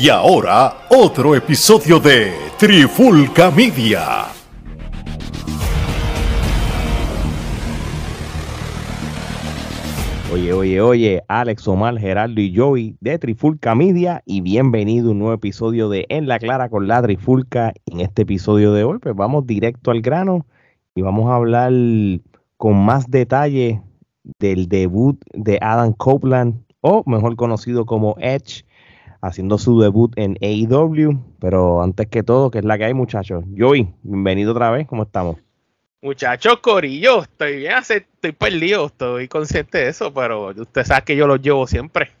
Y 0.00 0.10
ahora, 0.10 0.86
otro 0.90 1.34
episodio 1.34 1.98
de 1.98 2.32
Trifulca 2.56 3.50
Media. 3.50 4.26
Oye, 10.32 10.52
oye, 10.52 10.80
oye, 10.80 11.22
Alex 11.26 11.66
Omar, 11.66 11.98
Gerardo 11.98 12.40
y 12.40 12.54
Joey 12.56 12.96
de 13.00 13.18
Trifulca 13.18 13.74
Media 13.74 14.22
y 14.24 14.40
bienvenido 14.40 15.08
a 15.08 15.10
un 15.10 15.18
nuevo 15.18 15.34
episodio 15.34 15.88
de 15.88 16.06
En 16.10 16.28
la 16.28 16.38
Clara 16.38 16.68
con 16.68 16.86
la 16.86 17.02
Trifulca. 17.02 17.72
En 17.86 17.98
este 17.98 18.22
episodio 18.22 18.72
de 18.72 18.84
hoy, 18.84 18.98
pues 19.00 19.16
vamos 19.16 19.48
directo 19.48 19.90
al 19.90 20.00
grano 20.00 20.46
y 20.94 21.02
vamos 21.02 21.28
a 21.28 21.34
hablar 21.34 21.72
con 22.56 22.76
más 22.76 23.10
detalle 23.10 23.82
del 24.38 24.68
debut 24.68 25.20
de 25.34 25.58
Adam 25.60 25.92
Copeland, 25.92 26.62
o 26.82 27.02
mejor 27.04 27.34
conocido 27.34 27.84
como 27.84 28.14
Edge, 28.20 28.64
haciendo 29.20 29.58
su 29.58 29.80
debut 29.80 30.12
en 30.16 30.36
AEW. 30.40 31.18
Pero 31.40 31.82
antes 31.82 32.06
que 32.08 32.22
todo, 32.22 32.50
¿qué 32.50 32.58
es 32.58 32.64
la 32.64 32.78
que 32.78 32.84
hay, 32.84 32.94
muchachos? 32.94 33.44
Joey, 33.56 33.92
bienvenido 34.02 34.52
otra 34.52 34.70
vez, 34.70 34.86
¿cómo 34.86 35.04
estamos? 35.04 35.36
Muchachos, 36.00 36.58
Corillo, 36.60 37.22
estoy 37.22 37.56
bien, 37.56 37.74
estoy 37.78 38.32
perdido, 38.32 38.86
estoy 38.86 39.26
consciente 39.26 39.78
de 39.78 39.88
eso, 39.88 40.14
pero 40.14 40.50
usted 40.56 40.84
sabe 40.84 41.02
que 41.04 41.16
yo 41.16 41.26
los 41.26 41.42
llevo 41.42 41.66
siempre. 41.66 42.12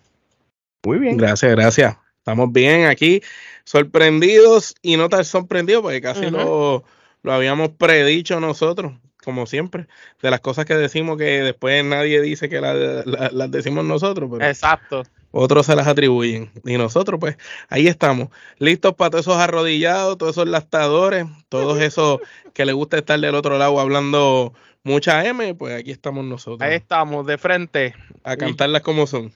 Muy 0.84 0.98
bien. 0.98 1.16
Gracias, 1.16 1.52
gracias. 1.52 1.96
Estamos 2.18 2.52
bien 2.52 2.86
aquí, 2.86 3.22
sorprendidos 3.64 4.74
y 4.82 4.96
no 4.96 5.08
tan 5.08 5.24
sorprendidos, 5.24 5.82
porque 5.82 6.00
casi 6.00 6.28
lo, 6.30 6.84
lo 7.22 7.32
habíamos 7.32 7.70
predicho 7.70 8.40
nosotros 8.40 8.92
como 9.24 9.46
siempre, 9.46 9.86
de 10.22 10.30
las 10.30 10.40
cosas 10.40 10.64
que 10.64 10.74
decimos 10.74 11.18
que 11.18 11.42
después 11.42 11.84
nadie 11.84 12.20
dice 12.20 12.48
que 12.48 12.60
las 12.60 13.50
decimos 13.50 13.84
nosotros. 13.84 14.30
Pero 14.32 14.44
Exacto. 14.44 15.02
Otros 15.30 15.66
se 15.66 15.76
las 15.76 15.86
atribuyen. 15.86 16.50
Y 16.64 16.78
nosotros, 16.78 17.20
pues, 17.20 17.36
ahí 17.68 17.86
estamos, 17.86 18.28
listos 18.58 18.94
para 18.94 19.10
todos 19.10 19.26
esos 19.26 19.36
arrodillados, 19.36 20.16
todos 20.16 20.36
esos 20.36 20.48
lastadores, 20.48 21.26
todos 21.48 21.78
esos 21.82 22.20
que 22.54 22.64
les 22.64 22.74
gusta 22.74 22.98
estar 22.98 23.18
del 23.20 23.34
otro 23.34 23.58
lado 23.58 23.78
hablando 23.78 24.54
mucha 24.84 25.24
M, 25.26 25.54
pues 25.54 25.78
aquí 25.78 25.90
estamos 25.90 26.24
nosotros. 26.24 26.66
Ahí 26.66 26.76
estamos, 26.76 27.26
de 27.26 27.38
frente. 27.38 27.94
A 28.24 28.36
cantarlas 28.36 28.82
como 28.82 29.06
son. 29.06 29.32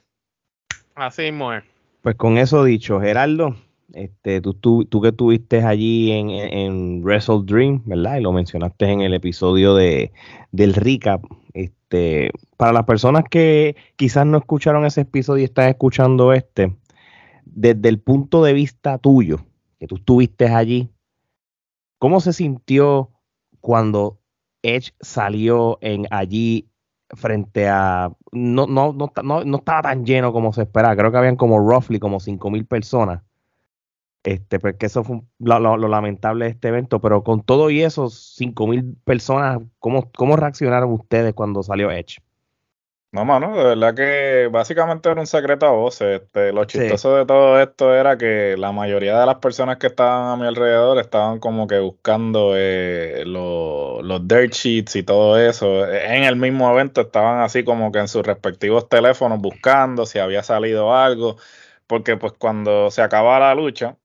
Así 0.94 1.22
mismo 1.22 1.50
Pues 2.02 2.16
con 2.16 2.38
eso 2.38 2.64
dicho, 2.64 3.00
Gerardo, 3.00 3.56
este, 3.92 4.40
tú, 4.40 4.86
que 5.02 5.08
estuviste 5.08 5.62
allí 5.62 6.10
en, 6.12 7.02
Wrestle 7.02 7.42
Dream, 7.44 7.82
¿verdad? 7.84 8.16
Y 8.16 8.22
lo 8.22 8.32
mencionaste 8.32 8.86
en 8.86 9.00
el 9.02 9.14
episodio 9.14 9.74
de, 9.74 10.12
del 10.50 10.74
recap. 10.74 11.24
Este, 11.52 12.30
para 12.56 12.72
las 12.72 12.84
personas 12.84 13.24
que 13.30 13.76
quizás 13.96 14.24
no 14.24 14.38
escucharon 14.38 14.86
ese 14.86 15.02
episodio 15.02 15.42
y 15.42 15.44
están 15.44 15.68
escuchando 15.68 16.32
este, 16.32 16.74
desde 17.44 17.88
el 17.88 18.00
punto 18.00 18.42
de 18.42 18.54
vista 18.54 18.98
tuyo, 18.98 19.40
que 19.78 19.86
tú 19.86 19.96
estuviste 19.96 20.48
allí, 20.48 20.90
¿cómo 21.98 22.20
se 22.20 22.32
sintió 22.32 23.10
cuando 23.60 24.18
Edge 24.62 24.94
salió 25.00 25.78
en 25.82 26.06
allí 26.10 26.68
frente 27.10 27.68
a 27.68 28.10
no, 28.32 28.66
no, 28.66 28.94
no, 28.94 29.12
no, 29.22 29.44
no 29.44 29.56
estaba 29.58 29.82
tan 29.82 30.06
lleno 30.06 30.32
como 30.32 30.54
se 30.54 30.62
esperaba, 30.62 30.96
creo 30.96 31.12
que 31.12 31.18
habían 31.18 31.36
como 31.36 31.58
roughly 31.58 31.98
como 31.98 32.20
cinco 32.20 32.50
mil 32.50 32.64
personas 32.64 33.22
este, 34.24 34.60
porque 34.60 34.78
pues, 34.78 34.92
eso 34.92 35.04
fue 35.04 35.20
lo, 35.40 35.76
lamentable 35.76 36.44
de 36.46 36.52
este 36.52 36.68
evento, 36.68 37.00
pero 37.00 37.24
con 37.24 37.42
todo 37.42 37.70
y 37.70 37.82
eso, 37.82 38.06
5.000 38.06 38.96
personas, 39.04 39.60
¿cómo, 39.78 40.10
¿cómo 40.12 40.36
reaccionaron 40.36 40.92
ustedes 40.92 41.34
cuando 41.34 41.62
salió 41.62 41.90
Edge? 41.90 42.18
No, 43.14 43.26
mano, 43.26 43.54
de 43.54 43.62
verdad 43.62 43.94
que 43.94 44.48
básicamente 44.50 45.10
era 45.10 45.20
un 45.20 45.26
secreto 45.26 45.66
a 45.66 45.70
voces. 45.70 46.22
Este, 46.22 46.50
lo 46.50 46.64
chistoso 46.64 47.14
de 47.14 47.26
todo 47.26 47.60
esto 47.60 47.94
era 47.94 48.16
que 48.16 48.56
la 48.56 48.72
mayoría 48.72 49.20
de 49.20 49.26
las 49.26 49.34
personas 49.34 49.76
que 49.76 49.88
estaban 49.88 50.30
a 50.30 50.36
mi 50.42 50.46
alrededor 50.46 50.98
estaban 50.98 51.38
como 51.38 51.66
que 51.66 51.78
buscando 51.78 52.54
eh, 52.56 53.24
los 53.26 54.26
dirt 54.26 54.54
sheets 54.54 54.96
y 54.96 55.02
todo 55.02 55.38
eso. 55.38 55.86
En 55.86 56.24
el 56.24 56.36
mismo 56.36 56.72
evento 56.72 57.02
estaban 57.02 57.40
así 57.42 57.64
como 57.64 57.92
que 57.92 57.98
en 57.98 58.08
sus 58.08 58.24
respectivos 58.26 58.88
teléfonos 58.88 59.40
buscando 59.40 60.06
si 60.06 60.18
había 60.18 60.42
salido 60.42 60.94
algo. 60.96 61.36
Porque 61.86 62.16
pues 62.16 62.32
cuando 62.32 62.90
se 62.90 63.02
acaba 63.02 63.38
la 63.38 63.54
lucha, 63.54 63.98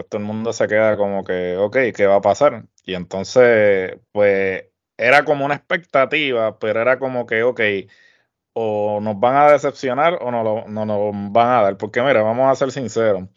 pues 0.00 0.08
todo 0.08 0.20
el 0.20 0.26
mundo 0.26 0.52
se 0.52 0.66
queda 0.68 0.96
como 0.96 1.24
que, 1.24 1.56
ok, 1.56 1.76
¿qué 1.94 2.06
va 2.06 2.16
a 2.16 2.20
pasar? 2.22 2.64
Y 2.84 2.94
entonces, 2.94 3.98
pues 4.12 4.64
era 4.96 5.24
como 5.24 5.44
una 5.44 5.54
expectativa, 5.56 6.58
pero 6.58 6.80
era 6.80 6.98
como 6.98 7.26
que, 7.26 7.42
ok, 7.42 7.60
o 8.54 9.00
nos 9.02 9.18
van 9.20 9.36
a 9.36 9.52
decepcionar 9.52 10.18
o 10.22 10.30
no, 10.30 10.66
no 10.68 10.86
nos 10.86 11.32
van 11.32 11.48
a 11.48 11.62
dar. 11.62 11.76
Porque 11.78 12.02
mira, 12.02 12.22
vamos 12.22 12.50
a 12.50 12.56
ser 12.56 12.72
sinceros, 12.72 13.28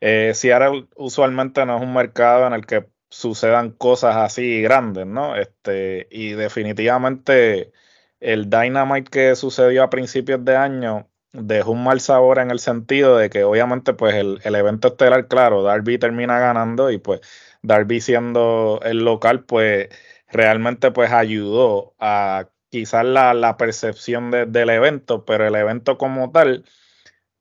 eh, 0.00 0.32
ahora 0.52 0.72
usualmente 0.96 1.64
no 1.66 1.76
es 1.76 1.82
un 1.82 1.94
mercado 1.94 2.46
en 2.46 2.54
el 2.54 2.66
que 2.66 2.86
sucedan 3.08 3.70
cosas 3.72 4.16
así 4.16 4.60
grandes, 4.62 5.06
¿no? 5.06 5.36
Este, 5.36 6.08
y 6.10 6.32
definitivamente 6.32 7.72
el 8.20 8.50
Dynamite 8.50 9.10
que 9.10 9.36
sucedió 9.36 9.82
a 9.84 9.90
principios 9.90 10.44
de 10.44 10.56
año 10.56 11.08
dejó 11.34 11.72
un 11.72 11.84
mal 11.84 12.00
sabor 12.00 12.38
en 12.38 12.50
el 12.50 12.60
sentido 12.60 13.18
de 13.18 13.28
que 13.28 13.44
obviamente 13.44 13.92
pues 13.92 14.14
el, 14.14 14.40
evento 14.44 14.88
estelar, 14.88 15.28
claro, 15.28 15.62
Darby 15.62 15.98
termina 15.98 16.38
ganando 16.38 16.90
y 16.90 16.98
pues 16.98 17.20
Darby 17.62 18.00
siendo 18.00 18.80
el 18.84 19.04
local 19.04 19.44
pues 19.44 19.88
realmente 20.30 20.92
pues 20.92 21.12
ayudó 21.12 21.94
a 21.98 22.48
quizás 22.70 23.04
la, 23.04 23.56
percepción 23.58 24.30
del 24.30 24.70
evento, 24.70 25.24
pero 25.24 25.46
el 25.46 25.54
evento 25.56 25.98
como 25.98 26.30
tal, 26.32 26.64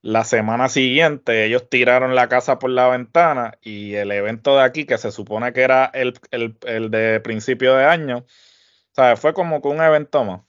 la 0.01 0.23
semana 0.25 0.69
siguiente 0.69 1.45
ellos 1.45 1.69
tiraron 1.69 2.15
la 2.15 2.29
casa 2.29 2.59
por 2.59 2.71
la 2.71 2.89
ventana 2.89 3.57
y 3.61 3.95
el 3.95 4.11
evento 4.11 4.57
de 4.57 4.63
aquí, 4.63 4.85
que 4.85 4.97
se 4.97 5.11
supone 5.11 5.53
que 5.53 5.61
era 5.61 5.85
el, 5.93 6.19
el 6.31 6.91
de 6.91 7.19
principio 7.21 7.75
de 7.75 7.85
año, 7.85 8.25
¿sabes? 8.93 9.19
fue 9.19 9.33
como 9.33 9.61
que 9.61 9.67
un 9.69 9.81
evento 9.81 10.23
más. 10.23 10.41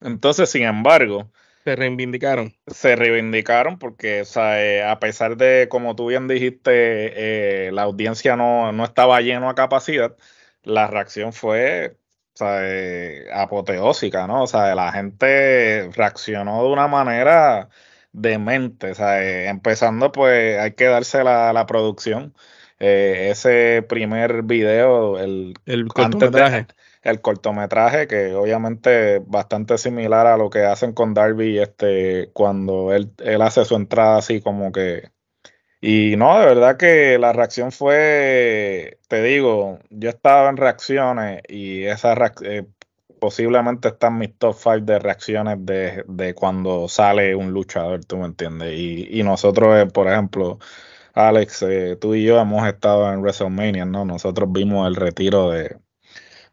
Entonces, 0.00 0.50
sin 0.50 0.62
embargo, 0.64 1.30
se 1.68 1.76
reivindicaron. 1.76 2.54
Se 2.66 2.96
reivindicaron 2.96 3.78
porque, 3.78 4.24
eh, 4.36 4.82
a 4.82 4.98
pesar 5.00 5.36
de, 5.36 5.68
como 5.68 5.94
tú 5.94 6.06
bien 6.06 6.26
dijiste, 6.26 7.66
eh, 7.66 7.72
la 7.72 7.82
audiencia 7.82 8.36
no, 8.36 8.84
estaba 8.84 9.20
lleno 9.20 9.50
a 9.50 9.54
capacidad, 9.54 10.16
la 10.62 10.86
reacción 10.86 11.34
fue 11.34 11.98
eh, 12.40 13.26
apoteósica, 13.34 14.26
¿no? 14.26 14.44
O 14.44 14.46
sea, 14.46 14.74
la 14.74 14.92
gente 14.92 15.90
reaccionó 15.92 16.62
de 16.62 16.68
una 16.70 16.88
manera 16.88 17.68
demente, 18.12 18.92
o 18.92 18.94
sea, 18.94 19.50
empezando 19.50 20.10
pues 20.10 20.58
hay 20.58 20.72
que 20.72 20.86
darse 20.86 21.22
la, 21.22 21.52
la 21.52 21.66
producción. 21.66 22.34
ese 22.78 23.84
primer 23.86 24.42
video, 24.42 25.18
el, 25.18 25.54
el 25.66 25.88
cortometraje 25.88 26.66
el 27.10 27.20
cortometraje, 27.20 28.06
que 28.08 28.34
obviamente 28.34 29.20
bastante 29.26 29.78
similar 29.78 30.26
a 30.26 30.36
lo 30.36 30.50
que 30.50 30.64
hacen 30.64 30.92
con 30.92 31.14
Darby 31.14 31.58
este, 31.58 32.30
cuando 32.32 32.92
él, 32.92 33.12
él 33.18 33.42
hace 33.42 33.64
su 33.64 33.76
entrada 33.76 34.18
así 34.18 34.40
como 34.40 34.72
que... 34.72 35.10
Y 35.80 36.16
no, 36.16 36.38
de 36.40 36.46
verdad 36.46 36.76
que 36.76 37.18
la 37.18 37.32
reacción 37.32 37.70
fue, 37.72 38.98
te 39.08 39.22
digo, 39.22 39.78
yo 39.90 40.10
estaba 40.10 40.50
en 40.50 40.56
reacciones 40.56 41.42
y 41.48 41.84
esa 41.84 42.14
eh, 42.42 42.66
posiblemente 43.18 43.88
está 43.88 44.08
en 44.08 44.18
mis 44.18 44.38
top 44.38 44.56
5 44.56 44.80
de 44.80 44.98
reacciones 44.98 45.58
de, 45.64 46.04
de, 46.08 46.34
cuando 46.34 46.88
sale 46.88 47.34
un 47.34 47.52
luchador, 47.52 48.04
tú 48.04 48.16
me 48.18 48.26
entiendes. 48.26 48.72
Y, 48.74 49.20
y 49.20 49.22
nosotros, 49.22 49.76
eh, 49.78 49.86
por 49.86 50.08
ejemplo, 50.08 50.58
Alex, 51.14 51.62
eh, 51.62 51.96
tú 52.00 52.14
y 52.14 52.24
yo 52.24 52.38
hemos 52.40 52.66
estado 52.68 53.12
en 53.12 53.20
WrestleMania, 53.20 53.84
¿no? 53.84 54.04
Nosotros 54.04 54.50
vimos 54.52 54.86
el 54.88 54.96
retiro 54.96 55.50
de, 55.50 55.76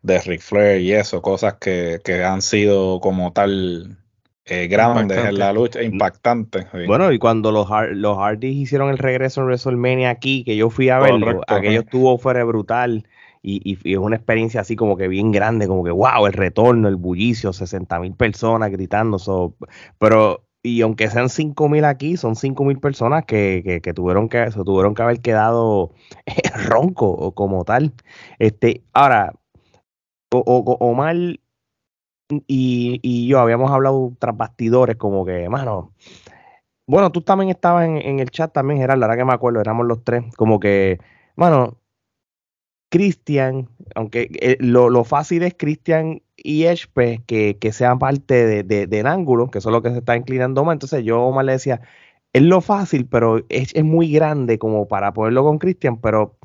de 0.06 0.20
Ric 0.20 0.42
Flair 0.42 0.82
y 0.82 0.94
eso, 0.94 1.22
cosas 1.22 1.56
que, 1.56 2.00
han 2.24 2.42
sido 2.44 3.00
como 3.00 3.34
tal 3.34 3.98
eh, 4.46 4.68
grandes 4.68 5.18
en 5.18 5.40
la 5.40 5.52
lucha, 5.52 5.82
impactantes. 5.82 6.68
Bueno, 6.86 7.12
y 7.12 7.18
cuando 7.18 7.52
los, 7.52 7.68
los 7.94 8.18
Hardys 8.18 8.56
hicieron 8.56 8.92
el 8.92 9.00
regreso 9.00 9.42
en 9.42 9.48
WrestleMania 9.48 10.12
aquí, 10.12 10.44
que 10.44 10.56
yo 10.56 10.70
fui 10.70 10.90
a 10.90 11.00
verlo, 11.00 11.42
aquello 11.48 11.80
estuvo 11.82 12.18
fuera 12.20 12.44
brutal. 12.44 13.08
Y, 13.48 13.62
y, 13.84 13.94
es 13.94 14.00
una 14.00 14.16
experiencia 14.16 14.62
así 14.62 14.76
como 14.76 14.98
que 14.98 15.08
bien 15.08 15.32
grande, 15.32 15.68
como 15.68 15.84
que 15.84 15.92
wow, 15.92 16.26
el 16.26 16.34
retorno, 16.34 16.88
el 16.88 16.96
bullicio, 16.96 17.54
60 17.54 18.00
mil 18.00 18.14
personas 18.14 18.72
gritando. 18.72 19.18
pero, 20.00 20.48
y 20.64 20.82
aunque 20.82 21.10
sean 21.10 21.30
5 21.30 21.70
mil 21.70 21.86
aquí, 21.86 22.18
son 22.18 22.36
5 22.36 22.64
mil 22.64 22.80
personas 22.80 23.24
que, 23.26 23.82
que, 23.84 23.94
tuvieron 23.94 24.30
que 24.30 24.50
se 24.52 24.64
tuvieron 24.64 24.96
que 24.96 25.02
haber 25.04 25.22
quedado 25.22 25.94
ronco 26.68 27.34
como 27.34 27.66
tal. 27.66 27.94
Este, 28.40 28.84
ahora, 28.94 29.32
o, 30.40 30.78
Omar 30.80 31.16
y, 31.16 31.40
y, 32.48 33.28
yo 33.28 33.40
habíamos 33.40 33.72
hablado 33.72 34.14
tras 34.20 34.36
bastidores, 34.36 34.98
como 34.98 35.26
que, 35.26 35.48
mano, 35.50 35.94
bueno, 36.88 37.12
tú 37.12 37.22
también 37.22 37.50
estabas 37.50 37.86
en, 37.88 38.20
el 38.20 38.30
chat 38.32 38.52
también, 38.54 38.80
Gerard, 38.80 39.00
la 39.00 39.08
verdad 39.08 39.22
que 39.22 39.26
me 39.26 39.34
acuerdo, 39.34 39.62
éramos 39.62 39.86
los 39.88 40.04
tres, 40.04 40.24
como 40.36 40.60
que, 40.60 41.00
mano, 41.36 41.80
Cristian, 42.90 43.70
aunque 43.96 44.30
eh, 44.42 44.58
lo, 44.60 45.04
fácil 45.04 45.44
es 45.44 45.56
Cristian 45.58 46.22
y 46.38 46.66
Edge, 46.66 46.88
pues, 46.94 47.20
que, 47.28 47.58
que 47.60 47.72
sean 47.74 48.00
parte 48.00 48.64
de, 48.64 48.88
del 48.88 49.08
ángulo, 49.08 49.50
que 49.50 49.60
eso 49.60 49.70
es 49.70 49.74
lo 49.74 49.82
que 49.82 49.92
se 49.92 49.98
está 50.00 50.16
inclinando 50.16 50.64
más. 50.64 50.74
Entonces 50.74 51.04
yo 51.04 51.22
Omar 51.24 51.46
le 51.46 51.54
decía, 51.54 51.82
es 52.36 52.42
lo 52.44 52.62
fácil, 52.62 53.08
pero 53.08 53.46
es, 53.50 53.74
muy 53.84 54.12
grande 54.12 54.60
como 54.60 54.88
para 54.88 55.14
poderlo 55.14 55.44
con 55.44 55.58
Christian, 55.58 56.02
pero 56.02 56.38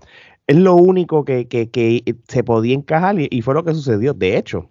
es 0.50 0.56
lo 0.56 0.74
único 0.74 1.24
que, 1.24 1.46
se 2.26 2.42
podía 2.42 2.74
encajar 2.74 3.14
y, 3.20 3.40
fue 3.40 3.54
lo 3.54 3.62
que 3.62 3.72
sucedió. 3.72 4.14
De 4.14 4.36
hecho, 4.36 4.68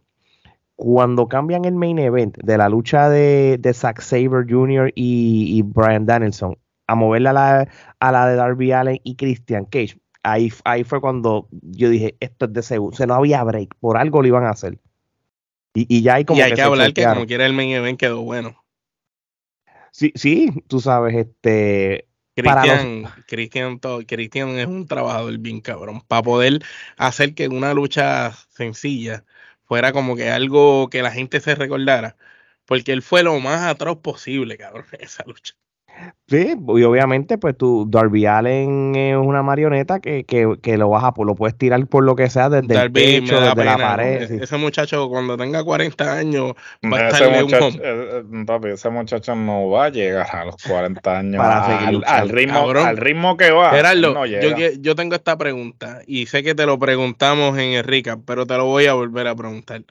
cuando 0.76 1.30
cambian 1.30 1.64
el 1.64 1.76
main 1.76 2.00
event 2.00 2.38
de 2.38 2.58
la 2.58 2.68
lucha 2.68 3.10
de, 3.10 3.58
de 3.58 3.74
Zack 3.74 4.02
Saber 4.02 4.46
Jr. 4.50 4.92
y, 4.94 5.62
Brian 5.62 6.06
Danielson 6.06 6.58
a 6.86 6.96
moverla 6.96 7.30
a 7.30 7.34
la, 7.34 7.68
a 8.00 8.12
la 8.12 8.28
de 8.28 8.36
Darby 8.36 8.74
Allen 8.74 9.00
y 9.06 9.16
Christian 9.16 9.64
Cage, 9.64 9.98
ahí, 10.22 10.52
ahí 10.66 10.84
fue 10.84 11.00
cuando 11.00 11.48
yo 11.52 11.90
dije, 11.90 12.18
esto 12.20 12.46
es 12.46 12.54
de 12.54 12.62
seguro, 12.62 12.94
o 12.94 12.98
sea, 12.98 13.06
no 13.06 13.14
había 13.14 13.42
break, 13.46 13.76
por 13.80 13.96
algo 13.96 14.22
lo 14.22 14.28
iban 14.28 14.44
a 14.44 14.50
hacer. 14.50 14.80
Y, 15.74 16.02
ya 16.02 16.16
hay 16.16 16.26
como... 16.26 16.40
Y 16.40 16.42
hay 16.42 16.56
que, 16.56 16.62
hablar 16.62 16.92
que 16.92 17.06
como 17.06 17.26
quiera 17.26 17.46
el 17.46 17.54
main 17.54 17.70
event 17.70 17.98
quedó 17.98 18.22
bueno. 18.22 18.62
Sí, 19.92 20.12
sí, 20.16 20.52
tú 20.68 20.82
sabes, 20.82 21.16
este... 21.16 22.09
Cristian, 22.36 23.04
Cristian, 23.28 23.80
Cristian 24.08 24.50
es 24.60 24.68
un 24.68 24.88
trabajador 24.88 25.38
bien 25.40 25.62
cabrón. 25.62 26.02
Para 26.08 26.24
poder 26.24 26.64
hacer 26.98 27.34
que 27.34 27.48
una 27.48 27.74
lucha 27.74 28.32
sencilla 28.50 29.26
fuera 29.66 29.92
como 29.94 30.16
que 30.16 30.30
algo 30.30 30.90
que 30.90 31.02
la 31.02 31.12
gente 31.12 31.40
se 31.42 31.56
recordara. 31.56 32.16
Porque 32.66 32.92
él 32.92 33.02
fue 33.02 33.24
lo 33.24 33.40
más 33.40 33.62
atroz 33.64 33.98
posible, 34.00 34.58
cabrón, 34.58 34.86
esa 35.00 35.24
lucha. 35.26 35.56
Sí, 36.28 36.56
y 36.56 36.84
obviamente, 36.84 37.40
pues 37.40 37.58
tú, 37.58 37.88
Darby 37.90 38.28
Allen 38.28 38.94
es 38.96 39.18
una 39.18 39.42
marioneta 39.42 40.00
que, 40.00 40.26
que, 40.26 40.58
que 40.62 40.78
lo 40.78 40.90
vas 40.90 41.04
a, 41.04 41.14
lo 41.24 41.34
puedes 41.34 41.58
tirar 41.58 41.88
por 41.88 42.04
lo 42.04 42.16
que 42.16 42.30
sea 42.30 42.50
desde 42.50 42.80
el 42.80 42.92
pecho, 42.92 43.42
desde 43.42 43.66
la 43.66 43.78
pared. 43.78 44.32
Ese 44.40 44.58
muchacho 44.58 45.10
cuando 45.10 45.38
tenga 45.38 45.64
40 45.64 46.14
años 46.14 46.54
va 46.86 46.98
a 46.98 47.08
estar 47.08 47.24
ese 47.24 47.44
muchacho, 47.44 47.80
eh, 47.82 48.24
eh, 48.24 48.46
papi, 48.46 48.68
ese 48.70 48.90
muchacho 48.92 49.36
no 49.36 49.70
va 49.70 49.86
a 49.86 49.90
llegar 49.90 50.28
a 50.32 50.46
los 50.46 50.56
40 50.58 51.18
años 51.18 51.42
al, 52.06 52.30
ritmo, 52.30 52.70
al 52.70 52.98
ritmo 52.98 53.36
que 53.36 53.50
va. 53.50 53.72
Gerardo, 53.72 54.24
yo, 54.28 54.40
yo 54.80 54.96
tengo 54.96 55.16
esta 55.16 55.36
pregunta 55.36 56.02
y 56.06 56.28
sé 56.28 56.44
que 56.44 56.54
te 56.54 56.68
lo 56.68 56.78
preguntamos 56.78 57.58
en 57.58 57.72
el 57.72 57.84
recap, 57.84 58.20
pero 58.26 58.46
te 58.46 58.56
lo 58.56 58.66
voy 58.66 58.86
a 58.86 58.94
volver 58.94 59.26
a 59.28 59.36
preguntar. 59.36 59.82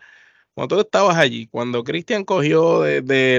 Cuando 0.59 0.75
tú 0.75 0.81
estabas 0.81 1.17
allí, 1.17 1.47
cuando 1.47 1.85
Cristian 1.85 2.25
cogió 2.25 2.81
desde, 2.81 3.39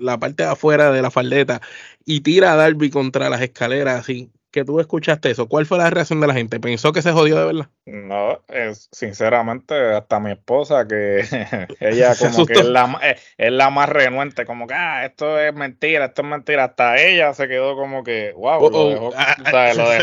la 0.00 0.18
parte 0.18 0.42
de 0.42 0.48
afuera 0.48 0.90
de 0.90 1.02
la 1.02 1.12
faldeta 1.12 1.60
y 2.04 2.22
tira 2.22 2.52
a 2.52 2.56
Darby 2.56 2.90
contra 2.90 3.30
las 3.30 3.42
escaleras 3.42 4.00
así, 4.00 4.28
que 4.58 4.64
tú 4.64 4.80
escuchaste 4.80 5.30
eso, 5.30 5.48
¿cuál 5.48 5.66
fue 5.66 5.78
la 5.78 5.90
reacción 5.90 6.20
de 6.20 6.26
la 6.26 6.34
gente? 6.34 6.58
¿Pensó 6.58 6.92
que 6.92 7.02
se 7.02 7.12
jodió 7.12 7.38
de 7.38 7.44
verdad? 7.44 7.68
No, 7.86 8.40
es, 8.48 8.88
sinceramente, 8.92 9.74
hasta 9.94 10.18
mi 10.18 10.32
esposa, 10.32 10.86
que 10.88 11.20
ella 11.80 12.14
como 12.18 12.44
que 12.44 12.54
es 12.54 12.64
la, 12.64 12.98
eh, 13.02 13.16
es, 13.36 13.52
la, 13.52 13.70
más 13.70 13.88
renuente, 13.88 14.44
como 14.44 14.66
que, 14.66 14.74
ah, 14.74 15.04
esto 15.06 15.38
es 15.38 15.54
mentira, 15.54 16.06
esto 16.06 16.22
es 16.22 16.28
mentira. 16.28 16.64
Hasta 16.64 17.00
ella 17.00 17.32
se 17.34 17.46
quedó 17.46 17.76
como 17.76 18.02
que, 18.02 18.32
wow, 18.36 18.60
lo, 18.70 18.88
dejó, 18.88 19.12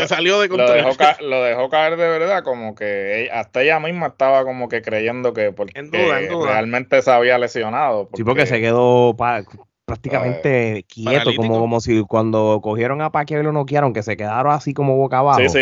salió 0.08 0.40
de 0.40 0.48
lo 0.48 0.70
dejó, 0.70 0.90
lo 1.20 1.42
dejó, 1.42 1.68
caer 1.68 1.96
de 1.96 2.08
verdad, 2.08 2.42
como 2.42 2.74
que 2.74 3.28
hasta 3.32 3.62
ella 3.62 3.78
misma 3.78 4.06
estaba 4.06 4.44
como 4.44 4.68
que 4.68 4.80
creyendo 4.82 5.34
que 5.34 5.52
porque 5.52 5.82
realmente 5.82 7.02
se 7.02 7.10
había 7.10 7.38
lesionado. 7.38 8.08
sí, 8.14 8.24
porque 8.24 8.46
se 8.46 8.60
quedó 8.60 9.14
prácticamente 9.86 10.84
quieto, 10.88 11.30
como, 11.36 11.60
como 11.60 11.80
si 11.80 12.02
cuando 12.02 12.60
cogieron 12.60 13.00
a 13.00 13.12
Pacquiao 13.12 13.40
y 13.40 13.44
lo 13.44 13.52
noquearon, 13.52 13.92
que 13.92 14.02
se 14.02 14.16
quedaron 14.16 14.52
así 14.52 14.74
como 14.74 14.96
boca 14.96 15.18
abajo. 15.18 15.38
Sí, 15.38 15.48
sí, 15.48 15.60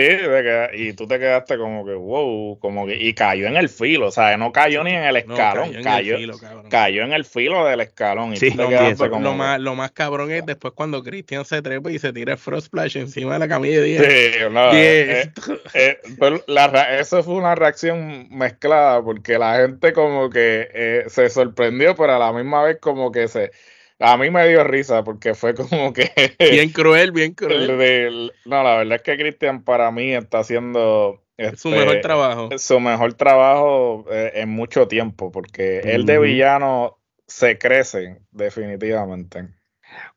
y 0.72 0.94
tú 0.94 1.06
te 1.06 1.18
quedaste 1.18 1.58
como 1.58 1.84
que, 1.84 1.92
wow, 1.92 2.58
como 2.58 2.86
que, 2.86 2.96
y 2.96 3.12
cayó 3.12 3.46
en 3.46 3.56
el 3.56 3.68
filo, 3.68 4.06
o 4.06 4.10
sea, 4.10 4.38
no 4.38 4.50
cayó 4.50 4.82
ni 4.82 4.92
en 4.92 5.04
el 5.04 5.16
escalón, 5.16 5.74
cayó, 5.82 6.16
cayó, 6.70 7.04
en 7.04 7.12
el 7.12 7.26
filo 7.26 7.66
del 7.66 7.82
escalón. 7.82 8.32
Y 8.32 8.38
tú 8.38 8.56
te 8.56 9.10
como 9.10 9.20
lo, 9.20 9.34
más, 9.34 9.60
lo 9.60 9.74
más 9.74 9.90
cabrón 9.90 10.30
es 10.30 10.46
después 10.46 10.72
cuando 10.74 11.02
Cristian 11.02 11.44
se 11.44 11.60
trepa 11.60 11.92
y 11.92 11.98
se 11.98 12.14
tira 12.14 12.32
el 12.32 12.38
Frost 12.38 12.68
Splash 12.68 12.96
encima 12.96 13.34
de 13.34 13.40
la 13.40 13.48
camilla 13.48 13.82
de 13.82 13.84
10. 13.84 14.02
Sí, 14.02 14.38
no, 14.50 14.72
eh, 14.72 15.30
eh, 15.74 15.98
eso 16.98 17.22
fue 17.22 17.34
una 17.34 17.54
reacción 17.54 18.26
mezclada, 18.30 19.02
porque 19.02 19.38
la 19.38 19.56
gente 19.56 19.92
como 19.92 20.30
que 20.30 20.66
eh, 20.72 21.04
se 21.08 21.28
sorprendió, 21.28 21.94
pero 21.94 22.14
a 22.14 22.18
la 22.18 22.32
misma 22.32 22.62
vez 22.62 22.78
como 22.80 23.12
que 23.12 23.28
se 23.28 23.50
a 24.00 24.16
mí 24.16 24.30
me 24.30 24.48
dio 24.48 24.64
risa 24.64 25.04
porque 25.04 25.34
fue 25.34 25.54
como 25.54 25.92
que... 25.92 26.10
Bien 26.38 26.70
cruel, 26.70 27.12
bien 27.12 27.34
cruel. 27.34 28.32
no, 28.44 28.62
la 28.62 28.76
verdad 28.76 28.96
es 28.96 29.02
que 29.02 29.16
Cristian 29.16 29.62
para 29.64 29.90
mí 29.90 30.14
está 30.14 30.40
haciendo... 30.40 31.22
su 31.56 31.70
mejor 31.70 32.00
trabajo. 32.00 32.48
Su 32.58 32.80
mejor 32.80 33.14
trabajo 33.14 34.04
eh, 34.10 34.32
en 34.34 34.50
mucho 34.50 34.88
tiempo 34.88 35.30
porque 35.30 35.80
él 35.80 36.06
de 36.06 36.18
villano 36.18 36.98
se 37.26 37.58
crece 37.58 38.20
definitivamente. 38.30 39.48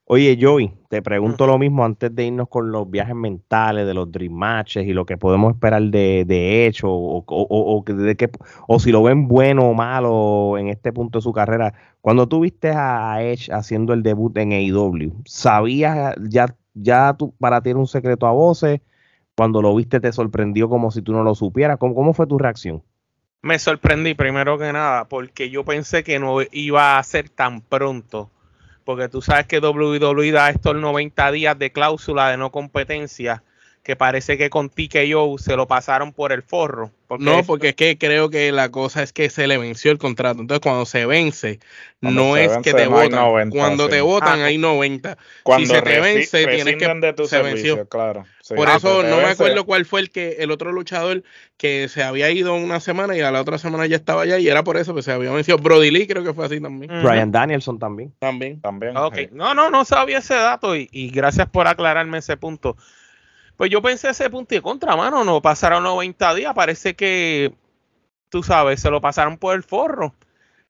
Oye, 0.10 0.38
Joey, 0.40 0.72
te 0.88 1.02
pregunto 1.02 1.46
lo 1.46 1.58
mismo 1.58 1.84
antes 1.84 2.16
de 2.16 2.24
irnos 2.24 2.48
con 2.48 2.72
los 2.72 2.90
viajes 2.90 3.14
mentales 3.14 3.86
de 3.86 3.94
los 3.94 4.10
Dream 4.10 4.32
Matches 4.32 4.88
y 4.88 4.94
lo 4.94 5.06
que 5.06 5.18
podemos 5.18 5.54
esperar 5.54 5.82
de, 5.82 6.24
de 6.26 6.66
hecho 6.66 6.90
o, 6.90 7.26
o, 7.28 7.84
de 7.86 8.16
que, 8.16 8.30
o 8.70 8.80
si 8.80 8.94
lo 8.94 9.04
ven 9.04 9.28
bueno 9.28 9.68
o 9.70 9.74
malo 9.74 10.58
en 10.58 10.70
este 10.70 10.94
punto 10.94 11.18
de 11.18 11.24
su 11.24 11.34
carrera. 11.34 11.74
Cuando 12.00 12.26
tú 12.26 12.40
viste 12.40 12.72
a 12.72 13.22
Edge 13.22 13.52
haciendo 13.52 13.92
el 13.92 14.02
debut 14.02 14.38
en 14.38 14.54
AEW, 14.54 15.12
¿sabías 15.26 16.16
ya, 16.30 16.56
ya 16.74 17.14
tú, 17.18 17.34
para 17.38 17.60
ti 17.60 17.72
era 17.72 17.80
un 17.80 17.88
secreto 17.88 18.28
a 18.28 18.32
voces? 18.32 18.80
Cuando 19.36 19.62
lo 19.62 19.76
viste 19.76 20.00
te 20.00 20.14
sorprendió 20.14 20.70
como 20.70 20.90
si 20.90 21.02
tú 21.02 21.12
no 21.12 21.22
lo 21.22 21.36
supieras. 21.36 21.80
¿Cómo, 21.80 21.94
cómo 21.94 22.14
fue 22.14 22.28
tu 22.28 22.38
reacción? 22.38 22.82
Me 23.42 23.60
sorprendí 23.60 24.14
primero 24.14 24.58
que 24.58 24.72
nada 24.72 25.10
porque 25.10 25.50
yo 25.50 25.66
pensé 25.66 26.06
que 26.06 26.18
no 26.18 26.38
iba 26.54 26.98
a 26.98 27.04
ser 27.04 27.28
tan 27.28 27.60
pronto 27.60 28.32
porque 28.88 29.10
tú 29.10 29.22
sabes 29.22 29.46
que 29.48 29.60
WWE 29.60 30.32
da 30.32 30.50
estos 30.50 30.74
90 30.74 31.34
días 31.34 31.60
de 31.60 31.74
cláusula 31.74 32.30
de 32.30 32.38
no 32.38 32.54
competencia 32.54 33.44
que 33.88 33.96
parece 33.96 34.38
que 34.38 34.50
con 34.50 34.70
TKO 34.70 35.38
se 35.38 35.56
lo 35.56 35.66
pasaron 35.66 36.12
por 36.12 36.34
el 36.34 36.44
forro. 36.44 36.92
no, 37.20 37.44
porque 37.46 37.70
es 37.70 37.76
que 37.76 37.98
creo 37.98 38.30
que 38.30 38.52
la 38.52 38.70
cosa 38.70 39.02
es 39.02 39.14
que 39.14 39.30
se 39.30 39.48
le 39.48 39.58
venció 39.58 39.92
el 39.92 39.98
contrato. 39.98 40.42
Entonces, 40.42 40.60
cuando 40.60 40.86
se 40.86 41.06
vence, 41.06 41.62
no 42.02 42.36
es 42.36 42.58
que 42.58 42.74
te 42.74 42.86
votan. 42.88 43.50
cuando 43.50 43.88
te 43.88 44.02
votan, 44.02 44.42
hay 44.42 44.58
90. 44.58 45.18
Cuando 45.44 45.66
si 45.66 45.74
se 45.74 45.82
te 45.82 46.02
vence, 46.02 46.48
tienes 46.48 46.76
que. 46.76 46.86
De 46.98 47.14
tu 47.14 47.28
se 47.28 47.42
venció. 47.42 47.88
Claro. 47.88 48.26
Por 48.54 48.68
eso 48.68 49.04
no 49.04 49.18
me 49.18 49.28
acuerdo 49.28 49.66
cuál 49.66 49.86
fue 49.86 50.02
el 50.02 50.10
que 50.10 50.36
el 50.40 50.52
otro 50.52 50.74
luchador 50.74 51.24
que 51.56 51.88
se 51.88 52.04
había 52.04 52.30
ido 52.30 52.56
una 52.56 52.82
semana 52.82 53.16
y 53.16 53.22
a 53.22 53.32
la 53.32 53.40
otra 53.40 53.58
semana 53.58 53.86
ya 53.86 53.96
estaba 53.96 54.24
allá 54.24 54.38
y 54.38 54.50
era 54.50 54.66
por 54.66 54.76
eso 54.76 54.94
que 54.96 55.02
se 55.02 55.14
había 55.14 55.32
vencido. 55.32 55.60
Brody 55.60 55.92
Lee 55.92 56.08
creo 56.08 56.26
que 56.26 56.34
fue 56.34 56.46
así 56.46 56.60
también. 56.60 56.92
Brian 57.04 57.32
Danielson 57.32 57.80
también. 57.80 58.14
También. 58.20 58.60
También. 58.60 58.98
Okay. 58.98 59.30
No, 59.32 59.54
no, 59.54 59.70
no 59.70 59.86
sabía 59.86 60.18
ese 60.18 60.36
dato 60.36 60.76
y, 60.76 60.90
y 60.92 61.10
gracias 61.10 61.48
por 61.48 61.70
aclararme 61.70 62.18
ese 62.18 62.36
punto. 62.36 62.76
Pues 63.58 63.72
yo 63.72 63.82
pensé 63.82 64.10
ese 64.10 64.30
punto 64.30 64.54
de 64.54 64.62
contra, 64.62 64.96
mano, 64.96 65.24
no 65.24 65.42
pasaron 65.42 65.84
90 65.84 66.36
días, 66.36 66.54
parece 66.54 66.96
que, 66.96 67.54
tú 68.30 68.44
sabes, 68.44 68.80
se 68.80 68.92
lo 68.92 69.02
pasaron 69.02 69.38
por 69.38 69.56
el 69.56 69.64
forro. 69.64 70.14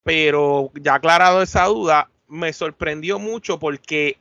Pero 0.03 0.71
ya 0.81 0.95
aclarado 0.95 1.41
esa 1.41 1.65
duda, 1.65 2.09
me 2.29 2.53
sorprendió 2.53 3.19
mucho 3.19 3.59
porque 3.59 4.17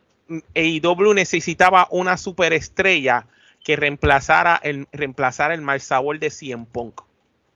AEW 0.54 1.14
necesitaba 1.14 1.86
una 1.90 2.16
superestrella 2.16 3.26
que 3.62 3.76
reemplazara 3.76 4.60
el, 4.62 4.88
reemplazara 4.92 5.54
el 5.54 5.62
mal 5.62 5.80
sabor 5.80 6.18
de 6.18 6.30
Cien 6.30 6.66
Punk. 6.66 7.02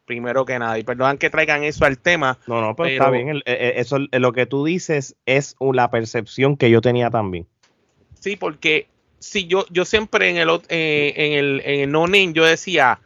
Primero 0.05 0.45
que 0.45 0.59
nada, 0.59 0.79
y 0.79 0.85
perdonan 0.85 1.19
que 1.19 1.31
traigan 1.31 1.63
eso 1.65 1.85
al 1.85 1.99
tema. 1.99 2.39
No, 2.47 2.61
no, 2.61 2.75
pero, 2.75 2.89
está 2.89 3.11
bien. 3.11 3.37
Eh, 3.37 3.43
eh, 3.47 3.73
eso, 3.77 3.99
lo 3.99 4.33
que 4.33 4.47
tú 4.47 4.65
dices 4.65 5.17
es 5.27 5.57
la 5.61 5.91
percepción 5.91 6.57
que 6.57 6.71
yo 6.71 6.81
tenía 6.81 7.11
también. 7.11 7.47
Sí, 8.19 8.37
porque 8.37 8.90
si 9.21 9.47
yo, 9.47 9.67
yo 9.71 9.85
siempre 9.85 10.31
en 10.31 10.39
el, 10.39 10.49
eh, 10.69 11.13
en 11.17 11.33
el, 11.35 11.63
en 11.65 11.81
el 11.81 11.93
no 11.93 12.07
name 12.07 12.33
yo 12.33 12.45
decía, 12.45 13.01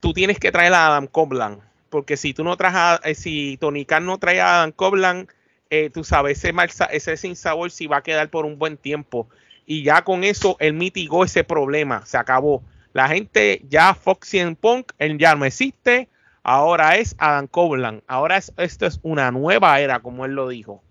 tú 0.00 0.12
tienes 0.12 0.38
que 0.38 0.52
traer 0.52 0.72
a 0.72 0.86
Adam 0.86 1.08
Coblan, 1.08 1.60
porque 1.90 2.16
si 2.16 2.32
tú 2.32 2.44
no 2.44 2.56
traes 2.56 2.74
a, 2.74 3.00
eh, 3.04 3.14
si 3.14 3.58
Tony 3.58 3.84
Khan 3.84 4.06
no 4.06 4.18
trae 4.18 4.40
a 4.40 4.58
Adam 4.58 4.72
Coblan, 4.72 5.28
eh, 5.68 5.90
tú 5.90 6.04
sabes, 6.04 6.38
ese, 6.38 6.52
mal, 6.52 6.70
ese 6.90 7.16
sin 7.16 7.36
sabor 7.36 7.70
si 7.70 7.86
va 7.86 7.98
a 7.98 8.02
quedar 8.02 8.30
por 8.30 8.46
un 8.46 8.58
buen 8.58 8.76
tiempo. 8.76 9.28
Y 9.66 9.82
ya 9.82 10.02
con 10.04 10.22
eso 10.22 10.56
él 10.60 10.74
mitigó 10.74 11.24
ese 11.24 11.42
problema, 11.42 12.06
se 12.06 12.16
acabó. 12.16 12.62
La 12.92 13.08
gente 13.08 13.62
ya 13.68 13.94
Foxy 13.94 14.38
en 14.38 14.54
Punk, 14.54 14.92
él 14.98 15.18
ya 15.18 15.34
no 15.34 15.44
existe, 15.44 16.08
ahora 16.44 16.96
es 16.96 17.16
Adam 17.18 17.48
Coblan, 17.48 18.02
ahora 18.06 18.36
es, 18.36 18.52
esto 18.56 18.86
es 18.86 19.00
una 19.02 19.32
nueva 19.32 19.80
era, 19.80 20.00
como 20.00 20.24
él 20.24 20.32
lo 20.32 20.48
dijo. 20.48 20.82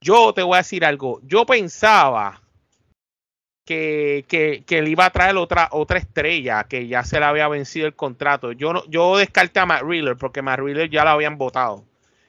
Yo 0.00 0.32
te 0.32 0.42
voy 0.42 0.54
a 0.54 0.58
decir 0.58 0.84
algo, 0.84 1.20
yo 1.22 1.44
pensaba 1.44 2.41
que, 4.28 4.64
que, 4.66 4.82
le 4.82 4.90
iba 4.90 5.06
a 5.06 5.10
traer 5.10 5.36
otra, 5.36 5.68
otra 5.72 5.98
estrella 5.98 6.64
que 6.64 6.86
ya 6.86 7.04
se 7.04 7.18
le 7.18 7.26
había 7.26 7.48
vencido 7.48 7.86
el 7.86 7.94
contrato. 7.94 8.52
Yo, 8.52 8.72
no, 8.72 8.84
yo 8.88 9.16
descarté 9.16 9.60
a 9.60 9.66
Matt 9.66 9.82
Reeler 9.82 10.16
porque 10.16 10.42
Matt 10.42 10.60
Reeler 10.60 10.90
ya 10.90 11.04
lo 11.04 11.10
habían 11.10 11.38
votado. 11.38 11.84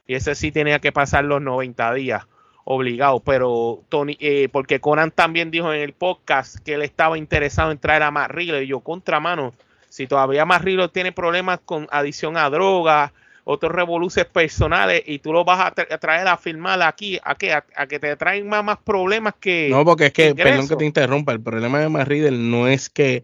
Y 0.07 0.15
ese 0.15 0.35
sí 0.35 0.51
tenía 0.51 0.79
que 0.79 0.91
pasar 0.91 1.25
los 1.25 1.41
90 1.41 1.93
días 1.93 2.27
obligado. 2.63 3.19
Pero 3.19 3.83
Tony, 3.89 4.17
eh, 4.19 4.50
porque 4.51 4.79
Conan 4.79 5.12
también 5.12 5.51
dijo 5.51 5.73
en 5.73 5.81
el 5.81 5.93
podcast 5.93 6.57
que 6.57 6.75
él 6.75 6.81
estaba 6.81 7.17
interesado 7.17 7.71
en 7.71 7.77
traer 7.77 8.03
a 8.03 8.12
Matt 8.12 8.31
Reeler. 8.31 8.63
Y 8.63 8.67
yo, 8.67 8.79
contramano, 8.79 9.53
si 9.89 10.07
todavía 10.07 10.45
Matt 10.45 10.63
Reeler 10.63 10.89
tiene 10.89 11.12
problemas 11.12 11.59
con 11.65 11.88
adición 11.91 12.38
a 12.38 12.50
drogas 12.50 13.12
otros 13.43 13.71
revoluciones 13.71 14.31
personales 14.31 15.03
y 15.05 15.19
tú 15.19 15.33
lo 15.33 15.43
vas 15.43 15.59
a, 15.59 15.71
traer 15.71 16.27
a 16.27 16.38
firmar 16.38 16.81
aquí, 16.81 17.19
a 17.23 17.35
que, 17.35 17.53
a, 17.53 17.63
que 17.88 18.00
te 18.00 18.15
traen 18.15 18.47
más, 18.47 18.63
más 18.63 18.77
problemas 18.77 19.33
que. 19.39 19.67
No, 19.69 19.83
porque 19.83 20.07
es 20.07 20.13
que, 20.13 20.33
perdón 20.35 20.67
que 20.67 20.75
te 20.75 20.85
interrumpa, 20.85 21.31
el 21.31 21.41
problema 21.41 21.79
de 21.79 21.89
Matt 21.89 22.09
no 22.09 22.67
es 22.67 22.89
que 22.89 23.23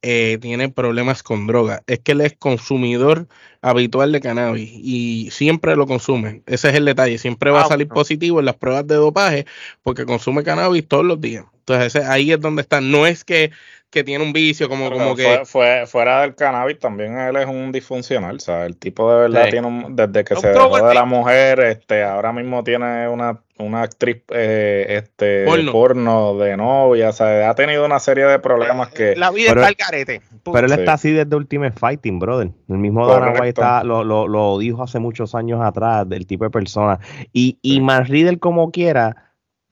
eh, 0.00 0.38
tiene 0.40 0.68
problemas 0.68 1.22
con 1.22 1.46
droga. 1.46 1.82
Es 1.86 1.98
que 1.98 2.12
él 2.12 2.20
es 2.20 2.36
consumidor 2.36 3.26
habitual 3.62 4.12
de 4.12 4.20
cannabis 4.20 4.70
y 4.72 5.30
siempre 5.32 5.74
lo 5.76 5.86
consume. 5.86 6.42
Ese 6.46 6.68
es 6.68 6.74
el 6.76 6.84
detalle. 6.84 7.18
Siempre 7.18 7.50
va 7.50 7.62
a 7.62 7.64
ah, 7.64 7.68
salir 7.68 7.88
positivo 7.88 8.38
en 8.38 8.46
las 8.46 8.56
pruebas 8.56 8.86
de 8.86 8.94
dopaje 8.94 9.46
porque 9.82 10.06
consume 10.06 10.44
cannabis 10.44 10.86
todos 10.86 11.04
los 11.04 11.20
días. 11.20 11.44
Entonces 11.74 12.04
ahí 12.04 12.32
es 12.32 12.40
donde 12.40 12.62
está. 12.62 12.80
No 12.80 13.06
es 13.06 13.24
que 13.24 13.50
que 13.90 14.04
tiene 14.04 14.22
un 14.22 14.32
vicio, 14.32 14.68
como, 14.68 14.90
como 14.90 15.16
que. 15.16 15.42
Fue, 15.44 15.86
fuera 15.86 16.20
del 16.20 16.34
cannabis, 16.34 16.78
también 16.78 17.18
él 17.18 17.36
es 17.36 17.46
un 17.46 17.72
disfuncional. 17.72 18.36
O 18.36 18.40
sea, 18.40 18.66
el 18.66 18.76
tipo 18.76 19.10
de 19.10 19.20
verdad 19.20 19.48
tiene 19.50 19.66
un. 19.66 19.96
Desde 19.96 20.24
que 20.24 20.36
se 20.36 20.48
dejó 20.48 20.86
de 20.86 20.94
la 20.94 21.04
mujer, 21.04 21.60
este, 21.60 22.04
ahora 22.04 22.32
mismo 22.32 22.62
tiene 22.62 23.08
una, 23.08 23.40
una 23.56 23.82
actriz 23.82 24.18
eh, 24.28 24.86
este, 24.90 25.46
porno. 25.72 26.36
de 26.36 26.56
novia. 26.58 27.08
O 27.08 27.12
sea, 27.12 27.48
ha 27.48 27.54
tenido 27.54 27.86
una 27.86 27.98
serie 27.98 28.26
de 28.26 28.38
problemas 28.38 28.90
que. 28.90 29.16
La 29.16 29.30
vida 29.30 29.50
está 29.50 29.68
al 29.68 29.76
carete. 29.76 30.20
Pero 30.44 30.66
él 30.66 30.72
está 30.72 30.94
así 30.94 31.10
desde 31.12 31.34
Ultimate 31.34 31.78
Fighting, 31.78 32.18
brother. 32.18 32.50
El 32.68 32.78
mismo 32.78 33.06
Dana 33.06 33.32
White 33.32 33.48
está, 33.48 33.84
lo, 33.84 34.04
lo, 34.04 34.28
lo, 34.28 34.58
dijo 34.58 34.82
hace 34.82 34.98
muchos 34.98 35.34
años 35.34 35.62
atrás, 35.62 36.06
del 36.06 36.26
tipo 36.26 36.44
de 36.44 36.50
persona. 36.50 37.00
Y, 37.32 37.58
y 37.62 37.80
sí. 38.06 38.36
como 38.36 38.70
quiera 38.70 39.27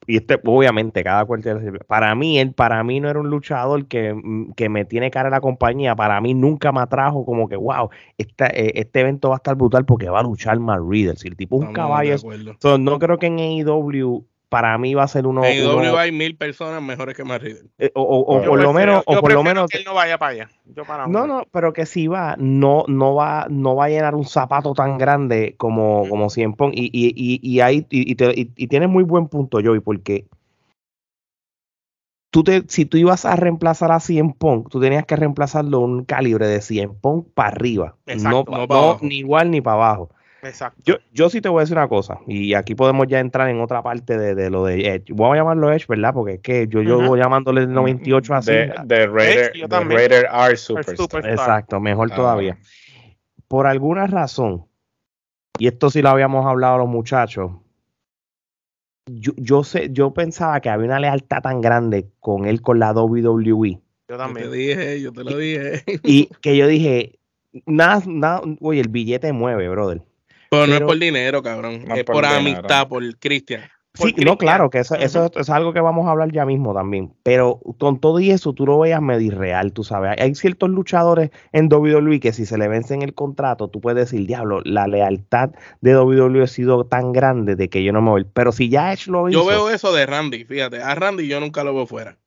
y 0.06 0.16
este, 0.16 0.40
obviamente, 0.44 1.02
cada 1.02 1.24
cual 1.24 1.42
Para 1.86 2.14
mí, 2.14 2.38
él, 2.38 2.52
para 2.52 2.82
mí 2.84 3.00
no 3.00 3.10
era 3.10 3.20
un 3.20 3.28
luchador 3.28 3.86
que, 3.86 4.14
mm, 4.14 4.52
que, 4.52 4.68
me 4.68 4.84
tiene 4.84 5.10
cara 5.10 5.28
en 5.28 5.32
la 5.32 5.40
compañía. 5.40 5.96
Para 5.96 6.20
mí 6.20 6.34
nunca 6.34 6.72
me 6.72 6.80
atrajo 6.80 7.24
como 7.24 7.48
que, 7.48 7.56
wow, 7.56 7.90
este, 8.18 8.80
este 8.80 9.00
evento 9.00 9.30
va 9.30 9.36
a 9.36 9.38
estar 9.38 9.56
brutal 9.56 9.84
porque 9.84 10.08
va 10.08 10.20
a 10.20 10.22
luchar 10.22 10.58
Matt 10.60 10.80
Riddle. 10.88 11.16
Si 11.16 11.28
el 11.28 11.36
tipo 11.36 11.60
es 11.60 11.68
un 11.68 11.74
caballo. 11.74 12.16
no 12.78 12.98
creo 12.98 13.18
que 13.18 13.26
en 13.26 13.38
AEW 13.38 14.24
para 14.48 14.78
mí 14.78 14.94
va 14.94 15.02
a 15.02 15.08
ser 15.08 15.26
uno. 15.26 15.44
En 15.44 15.64
IW 15.64 15.96
hay 15.96 16.12
mil 16.12 16.36
personas 16.36 16.82
mejores 16.82 17.16
que 17.16 17.24
más 17.24 17.40
eh, 17.42 17.90
o, 17.94 18.02
o, 18.02 18.42
por 18.42 18.60
lo 18.60 18.72
menos, 18.72 19.02
o 19.06 19.20
por 19.20 19.32
lo 19.32 19.42
menos 19.42 19.68
que 19.68 19.78
él 19.78 19.84
no 19.84 19.94
vaya 19.94 20.18
para 20.18 20.32
allá. 20.32 20.50
no, 21.08 21.26
no, 21.26 21.44
pero 21.50 21.72
que 21.72 21.86
si 21.86 22.06
va, 22.06 22.36
no, 22.38 22.84
no 22.86 23.14
va, 23.14 23.46
no 23.50 23.74
va 23.74 23.86
a 23.86 23.88
llenar 23.88 24.14
un 24.14 24.24
zapato 24.24 24.72
tan 24.74 24.98
grande 24.98 25.54
como, 25.58 26.08
como 26.08 26.30
Cien 26.30 26.54
Y, 26.72 26.90
y, 26.92 27.12
y, 27.16 27.40
y 27.42 27.60
ahí, 27.60 27.86
y, 27.90 28.12
y, 28.12 28.66
tienes 28.68 28.88
muy 28.88 29.04
buen 29.04 29.28
punto, 29.28 29.58
Joey, 29.62 29.80
porque 29.80 30.26
tú 32.30 32.44
te, 32.44 32.64
si 32.68 32.84
tú 32.84 32.98
ibas 32.98 33.24
a 33.24 33.34
reemplazar 33.34 33.90
a 33.90 34.00
Cien 34.00 34.32
Pong, 34.32 34.68
tú 34.70 34.80
tenías 34.80 35.04
que 35.06 35.16
reemplazarlo 35.16 35.80
un 35.80 36.04
calibre 36.04 36.46
de 36.46 36.60
Cien 36.60 36.94
Pong 36.94 37.24
para 37.34 37.48
arriba. 37.48 37.96
no, 38.22 38.44
no 38.44 38.98
ni 39.02 39.18
igual 39.18 39.50
ni 39.50 39.60
para 39.60 39.74
abajo. 39.74 40.10
Yo, 40.84 40.96
yo 41.12 41.30
sí 41.30 41.40
te 41.40 41.48
voy 41.48 41.60
a 41.60 41.62
decir 41.62 41.76
una 41.76 41.88
cosa, 41.88 42.18
y 42.26 42.54
aquí 42.54 42.74
podemos 42.74 43.06
ya 43.08 43.20
entrar 43.20 43.48
en 43.48 43.60
otra 43.60 43.82
parte 43.82 44.16
de, 44.18 44.50
lo 44.50 44.64
de 44.64 44.94
Edge. 44.94 45.12
Voy 45.12 45.36
a 45.36 45.40
llamarlo 45.40 45.72
Edge, 45.72 45.86
¿verdad? 45.88 46.12
Porque 46.14 46.34
es 46.34 46.40
que 46.40 46.68
yo, 46.68 46.82
yo 46.82 47.00
voy 47.00 47.20
llamándole 47.20 47.62
el 47.62 47.72
98 47.72 48.34
así. 48.34 48.52
De, 48.52 49.06
Raider, 49.06 49.52
Raider 49.68 50.26
R 50.32 50.56
Superstar. 50.56 51.26
Exacto, 51.28 51.80
mejor 51.80 52.10
ah, 52.12 52.16
todavía. 52.16 52.58
Por 53.48 53.66
alguna 53.66 54.06
razón, 54.06 54.66
y 55.58 55.68
esto 55.68 55.90
sí 55.90 56.02
lo 56.02 56.10
habíamos 56.10 56.46
hablado 56.46 56.78
los 56.78 56.88
muchachos, 56.88 57.52
yo, 59.06 59.32
yo, 59.36 59.62
sé, 59.62 59.88
yo 59.92 60.12
pensaba 60.12 60.60
que 60.60 60.68
había 60.68 60.86
una 60.86 61.00
lealtad 61.00 61.40
tan 61.42 61.60
grande 61.60 62.10
con 62.20 62.46
él 62.46 62.60
con 62.60 62.78
la 62.78 62.92
WWE. 62.92 63.80
Yo 64.08 64.16
también. 64.16 64.50
te 64.50 64.56
dije, 64.56 65.00
yo 65.00 65.12
te 65.12 65.24
lo 65.24 65.36
dije. 65.36 65.82
Y 66.04 66.26
que 66.40 66.56
yo 66.56 66.66
dije, 66.66 67.18
nada, 67.66 68.02
nada, 68.06 68.42
oye, 68.60 68.80
el 68.80 68.88
billete 68.88 69.32
mueve, 69.32 69.68
brother. 69.68 70.02
Pero, 70.50 70.66
no 70.66 70.74
es 70.74 70.80
por 70.82 70.98
dinero, 70.98 71.42
cabrón. 71.42 71.84
es 71.94 72.04
por, 72.04 72.24
amistad, 72.24 72.88
por 72.88 73.02
Cristian. 73.18 73.62
Sí, 73.96 74.14
no, 74.24 74.36
claro, 74.36 74.68
que 74.68 74.80
eso, 74.80 74.94
eso 74.96 75.30
es 75.34 75.50
algo 75.50 75.72
que 75.72 75.80
vamos 75.80 76.06
a 76.06 76.10
hablar 76.10 76.30
ya 76.30 76.44
mismo 76.44 76.74
también. 76.74 77.14
Pero 77.22 77.60
con 77.78 77.98
todo 77.98 78.20
y 78.20 78.30
eso, 78.30 78.52
tú 78.52 78.66
lo 78.66 78.78
veas 78.78 79.00
medio 79.00 79.38
real, 79.38 79.72
tú 79.72 79.84
sabes. 79.84 80.20
Hay 80.20 80.34
ciertos 80.34 80.70
luchadores 80.70 81.30
en 81.52 81.72
WWE 81.72 82.20
que 82.20 82.32
si 82.32 82.44
se 82.44 82.58
le 82.58 82.68
vence 82.68 82.94
en 82.94 83.02
el 83.02 83.14
contrato, 83.14 83.68
tú 83.68 83.80
puedes 83.80 84.10
decir, 84.10 84.26
diablo, 84.26 84.60
la 84.64 84.86
lealtad 84.86 85.50
de 85.80 85.96
WWE 85.96 86.42
ha 86.42 86.46
sido 86.46 86.84
tan 86.84 87.12
grande 87.12 87.56
de 87.56 87.68
que 87.68 87.82
yo 87.82 87.92
no 87.92 88.02
me 88.02 88.10
voy. 88.10 88.26
Pero 88.32 88.52
si 88.52 88.68
ya 88.68 88.92
Edge 88.92 89.08
lo 89.08 89.28
hizo. 89.28 89.40
Yo 89.40 89.46
veo 89.46 89.70
eso 89.70 89.92
de 89.92 90.04
Randy, 90.04 90.44
fíjate. 90.44 90.82
A 90.82 90.94
Randy 90.94 91.26
yo 91.26 91.40
nunca 91.40 91.64
lo 91.64 91.74
veo 91.74 91.86
fuera. 91.86 92.18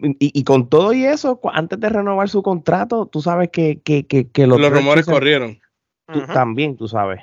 Y, 0.00 0.44
con 0.44 0.68
todo 0.68 0.92
y 0.92 1.06
eso, 1.06 1.40
antes 1.54 1.80
de 1.80 1.88
renovar 1.88 2.28
su 2.28 2.42
contrato, 2.42 3.06
tú 3.06 3.22
sabes 3.22 3.48
que, 3.50 3.80
que, 3.82 4.04
que, 4.06 4.46
los, 4.46 4.60
rumores 4.70 5.06
corrieron 5.06 5.58
también, 6.32 6.76
tú 6.76 6.88
sabes. 6.88 7.20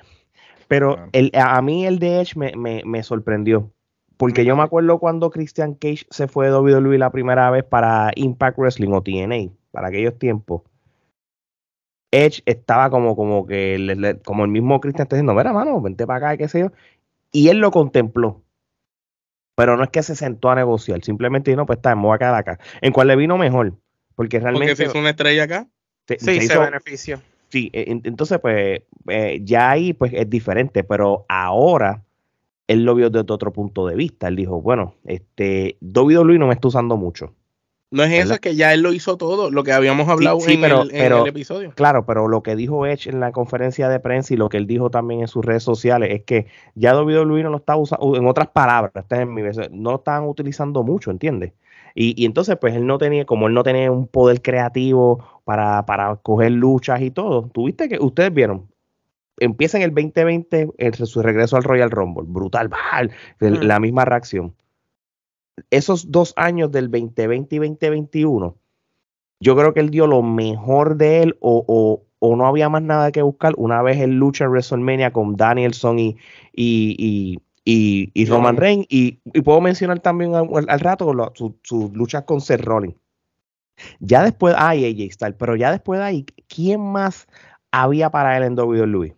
Pero 0.68 1.08
el, 1.12 1.32
a 1.36 1.62
mí 1.62 1.86
el 1.86 2.00
de 2.00 2.22
Edge 2.22 2.36
me, 2.36 2.82
me, 2.84 3.04
sorprendió. 3.04 3.72
Porque 4.18 4.46
yo 4.46 4.56
me 4.56 4.64
acuerdo 4.64 5.00
cuando 5.00 5.30
Christian 5.30 5.74
Cage 5.76 6.06
se 6.10 6.28
fue 6.28 6.48
de 6.48 6.56
WWE 6.56 6.98
la 6.98 7.12
primera 7.12 7.50
vez 7.52 7.64
para 7.64 8.12
Impact 8.16 8.58
Wrestling 8.58 8.92
o 8.92 9.02
TNA, 9.02 9.52
para 9.72 9.90
aquellos 9.90 10.18
tiempos. 10.18 10.62
Edge 12.12 12.44
estaba 12.46 12.90
como, 12.90 13.16
como 13.16 13.46
que, 13.48 14.20
como 14.24 14.46
el 14.46 14.52
mismo 14.52 14.80
Christian 14.80 15.04
está 15.04 15.16
diciendo, 15.16 15.34
mira, 15.34 15.52
mano, 15.52 15.82
vente 15.82 16.06
para 16.06 16.28
acá, 16.28 16.38
qué 16.38 16.48
sé 16.48 16.62
yo. 16.62 16.72
Y 17.32 17.50
él 17.50 17.58
lo 17.58 17.72
contempló. 17.72 18.44
Pero 19.56 19.78
no 19.78 19.84
es 19.84 19.90
que 19.90 20.04
se 20.04 20.16
sentó 20.16 20.50
a 20.50 20.56
negociar, 20.56 21.04
simplemente 21.04 21.52
dijo, 21.52 21.62
no, 21.62 21.66
pues 21.66 21.78
está, 21.78 21.96
me 21.96 22.04
voy 22.04 22.16
a 22.16 22.20
quedar 22.20 22.36
acá. 22.36 22.60
En 22.82 22.92
cual 22.92 23.08
le 23.08 23.16
vino 23.16 23.38
mejor. 23.38 23.74
Porque 24.16 24.40
realmente. 24.40 24.68
Porque 24.68 24.76
se 24.76 24.86
hizo 24.86 25.00
una 25.00 25.12
estrella 25.12 25.44
acá. 25.44 25.68
sí, 26.08 26.42
se, 26.42 26.58
benefició. 26.58 27.22
Sí, 27.54 27.70
e, 27.72 27.86
entonces 28.04 28.40
pues 28.40 28.82
eh, 29.10 29.40
ya 29.44 29.70
ahí 29.70 29.94
pues 29.94 30.12
es 30.16 30.28
diferente, 30.28 30.84
pero 30.84 31.24
ahora 31.30 32.04
él 32.68 32.84
lo 32.84 32.96
vio 32.96 33.12
desde 33.12 33.32
otro 33.32 33.54
punto 33.54 33.86
de 33.86 33.96
vista. 33.96 34.28
Él 34.28 34.38
dijo, 34.38 34.60
bueno, 34.60 34.96
este 35.06 35.78
WWE 35.82 36.40
no 36.40 36.48
me 36.48 36.56
está 36.56 36.70
usando 36.70 36.98
mucho. 36.98 37.36
No 37.92 38.02
es 38.02 38.12
eso, 38.12 38.34
es 38.34 38.40
que 38.40 38.56
ya 38.56 38.74
él 38.74 38.82
lo 38.82 38.92
hizo 38.92 39.18
todo, 39.18 39.52
lo 39.52 39.64
que 39.64 39.72
habíamos 39.72 40.10
hablado 40.10 40.40
en, 40.48 40.64
el, 40.64 41.28
episodio. 41.28 41.74
Claro, 41.76 42.08
pero 42.08 42.28
lo 42.28 42.42
que 42.42 42.56
dijo 42.56 42.88
Edge 42.88 43.08
en 43.08 43.20
la 43.20 43.32
conferencia 43.32 43.88
de 43.88 44.00
prensa 44.00 44.34
y 44.34 44.38
lo 44.38 44.50
que 44.50 44.58
él 44.58 44.66
dijo 44.66 44.90
también 44.90 45.22
en 45.22 45.28
sus 45.28 45.46
redes 45.46 45.62
sociales 45.62 46.10
es 46.12 46.24
que 46.24 46.48
ya 46.74 47.00
WWE 47.00 47.44
no 47.44 47.52
lo 47.52 47.58
está 47.58 47.76
usando, 47.76 48.16
en 48.16 48.26
otras 48.26 48.48
palabras, 48.48 49.06
no 49.70 49.92
lo 49.92 49.98
estaban 49.98 50.28
utilizando 50.28 50.82
mucho, 50.82 51.12
¿entiendes? 51.12 51.54
Y, 51.96 52.26
entonces, 52.26 52.58
pues 52.60 52.76
él 52.76 52.88
no 52.88 52.98
tenía, 52.98 53.26
como 53.26 53.48
él 53.48 53.54
no 53.54 53.64
tenía 53.64 53.92
un 53.92 54.08
poder 54.08 54.42
creativo 54.42 55.24
para, 55.44 55.86
para 55.86 56.16
coger 56.18 56.52
luchas 56.52 57.02
y 57.02 57.12
todo, 57.12 57.50
tuviste 57.50 57.88
que, 57.88 58.00
ustedes 58.00 58.34
vieron, 58.34 58.68
empieza 59.40 59.78
en 59.78 59.84
el 59.84 59.94
2020 59.94 60.70
en 60.78 60.94
su 60.94 61.22
regreso 61.22 61.56
al 61.56 61.64
Royal 61.64 61.92
Rumble, 61.92 62.26
brutal, 62.28 62.70
la 63.40 63.80
misma 63.80 64.06
reacción. 64.06 64.56
Esos 65.70 66.12
dos 66.12 66.34
años 66.36 66.72
del 66.72 66.90
2020 66.90 67.56
y 67.56 67.60
2021, 67.60 68.58
yo 69.40 69.56
creo 69.56 69.74
que 69.74 69.82
él 69.82 69.92
dio 69.92 70.08
lo 70.08 70.24
mejor 70.24 70.98
de 70.98 71.22
él 71.22 71.38
o, 71.42 71.64
o, 71.68 72.04
o 72.20 72.36
no 72.36 72.48
había 72.48 72.70
más 72.70 72.82
nada 72.82 73.12
que 73.12 73.22
buscar 73.22 73.54
una 73.58 73.82
vez 73.82 74.00
él 74.00 74.12
lucha 74.12 74.46
en 74.46 74.52
WrestleMania 74.52 75.12
con 75.12 75.36
Danielson 75.36 76.00
y, 76.00 76.18
y, 76.54 76.96
y, 76.98 77.40
Roman 78.28 78.58
Reigns. 78.58 78.86
Y, 78.90 79.20
puedo 79.42 79.62
mencionar 79.62 80.00
también 80.00 80.36
al, 80.36 80.80
rato 80.80 81.34
sus 81.34 81.94
luchas 81.94 82.24
con 82.24 82.42
Seth 82.42 82.62
Rollins. 82.62 82.96
Ya 84.00 84.24
después, 84.24 84.56
hay 84.58 84.86
AJ 84.86 85.14
Styles, 85.14 85.36
pero 85.38 85.56
ya 85.56 85.72
después 85.72 86.00
de 86.00 86.06
ahí, 86.06 86.26
¿quién 86.48 86.82
más 86.82 87.28
había 87.72 88.10
para 88.10 88.38
él 88.38 88.44
en 88.44 88.60
WWE? 88.60 89.16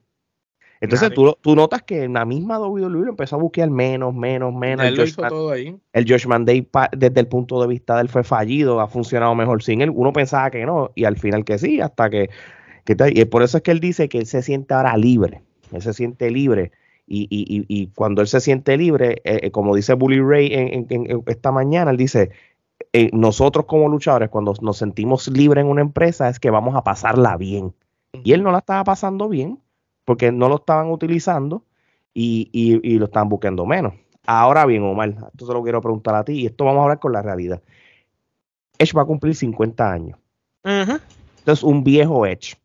Entonces 0.82 1.14
tú, 1.14 1.36
tú, 1.42 1.56
notas 1.56 1.82
que 1.84 2.04
en 2.04 2.14
la 2.14 2.26
misma 2.26 2.60
WWE 2.60 3.06
lo 3.06 3.10
empezó 3.10 3.38
a 3.38 3.40
buscar 3.40 3.70
menos, 3.70 4.14
menos, 4.14 4.54
menos. 4.54 4.86
el, 4.86 4.98
Josh 4.98 5.16
todo 5.16 5.52
ahí. 5.52 5.76
el 5.94 6.06
Josh 6.08 6.28
Day, 6.42 6.68
desde 6.96 7.20
el 7.20 7.28
punto 7.28 7.60
de 7.62 7.68
vista 7.68 7.96
de 7.96 8.02
él, 8.02 8.10
fue 8.10 8.24
fallido, 8.24 8.80
ha 8.80 8.88
funcionado 8.88 9.34
mejor 9.36 9.64
sin 9.64 9.82
él. 9.82 9.90
Uno 9.94 10.14
pensaba 10.14 10.52
que 10.52 10.66
no, 10.66 10.92
y 10.94 11.06
al 11.06 11.18
final 11.18 11.44
que 11.44 11.58
sí, 11.58 11.82
hasta 11.82 12.10
que. 12.10 12.30
que 12.84 12.96
y 13.14 13.26
por 13.26 13.42
eso 13.42 13.58
es 13.58 13.64
que 13.64 13.72
él 13.72 13.80
dice 13.80 14.10
que 14.10 14.20
él 14.20 14.26
se 14.26 14.42
siente 14.42 14.74
ahora 14.74 14.96
libre. 14.96 15.42
Él 15.72 15.82
se 15.82 15.94
siente 15.94 16.30
libre 16.30 16.72
y, 17.08 17.28
y, 17.30 17.66
y, 17.68 17.88
cuando 17.88 18.22
él 18.22 18.28
se 18.28 18.40
siente 18.40 18.78
libre, 18.78 19.22
eh, 19.24 19.40
eh, 19.44 19.52
como 19.52 19.76
dice 19.76 19.94
Bully 19.94 20.20
Ray 20.20 20.50
en, 20.52 21.24
esta 21.28 21.52
mañana, 21.52 21.92
él 21.92 21.98
dice, 21.98 22.32
eh, 22.94 23.10
nosotros 23.14 23.66
como 23.66 23.88
luchadores, 23.90 24.30
cuando 24.30 24.54
nos 24.62 24.78
sentimos 24.78 25.28
libres 25.28 25.64
en 25.64 25.70
una 25.70 25.82
empresa, 25.82 26.30
es 26.30 26.40
que 26.40 26.50
vamos 26.50 26.76
a 26.76 26.84
pasarla 26.84 27.38
bien. 27.38 27.76
Y 28.24 28.34
él 28.34 28.42
no 28.42 28.52
la 28.52 28.60
estaba 28.60 28.84
pasando 28.84 29.30
bien, 29.30 29.60
porque 30.04 30.32
no 30.32 30.50
lo 30.50 30.56
estaban 30.56 30.90
utilizando 30.90 31.64
y, 32.14 32.50
y 32.52 32.98
lo 32.98 33.06
estaban 33.06 33.30
buscando 33.30 33.66
menos. 33.66 33.94
Ahora 34.26 34.66
bien, 34.66 34.84
Omar, 34.84 35.10
esto 35.10 35.46
se 35.46 35.54
lo 35.54 35.62
quiero 35.62 35.82
preguntar 35.82 36.16
a 36.16 36.24
ti, 36.24 36.42
y 36.42 36.46
esto 36.48 36.66
vamos 36.66 36.80
a 36.80 36.84
hablar 36.84 37.00
con 37.00 37.14
la 37.14 37.22
realidad. 37.22 37.62
Edge 38.80 38.94
va 38.94 39.04
a 39.04 39.06
cumplir 39.06 39.36
50 39.36 39.92
años. 39.92 40.18
Entonces, 40.64 41.64
un 41.64 41.84
viejo 41.84 42.26
Edge 42.26 42.56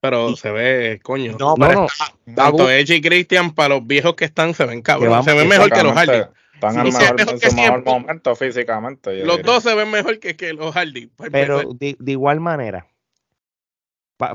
pero 0.00 0.36
se 0.36 0.50
ve, 0.50 1.00
coño. 1.02 1.36
No, 1.38 1.54
pero 1.54 1.86
tanto 2.34 2.70
Edge 2.70 2.96
y 2.96 3.00
Christian, 3.00 3.52
para 3.52 3.70
los 3.70 3.86
viejos 3.86 4.14
que 4.14 4.24
están, 4.24 4.54
se 4.54 4.64
ven 4.64 4.82
cabrón. 4.82 5.22
Se 5.24 5.34
ven 5.34 5.48
mejor 5.48 5.70
que 5.70 5.82
los 5.82 5.92
Hardy. 5.92 6.22
Están 6.54 6.86
en, 6.86 6.92
su 6.92 7.56
mejor 7.56 7.84
momento 7.84 8.34
físicamente. 8.34 9.24
Los 9.24 9.42
dos 9.42 9.62
se 9.62 9.74
ven 9.74 9.90
mejor 9.90 10.18
que, 10.18 10.36
que 10.36 10.52
los 10.52 10.74
Hardy. 10.74 11.10
Pero 11.30 11.72
de, 11.72 11.96
igual 12.06 12.40
manera, 12.40 12.86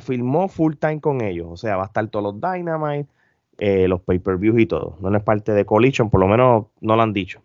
filmó 0.01 0.47
full 0.47 0.75
time 0.75 1.01
con 1.01 1.21
ellos, 1.21 1.47
o 1.49 1.57
sea, 1.57 1.75
va 1.75 1.83
a 1.83 1.87
estar 1.87 2.07
todos 2.07 2.23
los 2.23 2.41
Dynamite, 2.41 3.09
eh, 3.57 3.87
los 3.87 4.01
pay-per-views 4.01 4.59
y 4.59 4.65
todo. 4.65 4.97
No 5.01 5.15
es 5.15 5.23
parte 5.23 5.51
de 5.51 5.65
Collision, 5.65 6.09
por 6.09 6.19
lo 6.19 6.27
menos 6.27 6.67
no 6.79 6.95
lo 6.95 7.01
han 7.01 7.13
dicho. 7.13 7.41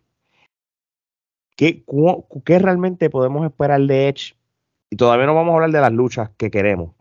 ¿Qué, 1.57 1.83
¿Qué, 2.45 2.59
realmente 2.61 3.11
podemos 3.11 3.45
esperar 3.45 3.81
de 3.81 4.09
Edge? 4.09 4.37
Y 4.91 4.97
todavía 4.97 5.27
no 5.27 5.35
vamos 5.35 5.53
a 5.53 5.55
hablar 5.57 5.71
de 5.73 5.81
las 5.81 5.93
luchas 5.93 6.31
que 6.37 6.53
queremos. 6.53 6.93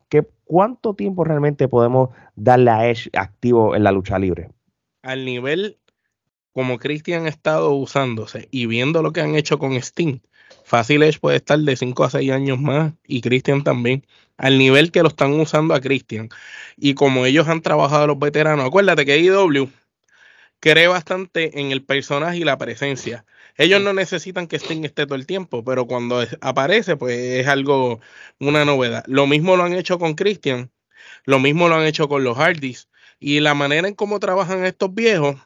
¿Qué, 0.47 0.53
¿Cuánto 0.53 0.93
tiempo 0.93 1.23
realmente 1.23 1.67
podemos 1.67 2.09
darle 2.35 2.71
a 2.71 2.89
Edge 2.89 3.09
activo 3.13 3.75
en 3.75 3.83
la 3.83 3.91
lucha 3.91 4.17
libre? 4.17 4.49
Al 5.01 5.25
nivel 5.25 5.77
como 6.53 6.79
Christian 6.79 7.25
ha 7.25 7.29
estado 7.29 7.71
usándose 7.73 8.47
y 8.51 8.65
viendo 8.65 9.03
lo 9.03 9.13
que 9.13 9.21
han 9.21 9.35
hecho 9.35 9.59
con 9.59 9.73
Sting, 9.73 10.19
fácil 10.63 11.03
Edge 11.03 11.19
puede 11.19 11.37
estar 11.37 11.59
de 11.59 11.75
5 11.75 12.03
a 12.03 12.09
6 12.09 12.31
años 12.31 12.59
más 12.59 12.93
y 13.05 13.21
Christian 13.21 13.63
también 13.63 14.05
al 14.37 14.57
nivel 14.57 14.91
que 14.91 15.01
lo 15.01 15.09
están 15.09 15.33
usando 15.39 15.73
a 15.73 15.81
Christian. 15.81 16.29
Y 16.77 16.93
como 16.93 17.25
ellos 17.25 17.47
han 17.47 17.61
trabajado 17.61 18.07
los 18.07 18.19
veteranos, 18.19 18.65
acuérdate 18.65 19.05
que 19.05 19.19
IW 19.19 19.69
cree 20.59 20.87
bastante 20.87 21.59
en 21.59 21.71
el 21.71 21.83
personaje 21.83 22.37
y 22.37 22.43
la 22.43 22.57
presencia. 22.57 23.25
Ellos 23.57 23.81
no 23.81 23.93
necesitan 23.93 24.47
que 24.47 24.57
Sting 24.57 24.83
esté 24.85 25.05
todo 25.05 25.15
el 25.15 25.25
tiempo, 25.25 25.63
pero 25.63 25.87
cuando 25.87 26.23
aparece, 26.41 26.95
pues 26.95 27.17
es 27.17 27.47
algo, 27.47 27.99
una 28.39 28.65
novedad. 28.65 29.03
Lo 29.07 29.27
mismo 29.27 29.57
lo 29.57 29.63
han 29.63 29.73
hecho 29.73 29.99
con 29.99 30.15
Christian, 30.15 30.71
lo 31.25 31.39
mismo 31.39 31.67
lo 31.69 31.75
han 31.75 31.85
hecho 31.85 32.07
con 32.07 32.23
los 32.23 32.37
Hardys. 32.37 32.89
Y 33.19 33.39
la 33.39 33.55
manera 33.55 33.87
en 33.87 33.95
cómo 33.95 34.19
trabajan 34.19 34.65
estos 34.65 34.93
viejos 34.93 35.37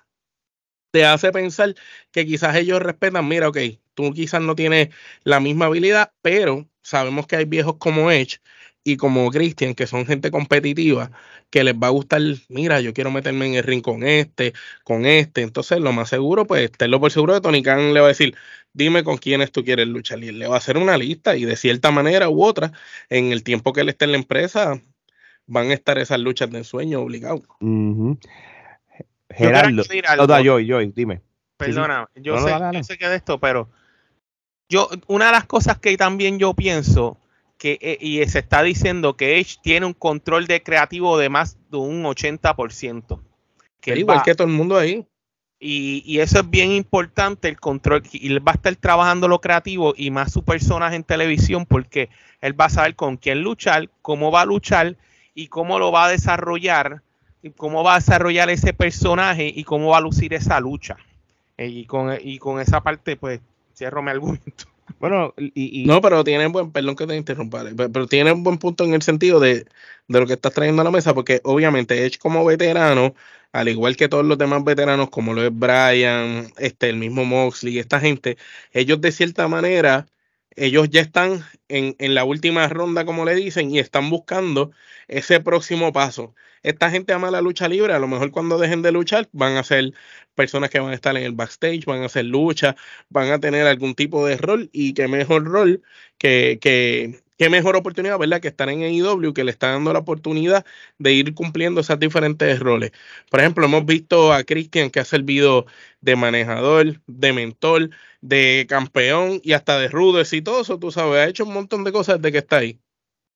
te 0.92 1.06
hace 1.06 1.32
pensar 1.32 1.76
que 2.12 2.26
quizás 2.26 2.56
ellos 2.56 2.82
respetan, 2.82 3.28
mira, 3.28 3.48
ok, 3.50 3.58
tú 3.94 4.14
quizás 4.14 4.42
no 4.42 4.56
tienes 4.56 4.90
la 5.24 5.40
misma 5.40 5.66
habilidad, 5.66 6.14
pero 6.22 6.70
sabemos 6.82 7.28
que 7.28 7.38
hay 7.38 7.46
viejos 7.46 7.78
como 7.78 8.12
Edge 8.12 8.40
y 8.84 8.98
como 8.98 9.30
Christian, 9.30 9.76
que 9.76 9.86
son 9.86 10.06
gente 10.06 10.32
competitiva, 10.32 11.12
que 11.50 11.64
les 11.64 11.76
va 11.76 11.88
a 11.88 11.92
gustar, 11.92 12.22
mira, 12.50 12.82
yo 12.82 12.94
quiero 12.94 13.12
meterme 13.12 13.46
en 13.46 13.56
el 13.56 13.64
ring 13.64 13.82
con 13.82 14.04
este, 14.04 14.54
con 14.84 15.06
este. 15.06 15.42
Entonces, 15.42 15.80
lo 15.80 15.92
más 15.92 16.10
seguro, 16.10 16.46
pues, 16.48 16.72
tenlo 16.72 17.00
por 17.00 17.12
seguro 17.12 17.34
de 17.34 17.42
Tony 17.42 17.62
Khan 17.62 17.94
le 17.94 18.00
va 18.00 18.08
a 18.08 18.10
decir, 18.10 18.36
dime 18.74 19.04
con 19.04 19.18
quiénes 19.18 19.52
tú 19.52 19.64
quieres 19.64 19.88
luchar. 19.88 20.24
Y 20.24 20.30
él 20.30 20.40
le 20.40 20.48
va 20.48 20.56
a 20.56 20.58
hacer 20.58 20.78
una 20.78 20.98
lista 20.98 21.36
y 21.36 21.46
de 21.46 21.56
cierta 21.56 21.92
manera 21.92 22.30
u 22.30 22.44
otra, 22.44 22.72
en 23.10 23.32
el 23.32 23.44
tiempo 23.44 23.72
que 23.74 23.82
él 23.82 23.90
esté 23.90 24.06
en 24.06 24.12
la 24.12 24.18
empresa, 24.18 24.82
van 25.46 25.70
a 25.70 25.74
estar 25.74 26.00
esas 26.00 26.20
luchas 26.20 26.50
de 26.50 26.60
ensueño 26.60 27.02
obligados. 27.02 27.44
Gerardo, 29.30 29.84
yo, 30.42 30.60
yo, 30.60 30.80
dime. 30.80 31.22
Perdona, 31.58 32.10
yo, 32.16 32.40
sé, 32.40 32.52
yo 32.74 32.84
sé 32.84 32.98
que 32.98 33.08
de 33.08 33.18
esto, 33.18 33.40
pero 33.40 33.70
yo, 34.68 34.90
una 35.08 35.28
de 35.28 35.32
las 35.34 35.46
cosas 35.46 35.78
que 35.78 35.96
también 35.96 36.40
yo 36.40 36.56
pienso 36.56 37.20
que, 37.62 37.78
eh, 37.80 38.00
y 38.02 38.26
se 38.28 38.40
está 38.40 38.64
diciendo 38.64 39.16
que 39.16 39.38
Edge 39.38 39.58
tiene 39.62 39.86
un 39.86 39.94
control 39.94 40.48
de 40.48 40.64
creativo 40.64 41.20
de 41.20 41.30
más 41.30 41.60
de 41.70 41.78
un 41.78 42.02
80%. 42.02 43.22
Que 43.80 44.00
igual 44.00 44.24
que 44.24 44.34
todo 44.34 44.48
el 44.48 44.54
mundo 44.54 44.76
ahí. 44.76 45.06
Y, 45.60 46.18
eso 46.18 46.40
es 46.40 46.50
bien 46.50 46.72
importante, 46.72 47.50
el 47.50 47.60
control. 47.60 48.02
Y 48.14 48.32
él 48.32 48.46
va 48.46 48.54
a 48.54 48.56
estar 48.56 48.76
trabajando 48.78 49.28
lo 49.28 49.42
creativo 49.42 49.94
y 49.96 50.10
más 50.10 50.32
su 50.32 50.44
personaje 50.44 50.96
en 50.96 51.04
televisión 51.04 51.68
porque 51.68 52.10
él 52.42 52.60
va 52.60 52.66
a 52.66 52.70
saber 52.70 52.96
con 52.96 53.18
quién 53.18 53.44
luchar, 53.44 53.92
cómo 54.02 54.32
va 54.32 54.42
a 54.42 54.46
luchar 54.46 54.98
y 55.36 55.46
cómo 55.46 55.78
lo 55.78 55.92
va 55.92 56.06
a 56.06 56.10
desarrollar, 56.10 57.04
y 57.44 57.52
cómo 57.52 57.84
va 57.84 57.94
a 57.94 58.00
desarrollar 58.00 58.50
ese 58.50 58.74
personaje 58.74 59.54
y 59.56 59.64
cómo 59.66 59.90
va 59.90 60.00
a 60.00 60.02
lucir 60.02 60.34
esa 60.34 60.60
lucha. 60.60 60.98
Eh, 61.58 61.68
y 61.68 61.86
con, 61.86 62.18
y 62.20 62.40
con 62.40 62.60
esa 62.60 62.82
parte, 62.82 63.18
pues, 63.18 63.40
cierro 63.76 64.02
mi 64.02 64.10
argumento. 64.10 64.71
Bueno, 65.00 65.34
y, 65.38 65.86
No, 65.86 66.02
pero 66.02 66.24
tiene 66.24 66.48
buen, 66.48 66.72
perdón 66.72 66.96
que 66.96 67.08
te 67.08 67.16
interrumpa, 67.16 67.64
pero, 67.76 68.08
tiene 68.08 68.32
un 68.32 68.44
buen 68.44 68.58
punto 68.58 68.84
en 68.84 68.94
el 68.94 69.02
sentido 69.02 69.40
de, 69.40 69.66
lo 70.08 70.26
que 70.28 70.34
estás 70.34 70.54
trayendo 70.54 70.82
a 70.82 70.86
la 70.86 70.92
mesa, 70.92 71.14
porque 71.14 71.42
obviamente 71.44 72.06
Edge 72.06 72.18
como 72.20 72.46
veterano, 72.46 73.16
al 73.52 73.68
igual 73.70 73.96
que 73.98 74.10
todos 74.10 74.26
los 74.26 74.38
demás 74.38 74.64
veteranos, 74.64 75.10
como 75.10 75.34
lo 75.34 75.44
es 75.44 75.52
Brian, 75.54 76.52
este, 76.58 76.90
el 76.90 76.98
mismo 76.98 77.26
Moxley, 77.26 77.80
esta 77.80 78.00
gente, 78.00 78.38
ellos 78.72 79.02
de 79.02 79.12
cierta 79.12 79.48
manera, 79.48 80.08
ellos 80.56 80.90
ya 80.90 81.02
están 81.02 81.44
en, 81.70 81.96
en 82.00 82.16
la 82.16 82.24
última 82.24 82.68
ronda, 82.68 83.06
como 83.06 83.26
le 83.26 83.36
dicen, 83.36 83.72
y 83.72 83.80
están 83.80 84.10
buscando 84.10 84.72
ese 85.08 85.40
próximo 85.40 85.92
paso 85.94 86.34
esta 86.64 86.90
gente 86.92 87.14
ama 87.14 87.32
la 87.32 87.42
lucha 87.42 87.68
libre, 87.68 87.94
a 87.94 88.00
lo 88.00 88.08
mejor 88.08 88.32
cuando 88.32 88.58
dejen 88.58 88.82
de 88.82 88.92
luchar 88.92 89.30
van 89.32 89.58
a 89.58 89.64
ser 89.64 89.94
personas 90.36 90.70
que 90.70 90.80
van 90.80 90.92
a 90.92 90.96
estar 90.96 91.16
en 91.18 91.24
el 91.24 91.34
backstage, 91.34 91.86
van 91.86 92.04
a 92.04 92.06
hacer 92.06 92.26
lucha, 92.26 92.76
van 93.10 93.32
a 93.32 93.40
tener 93.40 93.68
algún 93.68 93.96
tipo 93.96 94.26
de 94.26 94.38
rol 94.38 94.70
y 94.72 94.94
qué 94.94 95.08
mejor 95.08 95.46
rol 95.46 95.82
que, 96.18 96.60
que 96.62 97.22
qué 97.42 97.50
mejor 97.50 97.76
oportunidad, 97.76 98.20
¿verdad? 98.20 98.40
Que 98.40 98.50
estar 98.50 98.70
en 98.70 98.84
AEW, 98.84 99.34
que 99.34 99.44
le 99.44 99.50
está 99.50 99.72
dando 99.72 99.92
la 99.94 99.98
oportunidad 100.00 100.64
de 101.00 101.14
ir 101.14 101.34
cumpliendo 101.34 101.82
esos 101.82 101.98
diferentes 101.98 102.60
roles. 102.60 102.92
Por 103.32 103.40
ejemplo, 103.40 103.66
hemos 103.66 103.84
visto 103.84 104.32
a 104.32 104.44
Christian 104.44 104.92
que 104.92 105.00
ha 105.00 105.06
servido 105.06 105.66
de 106.02 106.16
manejador, 106.16 107.02
de 107.08 107.34
mentor, 107.34 107.90
de 108.22 108.68
campeón 108.70 109.42
y 109.44 109.54
hasta 109.54 109.80
de 109.80 109.88
rudo 109.88 110.22
exitoso, 110.22 110.78
tú 110.78 110.92
sabes, 110.92 111.16
ha 111.16 111.28
hecho 111.28 111.44
un 111.46 111.54
montón 111.56 111.84
de 111.84 111.92
cosas 111.92 112.22
desde 112.22 112.32
que 112.32 112.38
está 112.38 112.58
ahí. 112.58 112.80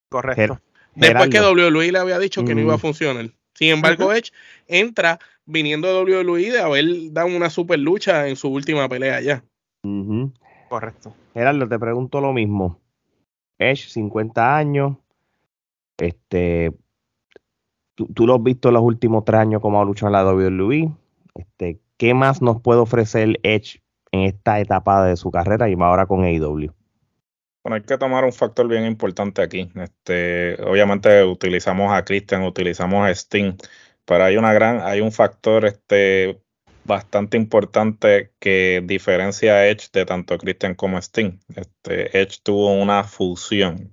Correcto. 0.08 0.60
Después 0.96 1.28
que 1.28 1.40
WWE 1.40 1.92
le 1.92 1.98
había 1.98 2.18
dicho 2.18 2.44
que 2.44 2.54
no 2.54 2.60
iba 2.60 2.74
a 2.74 2.78
funcionar. 2.78 3.30
Sin 3.54 3.68
embargo, 3.68 4.12
Edge 4.12 4.32
entra 4.66 5.18
viniendo 5.44 5.88
de 5.88 6.14
WWE 6.24 6.52
de 6.52 6.60
haber 6.60 6.84
dado 7.12 7.28
una 7.28 7.50
super 7.50 7.78
lucha 7.78 8.28
en 8.28 8.36
su 8.36 8.48
última 8.48 8.88
pelea 8.88 9.20
ya. 9.20 9.44
Correcto. 10.68 11.14
Gerardo, 11.34 11.68
te 11.68 11.78
pregunto 11.78 12.20
lo 12.20 12.32
mismo. 12.32 12.80
Edge, 13.58 13.88
50 13.88 14.56
años. 14.56 14.96
Este, 15.98 16.72
tú, 17.94 18.26
lo 18.26 18.34
has 18.34 18.42
visto 18.42 18.68
en 18.68 18.74
los 18.74 18.82
últimos 18.82 19.24
tres 19.24 19.40
años 19.40 19.62
como 19.62 19.80
ha 19.80 19.84
luchado 19.84 20.08
en 20.08 20.12
la 20.12 20.32
WWE. 20.32 20.90
Este, 21.34 21.80
¿Qué 21.96 22.14
más 22.14 22.42
nos 22.42 22.60
puede 22.60 22.80
ofrecer 22.80 23.38
Edge 23.42 23.82
en 24.12 24.22
esta 24.22 24.60
etapa 24.60 25.04
de 25.04 25.16
su 25.16 25.30
carrera 25.30 25.68
y 25.68 25.74
ahora 25.74 26.06
con 26.06 26.24
AEW? 26.24 26.72
Bueno, 27.66 27.74
hay 27.74 27.82
que 27.82 27.98
tomar 27.98 28.24
un 28.24 28.32
factor 28.32 28.68
bien 28.68 28.86
importante 28.86 29.42
aquí. 29.42 29.68
Este, 29.74 30.56
obviamente 30.62 31.24
utilizamos 31.24 31.92
a 31.92 32.04
Christian, 32.04 32.44
utilizamos 32.44 33.04
a 33.04 33.10
Sting, 33.10 33.54
pero 34.04 34.22
hay 34.22 34.36
una 34.36 34.52
gran, 34.52 34.82
hay 34.82 35.00
un 35.00 35.10
factor 35.10 35.64
este, 35.64 36.40
bastante 36.84 37.36
importante 37.36 38.30
que 38.38 38.84
diferencia 38.84 39.54
a 39.54 39.66
Edge 39.66 39.88
de 39.92 40.06
tanto 40.06 40.38
Christian 40.38 40.76
como 40.76 40.96
Sting. 40.98 41.40
Este, 41.56 42.16
Edge 42.16 42.38
tuvo 42.40 42.72
una 42.72 43.02
fusión. 43.02 43.92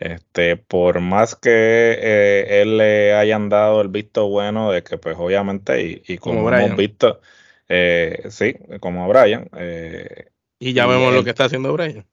Este, 0.00 0.56
por 0.56 0.98
más 0.98 1.36
que 1.36 1.52
eh, 1.52 2.60
él 2.60 2.76
le 2.76 3.14
hayan 3.14 3.48
dado 3.48 3.82
el 3.82 3.88
visto 3.88 4.28
bueno 4.28 4.72
de 4.72 4.82
que, 4.82 4.98
pues, 4.98 5.16
obviamente, 5.16 6.02
y, 6.04 6.18
como, 6.18 6.52
hemos 6.52 6.76
visto, 6.76 7.20
eh, 7.68 8.24
sí, 8.30 8.56
como 8.80 9.08
Brian. 9.08 9.48
Eh, 9.56 10.26
y 10.58 10.72
ya 10.72 10.86
vemos 10.86 11.14
lo 11.14 11.22
que 11.22 11.30
está 11.30 11.44
haciendo 11.44 11.72
Brian. 11.72 12.04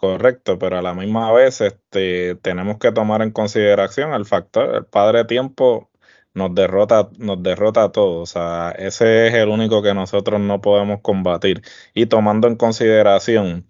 Correcto, 0.00 0.60
pero 0.60 0.78
a 0.78 0.82
la 0.82 0.94
misma 0.94 1.32
vez 1.32 1.60
este, 1.60 2.36
tenemos 2.36 2.78
que 2.78 2.92
tomar 2.92 3.20
en 3.20 3.32
consideración 3.32 4.12
el 4.14 4.26
factor, 4.26 4.76
el 4.76 4.84
padre 4.86 5.24
tiempo 5.24 5.90
nos 6.34 6.54
derrota, 6.54 7.08
nos 7.18 7.42
derrota 7.42 7.82
a 7.82 7.90
todos. 7.90 8.30
O 8.30 8.32
sea, 8.32 8.70
ese 8.78 9.26
es 9.26 9.34
el 9.34 9.48
único 9.48 9.82
que 9.82 9.94
nosotros 9.94 10.40
no 10.40 10.60
podemos 10.60 11.00
combatir. 11.02 11.62
Y 11.94 12.06
tomando 12.06 12.46
en 12.46 12.54
consideración 12.54 13.66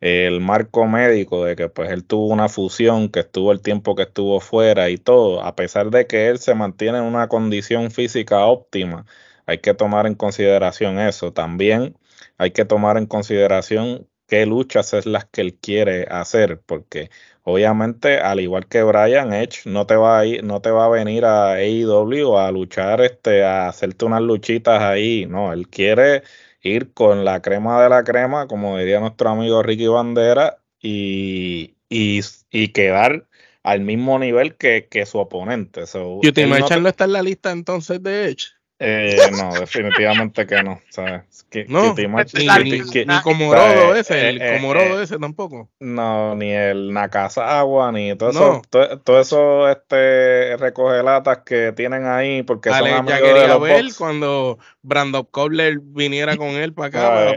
el 0.00 0.40
marco 0.40 0.86
médico 0.86 1.44
de 1.44 1.56
que 1.56 1.68
pues 1.68 1.90
él 1.90 2.04
tuvo 2.04 2.28
una 2.28 2.48
fusión, 2.48 3.08
que 3.08 3.18
estuvo 3.20 3.50
el 3.50 3.60
tiempo 3.60 3.96
que 3.96 4.02
estuvo 4.04 4.38
fuera 4.40 4.88
y 4.88 4.98
todo, 4.98 5.42
a 5.42 5.56
pesar 5.56 5.90
de 5.90 6.06
que 6.06 6.28
él 6.28 6.38
se 6.38 6.54
mantiene 6.54 6.98
en 6.98 7.04
una 7.04 7.26
condición 7.28 7.90
física 7.90 8.46
óptima, 8.46 9.04
hay 9.46 9.58
que 9.58 9.74
tomar 9.74 10.06
en 10.06 10.14
consideración 10.14 11.00
eso. 11.00 11.32
También 11.32 11.96
hay 12.38 12.52
que 12.52 12.64
tomar 12.64 12.98
en 12.98 13.06
consideración 13.06 14.06
qué 14.32 14.46
luchas 14.46 14.94
es 14.94 15.04
las 15.04 15.26
que 15.26 15.42
él 15.42 15.58
quiere 15.60 16.06
hacer, 16.08 16.58
porque 16.64 17.10
obviamente, 17.42 18.16
al 18.16 18.40
igual 18.40 18.66
que 18.66 18.82
Brian 18.82 19.30
Edge, 19.34 19.66
no 19.66 19.86
te 19.86 19.94
va 19.94 20.20
a 20.20 20.24
ir, 20.24 20.42
no 20.42 20.62
te 20.62 20.70
va 20.70 20.86
a 20.86 20.88
venir 20.88 21.26
a 21.26 21.52
AEW 21.56 22.38
a 22.38 22.50
luchar, 22.50 23.02
este, 23.02 23.44
a 23.44 23.68
hacerte 23.68 24.06
unas 24.06 24.22
luchitas 24.22 24.80
ahí, 24.80 25.26
no, 25.26 25.52
él 25.52 25.68
quiere 25.68 26.22
ir 26.62 26.94
con 26.94 27.26
la 27.26 27.42
crema 27.42 27.82
de 27.82 27.90
la 27.90 28.04
crema, 28.04 28.46
como 28.46 28.78
diría 28.78 29.00
nuestro 29.00 29.28
amigo 29.28 29.62
Ricky 29.62 29.88
Bandera, 29.88 30.62
y, 30.80 31.74
y, 31.90 32.68
quedar 32.68 33.26
al 33.62 33.80
mismo 33.82 34.18
nivel 34.18 34.56
que, 34.56 34.88
su 35.04 35.18
oponente. 35.18 35.82
¿Y 36.22 36.28
Ultimate 36.28 36.80
no 36.80 36.88
está 36.88 37.04
en 37.04 37.12
la 37.12 37.22
lista 37.22 37.50
entonces 37.50 38.02
de 38.02 38.30
Edge? 38.30 38.46
Eh, 38.84 39.30
no, 39.30 39.52
definitivamente 39.52 40.46
que 40.46 40.62
no. 40.62 40.80
¿sabes? 40.90 41.22
no, 41.68 41.94
ni, 41.94 43.22
como 43.22 43.54
Rodo 43.54 43.94
ese, 43.94 44.30
el 44.30 44.42
eh, 44.42 44.56
como 44.56 44.74
Rodo 44.74 45.00
ese 45.00 45.18
tampoco. 45.18 45.70
No, 45.78 46.34
ni 46.34 46.50
el 46.50 46.92
Nakazawa, 46.92 47.92
ni 47.92 48.16
todo 48.16 48.30
eso, 48.30 48.62
todo, 49.04 49.20
eso 49.20 49.68
este, 49.68 50.56
recoge 50.56 51.02
latas 51.02 51.38
que 51.44 51.72
tienen 51.72 52.06
ahí 52.06 52.42
porque 52.42 52.70
son 52.70 52.88
amigos 52.88 53.06
ya 53.06 53.20
quería 53.20 53.56
ver 53.58 53.84
cuando 53.96 54.58
Brandon 54.82 55.26
Cobler 55.30 55.78
viniera 55.80 56.36
con 56.36 56.48
él 56.48 56.72
para 56.72 56.88
acá. 56.88 57.36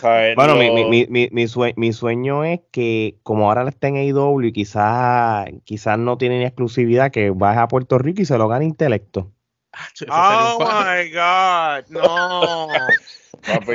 Para, 0.00 0.34
bueno, 0.34 0.56
mi, 0.56 0.70
mi, 0.70 1.06
mi, 1.08 1.28
mi, 1.30 1.46
sueño, 1.46 1.74
mi 1.76 1.92
sueño 1.92 2.44
es 2.44 2.60
que 2.70 3.16
como 3.22 3.48
ahora 3.48 3.68
está 3.68 3.88
en 3.88 3.96
AEW 3.96 4.42
y 4.42 4.52
quizás 4.52 5.46
quizás 5.64 5.98
no 5.98 6.16
tienen 6.16 6.42
exclusividad, 6.42 7.10
que 7.10 7.30
vaya 7.30 7.62
a 7.62 7.68
Puerto 7.68 7.98
Rico 7.98 8.22
y 8.22 8.24
se 8.24 8.38
lo 8.38 8.48
gane 8.48 8.64
intelecto. 8.64 9.30
Oh 10.08 10.58
my 10.60 11.08
God, 11.12 11.84
no. 11.90 12.88
Papi, 13.40 13.72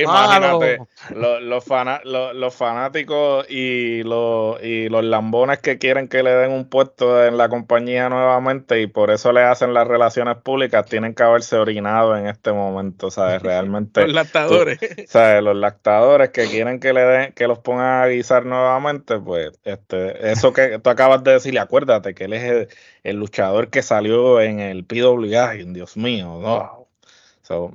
imagínate 0.00 0.78
los, 1.10 2.54
fanáticos 2.54 3.46
y 3.50 4.02
los, 4.02 4.62
y 4.62 4.88
los 4.88 5.04
lambones 5.04 5.58
que 5.58 5.78
quieren 5.78 6.08
que 6.08 6.22
le 6.22 6.30
den 6.30 6.52
un 6.52 6.68
puesto 6.68 7.24
en 7.24 7.36
la 7.36 7.48
compañía 7.48 8.08
nuevamente 8.08 8.80
y 8.80 8.86
por 8.86 9.10
eso 9.10 9.32
le 9.32 9.42
hacen 9.42 9.74
las 9.74 9.86
relaciones 9.86 10.36
públicas, 10.36 10.86
tienen 10.86 11.14
que 11.14 11.22
haberse 11.22 11.56
orinado 11.56 12.16
en 12.16 12.26
este 12.26 12.52
momento, 12.52 13.10
¿sabes? 13.10 13.42
Realmente. 13.42 14.00
los 14.06 14.14
lactadores. 14.14 14.78
¿Sabes? 15.08 15.42
Los 15.42 15.56
lactadores 15.56 16.30
que 16.30 16.46
quieren 16.46 16.80
que 16.80 16.92
le 16.92 17.02
den, 17.02 17.32
que 17.32 17.46
los 17.46 17.58
pongan 17.58 18.02
a 18.02 18.06
guisar 18.06 18.46
nuevamente, 18.46 19.18
pues, 19.18 19.52
este, 19.64 20.30
eso 20.30 20.52
que 20.52 20.78
tú 20.78 20.90
acabas 20.90 21.22
de 21.24 21.32
decirle, 21.32 21.60
acuérdate 21.60 22.14
que 22.14 22.24
él 22.24 22.32
es 22.32 22.68
el, 23.02 23.16
luchador 23.16 23.70
que 23.70 23.82
salió 23.82 24.40
en 24.40 24.60
el 24.60 24.84
PWA, 24.84 25.52
Dios 25.52 25.96
mío, 25.96 26.38
no 26.40 26.85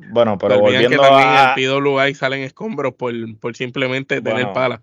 bueno, 0.09 0.37
pero 0.37 0.59
volviendo 0.59 1.03
a... 1.03 1.53
en 1.55 1.63
el 1.63 1.81
PWI 1.81 2.13
salen 2.15 2.41
escombros 2.41 2.93
por, 2.93 3.13
simplemente 3.55 4.21
tener 4.21 4.53
pala. 4.53 4.81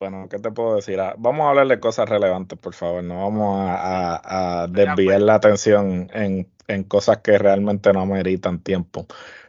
Bueno, 0.00 0.28
¿qué 0.28 0.38
te 0.38 0.50
puedo 0.50 0.76
decir? 0.76 1.00
Ah, 1.00 1.14
vamos 1.16 1.46
a 1.46 1.50
hablar 1.50 1.66
de 1.68 1.80
cosas 1.80 2.08
relevantes, 2.08 2.58
por 2.58 2.74
favor. 2.74 3.02
No 3.04 3.22
vamos 3.22 3.66
a, 3.70 4.66
desviar 4.70 5.22
la 5.22 5.36
atención 5.36 6.10
en, 6.12 6.84
cosas 6.84 7.18
que 7.18 7.38
realmente 7.38 7.92
no 7.92 8.04
meritan 8.04 8.62
tiempo. 8.62 9.06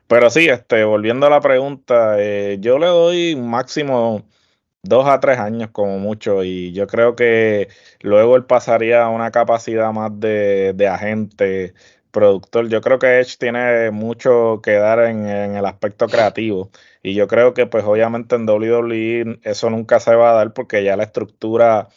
Pero 0.08 0.30
sí, 0.30 0.48
este, 0.48 0.84
volviendo 0.84 1.26
a 1.26 1.30
la 1.30 1.42
pregunta, 1.42 2.16
eh, 2.20 2.58
yo 2.60 2.78
le 2.78 2.88
doy 2.88 3.36
máximo 3.36 4.24
dos 4.86 5.08
a 5.08 5.20
tres 5.20 5.40
años 5.40 5.70
como 5.72 6.00
mucho 6.00 6.44
y 6.44 6.72
yo 6.74 6.88
creo 6.88 7.16
que 7.16 7.70
luego 8.02 8.36
él 8.36 8.46
pasaría 8.46 9.04
a 9.04 9.10
una 9.10 9.32
capacidad 9.32 9.92
más 9.92 10.12
de, 10.20 10.74
de 10.74 10.88
agente, 10.88 11.74
productor. 12.16 12.70
Yo 12.70 12.80
creo 12.80 12.98
que 12.98 13.20
Edge 13.20 13.36
tiene 13.38 13.92
mucho 13.92 14.62
que 14.64 14.72
dar 14.72 15.00
en, 15.00 15.28
el 15.28 15.66
aspecto 15.66 16.08
creativo. 16.08 16.72
Y 17.04 17.14
yo 17.14 17.28
creo 17.28 17.54
que, 17.54 17.68
pues, 17.68 17.84
obviamente 17.84 18.38
en 18.38 18.48
WWE 18.50 19.40
eso 19.44 19.70
nunca 19.70 20.00
se 20.00 20.16
va 20.16 20.32
a 20.32 20.34
dar 20.34 20.54
porque 20.54 20.82
ya 20.82 20.96
la 20.96 21.04
estructura 21.04 21.90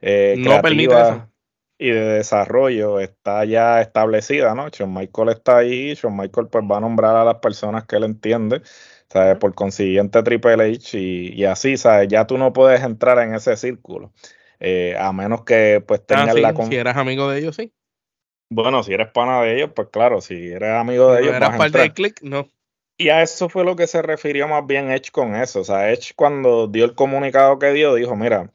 eh, 0.00 0.40
creativa 0.40 1.28
y 1.76 1.90
de 1.90 2.04
desarrollo 2.04 3.00
está 3.00 3.44
ya 3.44 3.80
establecida, 3.80 4.54
¿no? 4.54 4.68
Shawn 4.68 4.94
Michael 4.94 5.30
está 5.30 5.58
ahí, 5.58 5.94
Shawn 5.94 6.16
Michael 6.16 6.46
pues 6.46 6.64
va 6.70 6.76
a 6.76 6.80
nombrar 6.80 7.16
a 7.16 7.24
las 7.24 7.36
personas 7.38 7.84
que 7.84 7.96
él 7.96 8.04
entiende, 8.04 8.62
¿sabes? 9.08 9.36
Por 9.38 9.56
consiguiente 9.56 10.22
Triple 10.22 10.72
H 10.72 10.96
y, 10.96 11.44
así, 11.46 11.76
¿sabes? 11.76 12.06
Ya 12.06 12.28
tú 12.28 12.38
no 12.38 12.52
puedes 12.52 12.80
entrar 12.84 13.18
en 13.18 13.34
ese 13.34 13.56
círculo. 13.56 14.12
Eh, 14.60 14.94
a 14.96 15.12
menos 15.12 15.42
que 15.42 15.82
pues 15.84 16.00
ah, 16.02 16.04
tengas 16.06 16.38
la... 16.38 16.54
Si 16.54 16.76
eras 16.76 16.96
amigo 16.96 17.28
de 17.28 17.40
ellos, 17.40 17.56
sí. 17.56 17.72
Bueno, 18.48 18.82
si 18.82 18.92
eres 18.92 19.08
pana 19.08 19.42
de 19.42 19.56
ellos, 19.56 19.70
pues 19.74 19.88
claro, 19.90 20.20
si 20.20 20.52
eres 20.52 20.70
amigo 20.70 21.12
de 21.12 21.22
ellos. 21.22 21.34
Eras 21.34 21.56
parte 21.56 21.78
de 21.78 21.92
click, 21.92 22.22
no. 22.22 22.48
Y 22.96 23.08
a 23.08 23.22
eso 23.22 23.48
fue 23.48 23.64
lo 23.64 23.74
que 23.74 23.86
se 23.86 24.02
refirió 24.02 24.46
más 24.46 24.66
bien 24.66 24.90
Edge 24.90 25.10
con 25.10 25.34
eso. 25.34 25.60
O 25.60 25.64
sea, 25.64 25.90
Edge 25.90 26.12
cuando 26.14 26.68
dio 26.68 26.84
el 26.84 26.94
comunicado 26.94 27.58
que 27.58 27.72
dio, 27.72 27.94
dijo, 27.94 28.14
mira, 28.14 28.50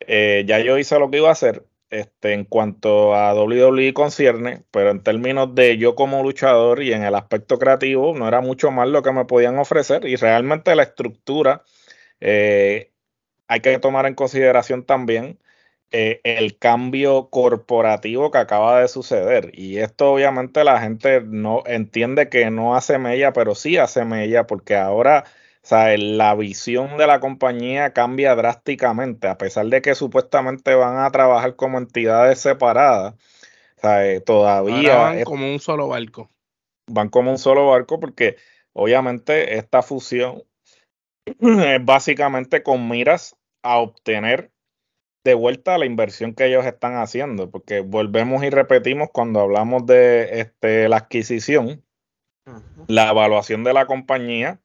eh, 0.00 0.44
ya 0.46 0.60
yo 0.60 0.78
hice 0.78 0.98
lo 0.98 1.10
que 1.10 1.18
iba 1.18 1.28
a 1.28 1.32
hacer 1.32 1.64
este, 1.90 2.32
en 2.32 2.44
cuanto 2.44 3.16
a 3.16 3.34
WWE 3.34 3.92
concierne, 3.92 4.62
pero 4.70 4.90
en 4.90 5.02
términos 5.02 5.54
de 5.56 5.76
yo 5.76 5.96
como 5.96 6.22
luchador 6.22 6.82
y 6.82 6.92
en 6.92 7.02
el 7.02 7.16
aspecto 7.16 7.58
creativo, 7.58 8.14
no 8.16 8.28
era 8.28 8.40
mucho 8.40 8.70
más 8.70 8.88
lo 8.88 9.02
que 9.02 9.12
me 9.12 9.24
podían 9.24 9.58
ofrecer. 9.58 10.06
Y 10.06 10.14
realmente 10.14 10.74
la 10.76 10.84
estructura 10.84 11.64
eh, 12.20 12.92
hay 13.48 13.60
que 13.60 13.78
tomar 13.80 14.06
en 14.06 14.14
consideración 14.14 14.84
también 14.84 15.38
eh, 15.92 16.20
el 16.22 16.56
cambio 16.56 17.30
corporativo 17.30 18.30
que 18.30 18.38
acaba 18.38 18.80
de 18.80 18.86
suceder. 18.88 19.50
Y 19.54 19.78
esto 19.78 20.12
obviamente 20.12 20.62
la 20.62 20.80
gente 20.80 21.20
no 21.20 21.62
entiende 21.66 22.28
que 22.28 22.50
no 22.50 22.76
hace 22.76 22.98
mella, 22.98 23.32
pero 23.32 23.56
sí 23.56 23.76
hace 23.76 24.04
mella 24.04 24.46
porque 24.46 24.76
ahora 24.76 25.24
la 25.68 26.34
visión 26.34 26.96
de 26.96 27.06
la 27.06 27.20
compañía 27.20 27.92
cambia 27.92 28.34
drásticamente, 28.34 29.28
a 29.28 29.36
pesar 29.36 29.66
de 29.66 29.82
que 29.82 29.94
supuestamente 29.94 30.74
van 30.74 30.98
a 30.98 31.10
trabajar 31.10 31.56
como 31.56 31.78
entidades 31.78 32.40
separadas. 32.40 33.14
todavía 34.24 34.96
van 34.96 35.24
como 35.24 35.50
un 35.50 35.58
solo 35.58 35.88
barco. 35.88 36.30
Van 36.86 37.08
como 37.08 37.30
un 37.30 37.38
solo 37.38 37.68
barco 37.68 38.00
porque 38.00 38.36
obviamente 38.72 39.56
esta 39.58 39.82
fusión 39.82 40.44
es 41.26 41.84
básicamente 41.84 42.62
con 42.62 42.88
miras 42.88 43.36
a 43.62 43.78
obtener 43.78 44.52
de 45.24 45.34
vuelta 45.34 45.74
a 45.74 45.78
la 45.78 45.86
inversión 45.86 46.34
que 46.34 46.46
ellos 46.46 46.64
están 46.64 46.96
haciendo, 46.96 47.50
porque 47.50 47.80
volvemos 47.80 48.42
y 48.42 48.50
repetimos 48.50 49.10
cuando 49.12 49.40
hablamos 49.40 49.86
de 49.86 50.40
este, 50.40 50.88
la 50.88 50.98
adquisición, 50.98 51.84
la 52.88 53.10
evaluación 53.10 53.64
de 53.64 53.72
la 53.74 53.86
compañía, 53.86 54.60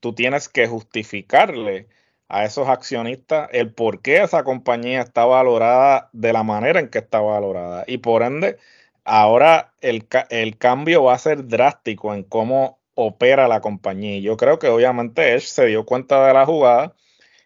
tú 0.00 0.14
tienes 0.14 0.48
que 0.48 0.66
justificarle 0.66 1.88
a 2.28 2.44
esos 2.44 2.68
accionistas 2.68 3.48
el 3.52 3.72
por 3.72 4.02
qué 4.02 4.22
esa 4.22 4.44
compañía 4.44 5.00
está 5.00 5.24
valorada 5.24 6.10
de 6.12 6.32
la 6.32 6.42
manera 6.42 6.80
en 6.80 6.88
que 6.88 6.98
está 6.98 7.20
valorada. 7.20 7.84
Y 7.86 7.98
por 7.98 8.22
ende, 8.22 8.58
ahora 9.04 9.72
el, 9.80 10.06
el 10.30 10.58
cambio 10.58 11.04
va 11.04 11.14
a 11.14 11.18
ser 11.18 11.46
drástico 11.48 12.14
en 12.14 12.24
cómo 12.24 12.78
opera 12.94 13.48
la 13.48 13.60
compañía. 13.60 14.16
Y 14.16 14.22
yo 14.22 14.36
creo 14.36 14.58
que 14.58 14.68
obviamente 14.68 15.34
Edge 15.34 15.46
se 15.46 15.66
dio 15.66 15.86
cuenta 15.86 16.26
de 16.26 16.34
la 16.34 16.44
jugada 16.44 16.94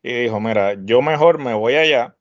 y 0.03 0.23
dijo, 0.23 0.41
mira, 0.41 0.75
yo 0.85 1.03
mejor 1.03 1.39
me 1.39 1.55
voy 1.55 1.77
allá 1.77 2.17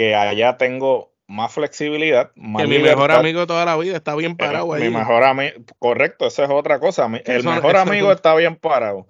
que 0.00 0.14
allá 0.14 0.56
tengo 0.56 1.12
más 1.26 1.52
flexibilidad. 1.52 2.30
Más 2.34 2.62
que 2.62 2.68
mi 2.68 2.78
mejor 2.78 3.12
amigo 3.12 3.46
toda 3.46 3.66
la 3.66 3.76
vida 3.76 3.98
está 3.98 4.14
bien 4.14 4.34
parado 4.34 4.72
ahí. 4.72 4.84
Mi 4.84 4.96
mejor 4.96 5.24
amigo, 5.24 5.56
correcto, 5.78 6.26
esa 6.26 6.44
es 6.44 6.50
otra 6.50 6.80
cosa. 6.80 7.06
el 7.22 7.44
mejor 7.44 7.76
amigo 7.76 8.10
está 8.10 8.34
bien 8.34 8.56
parado. 8.56 9.06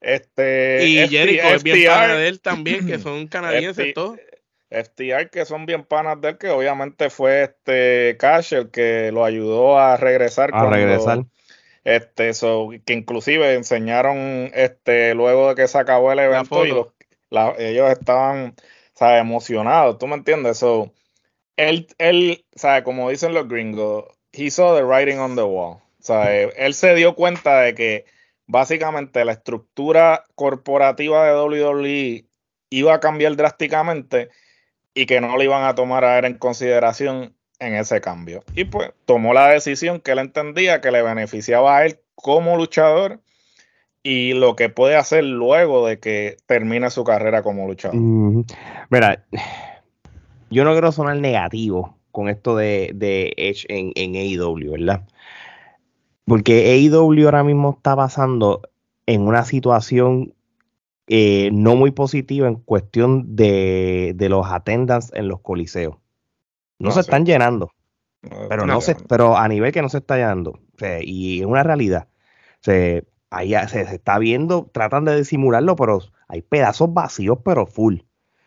Este, 0.00 0.84
y 0.84 1.08
Jericho 1.08 1.46
es 1.46 1.62
bien 1.62 1.86
pana 1.86 2.16
de 2.16 2.26
él 2.26 2.40
también, 2.40 2.88
que 2.88 2.98
son 2.98 3.28
canadienses 3.28 3.94
todos. 3.94 4.18
FTR, 4.68 5.30
que 5.30 5.44
son 5.44 5.64
bien 5.64 5.84
panas 5.84 6.20
de 6.20 6.30
él, 6.30 6.38
que 6.38 6.48
obviamente 6.48 7.08
fue 7.08 7.44
este 7.44 8.16
Cash 8.18 8.54
el 8.54 8.70
que 8.72 9.12
lo 9.12 9.24
ayudó 9.24 9.78
a 9.78 9.96
regresar. 9.96 10.50
A 10.52 10.68
regresar. 10.68 11.20
Este, 11.84 12.30
eso 12.30 12.70
que 12.84 12.94
inclusive 12.94 13.54
enseñaron 13.54 14.50
este 14.54 15.14
luego 15.14 15.50
de 15.50 15.54
que 15.54 15.68
se 15.68 15.78
acabó 15.78 16.10
el 16.10 16.18
evento 16.18 16.66
y 16.66 16.72
ellos 17.58 17.90
estaban 17.92 18.56
¿sabes? 18.94 19.20
Emocionado, 19.20 19.96
¿tú 19.98 20.06
me 20.06 20.14
entiendes? 20.14 20.58
So, 20.58 20.92
él, 21.56 21.88
él, 21.98 22.44
¿sabes? 22.54 22.82
Como 22.82 23.10
dicen 23.10 23.34
los 23.34 23.48
gringos, 23.48 24.04
he 24.32 24.50
saw 24.50 24.74
the 24.74 24.82
writing 24.82 25.18
on 25.18 25.36
the 25.36 25.42
wall. 25.42 25.82
¿sabes? 26.02 26.52
Él 26.56 26.74
se 26.74 26.94
dio 26.94 27.14
cuenta 27.14 27.60
de 27.60 27.74
que 27.74 28.04
básicamente 28.46 29.24
la 29.24 29.32
estructura 29.32 30.24
corporativa 30.34 31.26
de 31.26 31.34
WWE 31.34 32.26
iba 32.70 32.94
a 32.94 33.00
cambiar 33.00 33.36
drásticamente 33.36 34.28
y 34.94 35.06
que 35.06 35.20
no 35.20 35.36
le 35.38 35.44
iban 35.44 35.64
a 35.64 35.74
tomar 35.74 36.04
a 36.04 36.18
él 36.18 36.24
en 36.24 36.38
consideración 36.38 37.34
en 37.60 37.74
ese 37.74 38.00
cambio. 38.00 38.42
Y 38.54 38.64
pues 38.64 38.90
tomó 39.06 39.32
la 39.32 39.48
decisión 39.48 40.00
que 40.00 40.12
él 40.12 40.18
entendía 40.18 40.80
que 40.80 40.90
le 40.90 41.02
beneficiaba 41.02 41.78
a 41.78 41.86
él 41.86 42.00
como 42.16 42.56
luchador 42.56 43.20
y 44.02 44.34
lo 44.34 44.56
que 44.56 44.68
puede 44.68 44.96
hacer 44.96 45.24
luego 45.24 45.86
de 45.86 45.98
que 45.98 46.36
termine 46.46 46.90
su 46.90 47.04
carrera 47.04 47.42
como 47.42 47.68
luchador. 47.68 48.00
Mira, 48.90 49.24
yo 50.50 50.64
no 50.64 50.72
quiero 50.72 50.92
sonar 50.92 51.18
negativo 51.18 51.96
con 52.10 52.28
esto 52.28 52.56
de, 52.56 52.90
de 52.94 53.32
Edge 53.36 53.66
en, 53.68 53.92
en 53.94 54.14
AEW, 54.16 54.72
¿verdad? 54.72 55.06
Porque 56.24 56.72
AEW 56.72 57.24
ahora 57.26 57.44
mismo 57.44 57.74
está 57.76 57.96
pasando 57.96 58.62
en 59.06 59.22
una 59.22 59.44
situación 59.44 60.34
eh, 61.08 61.50
no 61.52 61.76
muy 61.76 61.90
positiva 61.90 62.48
en 62.48 62.56
cuestión 62.56 63.36
de, 63.36 64.14
los 64.18 64.46
attendance 64.46 65.10
en 65.18 65.28
los 65.28 65.40
coliseos. 65.40 65.96
No, 66.78 66.90
se 66.90 67.00
están 67.00 67.24
llenando. 67.24 67.70
pero 68.48 68.66
no, 68.66 68.80
se, 68.80 68.94
pero 68.94 69.36
a 69.36 69.46
nivel 69.48 69.72
que 69.72 69.82
no 69.82 69.88
se 69.88 69.98
está 69.98 70.16
llenando. 70.16 70.58
y 71.00 71.40
es 71.40 71.46
una 71.46 71.62
realidad. 71.62 72.08
Se, 72.60 73.04
ahí 73.32 73.54
se, 73.68 73.80
está 73.80 74.18
viendo, 74.18 74.70
tratan 74.72 75.04
de 75.04 75.16
disimularlo, 75.16 75.74
pero 75.74 76.00
hay 76.28 76.42
pedazos 76.42 76.92
vacíos, 76.92 77.38
pero 77.44 77.66
full. 77.66 77.96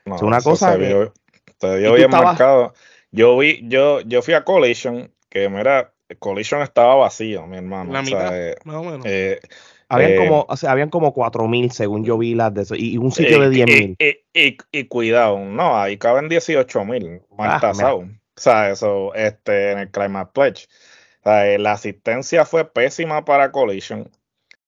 es 0.06 0.21
una 0.21 0.41
cosa 0.41 0.78
que, 0.78 1.12
bien 1.60 2.10
marcado. 2.10 2.74
Yo 3.12 3.38
vi, 3.38 3.62
yo, 3.67 4.02
yo 4.02 4.21
fui 4.21 4.34
a 4.34 4.43
Collision, 4.43 5.12
que 5.30 5.50
mira, 5.50 5.93
Collision 6.19 6.62
estaba 6.62 6.95
vacío, 6.95 7.48
mi 7.48 7.58
hermano. 7.58 7.91
La 7.91 8.02
mitad, 8.02 8.38
eh, 8.38 8.56
más 8.65 8.76
o 8.76 8.84
menos. 8.84 9.06
Eh, 9.06 9.39
habían 9.88 10.12
eh, 10.12 10.17
como, 10.17 10.45
o 10.48 10.58
sea, 10.58 10.71
habían 10.71 10.89
como 10.89 11.13
4000 11.13 11.71
según 11.71 12.04
yo 12.04 12.17
vi 12.17 12.36
las 12.36 12.54
de 12.54 12.63
eso, 12.63 12.76
y 12.76 12.98
un 12.98 13.12
sitio 13.12 13.39
de 13.39 13.50
10000. 13.50 13.95
Y, 14.00 14.19
y, 14.34 14.58
y, 14.71 14.84
cuidado, 14.86 15.39
no, 15.39 15.78
ahí 15.78 15.98
caben 15.98 16.28
18000 16.28 17.21
más 17.38 17.63
ah, 17.63 17.95
O 17.95 18.08
sea, 18.36 18.69
eso, 18.69 19.13
este, 19.15 19.71
en 19.71 19.80
el 19.80 19.91
Climate 19.91 20.32
Pledge. 20.34 20.67
O 21.21 21.30
sea, 21.30 21.58
la 21.58 21.71
asistencia 21.71 22.45
fue 22.45 22.71
pésima 22.71 23.26
para 23.26 23.52
Collision. 23.52 24.12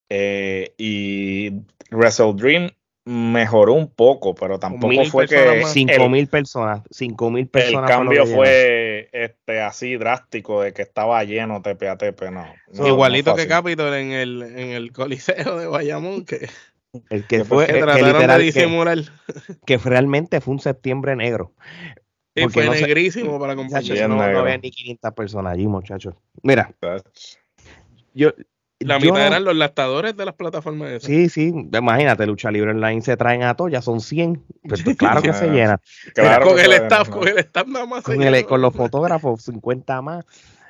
Y 0.10 1.52
Wrestle 1.92 2.34
Dream 2.34 2.72
mejoró 3.08 3.74
un 3.74 3.90
poco, 3.90 4.36
pero 4.36 4.60
tampoco 4.60 5.06
fue 5.06 5.28
que... 5.28 5.64
5 5.66 6.10
mil 6.10 6.28
personas, 6.28 6.82
5 6.92 7.32
mil 7.32 7.48
personas. 7.48 7.90
El 7.90 7.96
cambio 7.96 8.26
fue 8.26 9.10
este 9.14 9.62
así 9.62 9.96
drástico 9.96 10.62
de 10.62 10.74
que 10.74 10.82
estaba 10.82 11.24
lleno 11.24 11.62
tepe 11.62 11.88
a 11.88 11.98
tepe, 11.98 12.32
no. 12.32 12.46
Igualito 12.74 13.34
que 13.36 13.48
Capitol 13.48 13.94
en 13.94 14.12
el, 14.12 14.42
en 14.44 14.70
el 14.72 14.92
Coliseo 14.92 15.58
de 15.58 15.68
Bayamón, 15.68 16.26
que... 16.26 16.50
El 17.10 17.28
que, 17.28 17.44
fue, 17.46 17.68
que, 17.68 17.74
de 17.74 18.38
disimular. 18.40 18.98
Que, 19.66 19.78
realmente 19.78 20.42
fue 20.42 20.54
un 20.54 20.60
septiembre 20.60 21.16
negro. 21.16 21.54
Sí, 22.36 22.48
fue 22.50 22.70
negrísimo 22.70 23.40
para 23.40 23.56
comprar. 23.56 23.84
No, 23.84 24.16
no 24.16 24.40
había 24.40 24.58
ni 24.58 24.72
500 24.72 25.14
personas 25.14 25.54
allí, 25.54 25.68
muchachos. 25.68 26.16
Mira, 26.42 26.74
yo, 28.14 28.34
la 28.80 29.00
mitad 29.00 29.26
eran 29.26 29.44
los 29.44 29.56
lactadores 29.56 30.16
de 30.16 30.26
las 30.26 30.36
plataformas 30.36 30.90
esas. 30.90 31.08
Sí, 31.08 31.30
sí, 31.30 31.54
imagínate, 31.74 32.28
Lucha 32.28 32.52
Libre 32.52 32.72
Online 32.72 33.02
se 33.02 33.18
traen 33.18 33.44
a 33.44 33.56
todos, 33.56 33.72
ya 33.72 33.82
son 33.82 34.02
100. 34.02 34.44
Pues, 34.68 34.84
pues, 34.84 34.96
claro 34.98 35.22
que 35.22 35.34
se 35.34 35.50
llena. 35.50 35.82
Claro 36.14 36.48
con 36.48 36.60
el 36.60 36.72
staff, 36.74 37.10
con 37.10 37.28
el 37.28 37.38
staff 37.40 37.68
nada 37.68 37.86
más. 37.86 38.04
Con, 38.04 38.22
el, 38.22 38.46
con 38.46 38.62
los 38.62 38.76
fotógrafos, 38.76 39.44
50 39.44 40.02
más. 40.02 40.26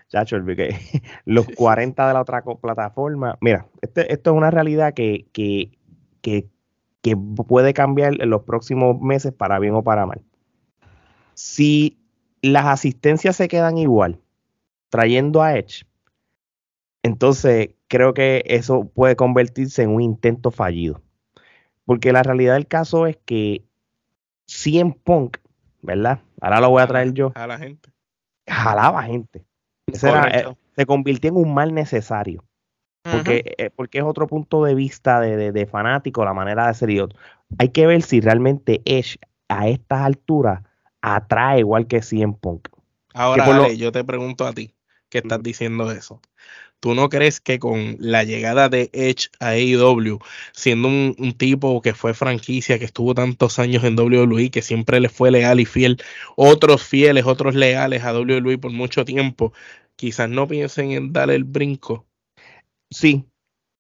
Chacho, 0.10 0.38
los 1.26 1.48
40 1.50 2.08
de 2.08 2.14
la 2.14 2.22
otra 2.22 2.42
plataforma. 2.42 3.38
Mira, 3.42 3.68
este, 3.82 4.12
esto 4.14 4.32
es 4.32 4.38
una 4.38 4.52
realidad 4.52 4.94
que, 4.94 5.26
que, 5.34 5.78
que, 6.22 6.48
que 7.02 7.18
puede 7.18 7.74
cambiar 7.74 8.22
en 8.22 8.30
los 8.30 8.44
próximos 8.44 9.02
meses 9.02 9.34
para 9.34 9.60
bien 9.60 9.74
o 9.74 9.84
para 9.84 10.06
mal. 10.06 10.22
Si 11.34 11.98
las 12.42 12.66
asistencias 12.68 13.36
se 13.36 13.50
quedan 13.50 13.78
igual, 13.78 14.20
trayendo 14.90 15.42
a 15.42 15.58
Edge, 15.58 15.86
entonces 17.04 17.72
creo 17.88 18.14
que 18.14 18.44
eso 18.46 18.86
puede 18.94 19.16
convertirse 19.16 19.84
en 19.84 19.90
un 19.90 20.02
intento 20.02 20.52
fallido. 20.52 21.02
Porque 21.86 22.12
la 22.12 22.24
realidad 22.24 22.56
del 22.56 22.68
caso 22.68 23.08
es 23.08 23.18
que 23.26 23.64
en 24.66 24.94
Punk, 24.94 25.38
¿verdad? 25.82 26.20
Ahora 26.42 26.60
lo 26.60 26.70
voy 26.70 26.82
a 26.82 26.88
traer 26.88 27.14
yo. 27.14 27.32
A 27.36 27.48
la 27.48 27.58
gente. 27.58 27.90
Jalaba 28.48 29.04
gente. 29.04 29.46
Eh, 29.88 30.46
se 30.76 30.86
convirtió 30.86 31.30
en 31.30 31.38
un 31.38 31.54
mal 31.54 31.74
necesario. 31.74 32.44
Porque, 33.10 33.56
eh, 33.58 33.70
porque 33.74 34.00
es 34.00 34.04
otro 34.04 34.28
punto 34.28 34.66
de 34.66 34.76
vista 34.76 35.22
de, 35.22 35.66
fanático, 35.66 36.26
la 36.26 36.34
manera 36.34 36.68
de 36.68 36.74
ser 36.74 36.90
y 36.90 37.00
otro. 37.00 37.18
Hay 37.58 37.70
que 37.70 37.88
ver 37.88 38.02
si 38.02 38.20
realmente 38.20 38.82
Edge 38.84 39.18
a 39.48 39.70
estas 39.70 40.02
alturas 40.02 40.64
atrae 41.02 41.60
igual 41.60 41.88
que 41.88 42.02
en 42.12 42.34
Punk. 42.34 42.68
Ahora, 43.14 43.72
yo 43.72 43.94
te 43.94 44.04
pregunto 44.04 44.46
a 44.46 44.52
ti, 44.52 44.76
que 45.10 45.20
estás 45.20 45.42
diciendo 45.42 45.90
eso. 45.90 46.20
¿Tú 46.80 46.94
no 46.94 47.10
crees 47.10 47.42
que 47.42 47.58
con 47.58 47.98
la 48.00 48.24
llegada 48.24 48.70
de 48.70 48.92
Edge 48.94 49.30
a 49.40 49.50
AEW, 49.50 50.20
siendo 50.54 50.88
un, 50.88 51.34
tipo 51.38 51.82
que 51.82 51.96
fue 51.96 52.14
franquicia, 52.14 52.78
que 52.78 52.86
estuvo 52.86 53.16
tantos 53.16 53.58
años 53.58 53.84
en 53.84 53.98
WWE, 54.00 54.52
que 54.52 54.62
siempre 54.62 55.00
le 55.00 55.10
fue 55.10 55.32
leal 55.32 55.60
y 55.60 55.66
fiel, 55.66 55.98
otros 56.36 56.84
fieles, 56.84 57.26
otros 57.26 57.56
leales 57.56 58.04
a 58.04 58.14
WWE 58.14 58.60
por 58.60 58.72
mucho 58.72 59.06
tiempo, 59.06 59.54
quizás 59.96 60.30
no 60.30 60.48
piensen 60.48 60.92
en 60.92 61.14
darle 61.14 61.36
el 61.36 61.46
brinco? 61.46 62.06
Sí. 62.92 63.26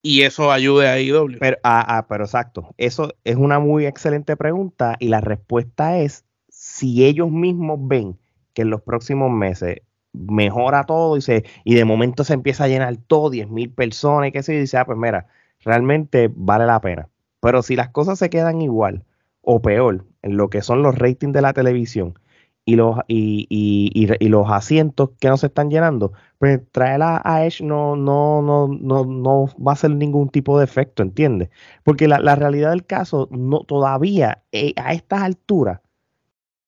Y 0.01 0.23
eso 0.23 0.51
ayude 0.51 0.88
a 0.88 0.93
AEW. 0.93 1.38
Pero, 1.39 1.57
ah, 1.63 1.97
ah, 1.97 2.07
pero 2.07 2.25
exacto, 2.25 2.73
eso 2.77 3.13
es 3.23 3.36
una 3.36 3.60
muy 3.60 3.86
excelente 3.86 4.36
pregunta 4.38 4.95
y 4.99 5.10
la 5.10 5.21
respuesta 5.21 5.99
es 5.99 6.25
si 6.49 7.05
ellos 7.05 7.29
mismos 7.29 7.79
ven 7.81 8.17
que 8.53 8.63
en 8.63 8.71
los 8.71 8.81
próximos 8.81 9.31
meses 9.31 9.81
mejora 10.30 10.86
todo 10.86 11.17
y, 11.17 11.21
se, 11.21 11.45
y 11.63 11.75
de 11.75 11.86
momento 11.86 12.23
se 12.23 12.34
empieza 12.34 12.65
a 12.65 12.67
llenar 12.67 12.97
todo, 12.97 13.30
10 13.30 13.49
mil 13.49 13.71
personas 13.71 14.30
y 14.30 14.32
que 14.32 14.43
se 14.43 14.53
dice, 14.53 14.77
ah, 14.77 14.86
pues 14.86 14.97
mira, 14.97 15.27
realmente 15.63 16.32
vale 16.34 16.65
la 16.65 16.82
pena. 16.82 17.10
Pero 17.39 17.62
si 17.62 17.75
las 17.75 17.89
cosas 17.89 18.19
se 18.19 18.30
quedan 18.30 18.62
igual 18.62 19.03
o 19.41 19.62
peor 19.62 20.06
en 20.21 20.38
lo 20.38 20.49
que 20.49 20.62
son 20.62 20.82
los 20.84 20.97
ratings 20.97 21.34
de 21.34 21.41
la 21.41 21.53
televisión 21.53 22.19
y 22.65 22.75
los, 22.75 22.97
y, 23.08 23.47
y, 23.49 24.27
los 24.27 24.51
asientos 24.51 25.12
que 25.21 25.30
no 25.30 25.38
se 25.38 25.47
están 25.47 25.69
llenando, 25.69 26.12
pues 26.38 26.60
traerla 26.73 27.21
a 27.23 27.45
Edge 27.45 27.63
no, 27.63 27.95
no, 27.95 28.41
no, 28.41 28.67
no, 28.67 29.06
no 29.06 29.45
va 29.65 29.71
a 29.71 29.77
ser 29.77 29.91
ningún 29.91 30.27
tipo 30.27 30.58
de 30.58 30.65
efecto, 30.65 31.01
¿entiendes? 31.01 31.49
Porque 31.86 32.10
la, 32.10 32.36
realidad 32.36 32.71
del 32.71 32.86
caso, 32.86 33.30
no, 33.32 33.62
todavía 33.62 34.43
eh, 34.51 34.73
a 34.75 34.91
estas 34.91 35.21
alturas, 35.21 35.80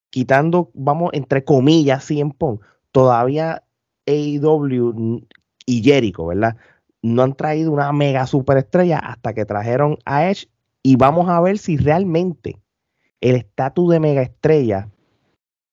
quitando, 0.09 0.71
vamos, 0.73 1.09
entre 1.13 1.43
comillas, 1.43 2.09
en 2.11 2.31
Pong, 2.31 2.61
todavía 2.91 3.63
AEW 4.05 5.25
y 5.65 5.83
Jericho, 5.83 6.25
¿verdad? 6.27 6.57
No 7.01 7.23
han 7.23 7.35
traído 7.35 7.71
una 7.71 7.91
mega 7.91 8.25
superestrella 8.27 8.99
hasta 8.99 9.33
que 9.33 9.45
trajeron 9.45 9.97
a 10.05 10.29
Edge 10.29 10.47
y 10.83 10.95
vamos 10.95 11.29
a 11.29 11.39
ver 11.41 11.57
si 11.57 11.77
realmente 11.77 12.57
el 13.21 13.35
estatus 13.35 13.91
de 13.91 13.99
mega 13.99 14.21
estrella 14.21 14.89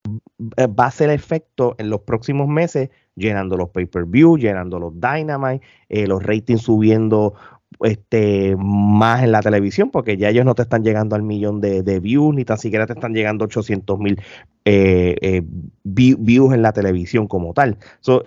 va 0.09 0.87
a 0.87 0.90
ser 0.90 1.11
efecto 1.11 1.74
en 1.79 1.90
los 1.90 2.00
próximos 2.02 2.48
meses, 2.48 2.90
llenando 3.16 3.57
los 3.57 3.70
pay-per-view, 3.70 4.37
llenando 4.37 4.79
los 4.79 4.92
Dynamite, 5.00 5.64
eh, 5.88 6.07
los 6.07 6.22
ratings 6.22 6.62
subiendo 6.62 7.35
este, 7.81 8.57
más 8.59 9.22
en 9.22 9.33
la 9.33 9.42
televisión, 9.42 9.90
porque 9.90 10.16
ya 10.16 10.31
ellos 10.31 10.44
no 10.44 10.55
te 10.55 10.62
están 10.62 10.83
llegando 10.83 11.16
al 11.16 11.22
millón 11.22 11.61
de, 11.61 12.00
views, 12.00 12.35
ni 12.35 12.44
tan 12.44 12.59
siquiera 12.59 12.87
te 12.87 12.94
están 12.94 13.14
llegando 13.14 13.44
800 13.44 13.98
mil 13.98 14.20
eh, 14.64 15.16
eh, 15.20 15.42
views 15.85 16.55
en 16.55 16.62
la 16.62 16.72
televisión 16.72 17.26
como 17.26 17.52
tal. 17.52 17.79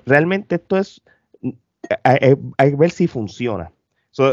realmente 0.06 0.56
esto 0.56 0.78
es, 0.78 1.02
hay, 2.04 2.36
que 2.58 2.76
ver 2.76 2.92
si 2.92 3.08
funciona. 3.08 3.72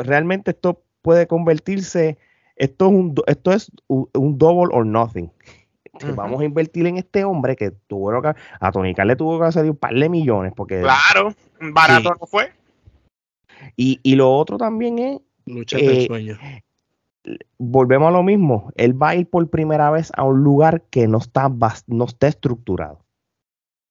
realmente 0.04 0.50
esto 0.50 0.82
puede 1.02 1.26
convertirse, 1.26 2.18
esto 2.56 2.86
es 2.86 2.92
un, 2.92 3.14
esto 3.26 3.52
es 3.52 3.72
un, 3.86 4.38
double 4.38 4.68
or 4.72 4.84
nothing. 4.84 5.30
Vamos 6.14 6.42
a 6.42 6.44
invertir 6.44 6.86
en 6.86 6.98
este 6.98 7.24
hombre 7.24 7.56
que 7.56 7.70
tuvo 7.70 8.20
que, 8.20 8.34
a 8.60 8.70
Tony 8.70 8.94
Khan 8.94 9.08
le 9.08 9.16
tuvo 9.16 9.40
que 9.40 9.46
hacer 9.46 9.64
un 9.70 9.76
par 9.76 9.94
de 9.94 10.10
millones. 10.10 10.52
porque 10.54 10.82
Claro, 10.82 11.32
barato 11.72 12.14
no 12.20 12.26
fue. 12.26 12.52
Y, 13.76 14.14
lo 14.14 14.32
otro 14.32 14.58
también 14.58 14.98
es. 14.98 15.20
Lucha 15.46 15.78
eh, 15.78 16.06
sueño. 16.06 16.38
Volvemos 17.58 18.08
a 18.08 18.12
lo 18.12 18.22
mismo. 18.22 18.72
Él 18.76 19.00
va 19.00 19.10
a 19.10 19.16
ir 19.16 19.28
por 19.28 19.48
primera 19.50 19.90
vez 19.90 20.12
a 20.16 20.24
un 20.24 20.42
lugar 20.42 20.82
que 20.90 21.08
no 21.08 21.18
está, 21.18 21.50
no 21.86 22.04
está 22.04 22.28
estructurado. 22.28 23.04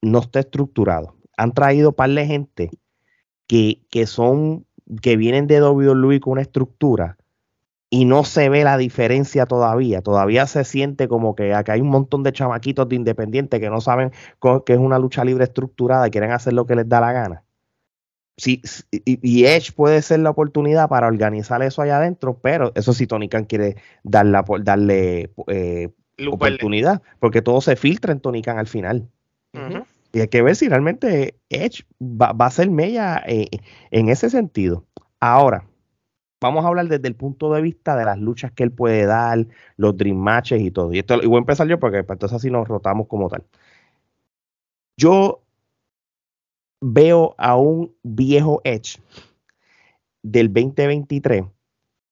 No 0.01 0.19
está 0.19 0.39
estructurado. 0.39 1.15
Han 1.37 1.53
traído 1.53 1.93
par 1.93 2.09
de 2.09 2.25
gente 2.25 2.69
que, 3.47 3.81
que 3.89 4.05
son, 4.05 4.65
que 5.01 5.17
vienen 5.17 5.47
de 5.47 5.61
WWE 5.61 6.19
con 6.19 6.33
una 6.33 6.41
estructura 6.41 7.17
y 7.89 8.05
no 8.05 8.23
se 8.23 8.49
ve 8.49 8.63
la 8.63 8.77
diferencia 8.77 9.45
todavía. 9.45 10.01
Todavía 10.01 10.47
se 10.47 10.63
siente 10.63 11.07
como 11.07 11.35
que 11.35 11.53
acá 11.53 11.73
hay 11.73 11.81
un 11.81 11.89
montón 11.89 12.23
de 12.23 12.33
chamaquitos 12.33 12.89
de 12.89 12.95
independientes 12.95 13.59
que 13.59 13.69
no 13.69 13.81
saben 13.81 14.11
que 14.65 14.73
es 14.73 14.79
una 14.79 14.99
lucha 14.99 15.23
libre 15.23 15.45
estructurada 15.45 16.07
y 16.07 16.11
quieren 16.11 16.31
hacer 16.31 16.53
lo 16.53 16.65
que 16.65 16.75
les 16.75 16.89
da 16.89 16.99
la 16.99 17.13
gana 17.13 17.44
sí, 18.37 18.61
y, 18.91 19.45
Edge 19.45 19.71
puede 19.73 20.01
ser 20.01 20.19
la 20.19 20.29
oportunidad 20.29 20.89
para 20.89 21.07
organizar 21.07 21.61
eso 21.61 21.81
allá 21.81 21.97
adentro, 21.97 22.39
pero 22.41 22.71
eso 22.75 22.93
sí, 22.93 23.07
Tony 23.07 23.29
Khan 23.29 23.45
quiere 23.45 23.77
darle, 24.03 24.39
darle 24.61 25.31
eh, 25.47 25.89
oportunidad, 26.29 27.01
porque 27.19 27.41
todo 27.41 27.61
se 27.61 27.75
filtra 27.75 28.11
en 28.11 28.19
Tony 28.19 28.41
Khan 28.41 28.57
al 28.57 28.67
final. 28.67 29.07
Y 30.11 30.19
hay 30.19 30.27
que 30.27 30.41
ver 30.41 30.55
si 30.55 30.67
realmente 30.67 31.35
Edge 31.49 31.83
va, 32.01 32.33
a 32.37 32.49
ser 32.49 32.69
mella 32.69 33.23
eh, 33.25 33.47
en 33.91 34.09
ese 34.09 34.29
sentido. 34.29 34.85
Ahora, 35.19 35.65
vamos 36.41 36.63
a 36.63 36.67
hablar 36.67 36.87
desde 36.87 37.07
el 37.07 37.15
punto 37.15 37.53
de 37.53 37.61
vista 37.61 37.95
de 37.95 38.05
las 38.05 38.19
luchas 38.19 38.51
que 38.51 38.63
él 38.63 38.71
puede 38.71 39.05
dar, 39.05 39.47
los 39.77 39.97
dream 39.97 40.17
matches 40.17 40.61
y 40.61 40.71
todo. 40.71 40.93
Y 40.93 40.99
esto 40.99 41.21
y 41.21 41.27
voy 41.27 41.37
a 41.37 41.39
empezar 41.39 41.67
yo 41.67 41.79
porque 41.79 42.03
pues, 42.03 42.15
entonces 42.15 42.35
así 42.35 42.49
nos 42.49 42.67
rotamos 42.67 43.07
como 43.07 43.29
tal. 43.29 43.43
Yo 44.97 45.41
veo 46.81 47.35
a 47.37 47.57
un 47.57 47.93
viejo 48.03 48.61
Edge 48.63 48.99
del 50.23 50.53
2023 50.53 51.45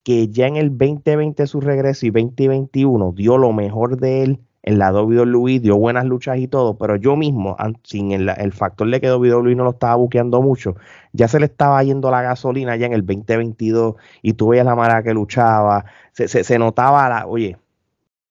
que 0.03 0.27
ya 0.27 0.47
en 0.47 0.57
el 0.57 0.69
2020 0.69 1.47
su 1.47 1.61
regreso 1.61 2.05
y 2.05 2.11
2021 2.11 3.13
dio 3.13 3.37
lo 3.37 3.53
mejor 3.53 3.97
de 3.97 4.23
él 4.23 4.39
en 4.63 4.79
la 4.79 4.93
WWE, 4.93 5.59
dio 5.59 5.77
buenas 5.77 6.05
luchas 6.05 6.37
y 6.37 6.47
todo, 6.47 6.77
pero 6.77 6.95
yo 6.95 7.17
mismo, 7.17 7.57
sin 7.83 8.11
el, 8.13 8.53
factor 8.53 8.89
de 8.89 9.01
que 9.01 9.11
WWE 9.11 9.55
no 9.55 9.65
lo 9.65 9.71
estaba 9.71 9.95
buqueando 9.95 10.41
mucho, 10.41 10.77
ya 11.11 11.27
se 11.27 11.39
le 11.39 11.47
estaba 11.47 11.83
yendo 11.83 12.09
la 12.09 12.21
gasolina 12.21 12.77
ya 12.77 12.85
en 12.85 12.93
el 12.93 13.05
2022 13.05 13.95
y 14.21 14.33
tú 14.33 14.49
veías 14.49 14.65
la 14.65 14.75
manera 14.75 15.03
que 15.03 15.13
luchaba, 15.13 15.85
se, 16.13 16.27
se 16.27 16.59
notaba 16.59 17.09
la, 17.09 17.27
oye, 17.27 17.57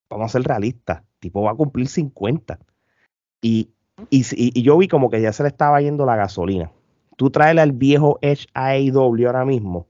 vamos 0.08 0.26
a 0.26 0.38
ser 0.38 0.42
realistas, 0.42 1.02
tipo 1.20 1.42
va 1.42 1.50
a 1.50 1.54
cumplir 1.54 1.86
50 1.86 2.58
y 3.42 3.68
y, 4.10 4.62
yo 4.62 4.78
vi 4.78 4.88
como 4.88 5.10
que 5.10 5.20
ya 5.20 5.32
se 5.32 5.42
le 5.42 5.48
estaba 5.48 5.80
yendo 5.80 6.06
la 6.06 6.16
gasolina. 6.16 6.70
tú 7.16 7.30
traes 7.30 7.58
al 7.58 7.72
viejo 7.72 8.18
Edge 8.22 8.46
a 8.54 8.68
AEW 8.70 9.26
ahora 9.26 9.44
mismo, 9.44 9.86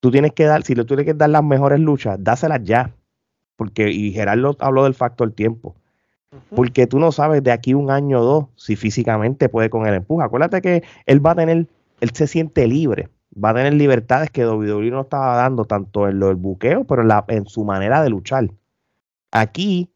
tú 0.00 0.10
tienes 0.10 0.32
que 0.32 0.44
dar, 0.44 0.62
si 0.62 0.74
le 0.74 0.84
tienes 0.84 1.06
que 1.06 1.14
dar 1.14 1.30
las 1.30 1.44
mejores 1.44 1.80
luchas, 1.80 2.18
dáselas 2.20 2.62
ya. 2.62 2.94
Porque, 3.56 3.90
y 3.90 4.12
Gerardo 4.12 4.56
habló 4.60 4.84
del 4.84 4.94
factor 4.94 5.32
tiempo. 5.32 5.74
Porque 6.54 6.86
tú 6.86 6.98
no 6.98 7.10
sabes 7.10 7.42
de 7.42 7.50
aquí 7.50 7.74
un 7.74 7.90
año 7.90 8.20
o 8.20 8.24
dos 8.24 8.44
si 8.54 8.76
físicamente 8.76 9.48
puede 9.48 9.70
con 9.70 9.86
el 9.86 9.94
empuje. 9.94 10.24
Acuérdate 10.24 10.60
que 10.60 10.84
él 11.06 11.24
va 11.24 11.32
a 11.32 11.34
tener, 11.34 11.66
él 12.00 12.10
se 12.12 12.26
siente 12.26 12.66
libre, 12.66 13.08
va 13.42 13.50
a 13.50 13.54
tener 13.54 13.74
libertades 13.74 14.30
que 14.30 14.46
WWE 14.46 14.90
no 14.90 15.00
estaba 15.00 15.36
dando 15.36 15.64
tanto 15.64 16.06
en 16.06 16.18
lo 16.18 16.28
del 16.28 16.36
buqueo, 16.36 16.84
pero 16.84 17.02
en, 17.02 17.08
la, 17.08 17.24
en 17.28 17.46
su 17.46 17.64
manera 17.64 18.02
de 18.02 18.10
luchar. 18.10 18.50
Aquí, 19.30 19.90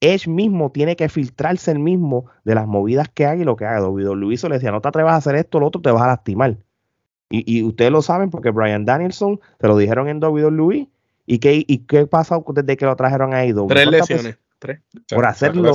Edge 0.00 0.28
mismo 0.28 0.70
tiene 0.70 0.96
que 0.96 1.08
filtrarse 1.08 1.70
el 1.70 1.78
mismo 1.78 2.26
de 2.44 2.54
las 2.54 2.66
movidas 2.66 3.08
que 3.08 3.26
haga 3.26 3.42
y 3.42 3.44
lo 3.44 3.56
que 3.56 3.66
haga. 3.66 3.86
WWE 3.86 4.36
le 4.36 4.54
decía, 4.54 4.72
no 4.72 4.80
te 4.80 4.88
atrevas 4.88 5.12
a 5.12 5.16
hacer 5.16 5.36
esto, 5.36 5.60
lo 5.60 5.66
otro 5.66 5.82
te 5.82 5.90
vas 5.90 6.02
a 6.02 6.08
lastimar. 6.08 6.56
Y, 7.32 7.62
ustedes 7.62 7.92
lo 7.92 8.02
saben 8.02 8.28
porque 8.28 8.50
Brian 8.50 8.84
Danielson 8.84 9.38
te 9.58 9.68
lo 9.68 9.76
dijeron 9.76 10.08
en 10.08 10.22
WWE. 10.22 10.88
¿Y 11.26 11.38
qué, 11.38 11.64
y 11.64 11.78
qué 11.78 12.06
pasa 12.06 12.40
desde 12.54 12.76
que 12.76 12.86
lo 12.86 12.96
trajeron 12.96 13.34
a 13.34 13.46
IW? 13.46 13.68
Tres 13.68 13.86
lesiones. 13.86 14.38
Tres. 14.58 14.80
Por 15.08 15.24
hacerlo. 15.24 15.72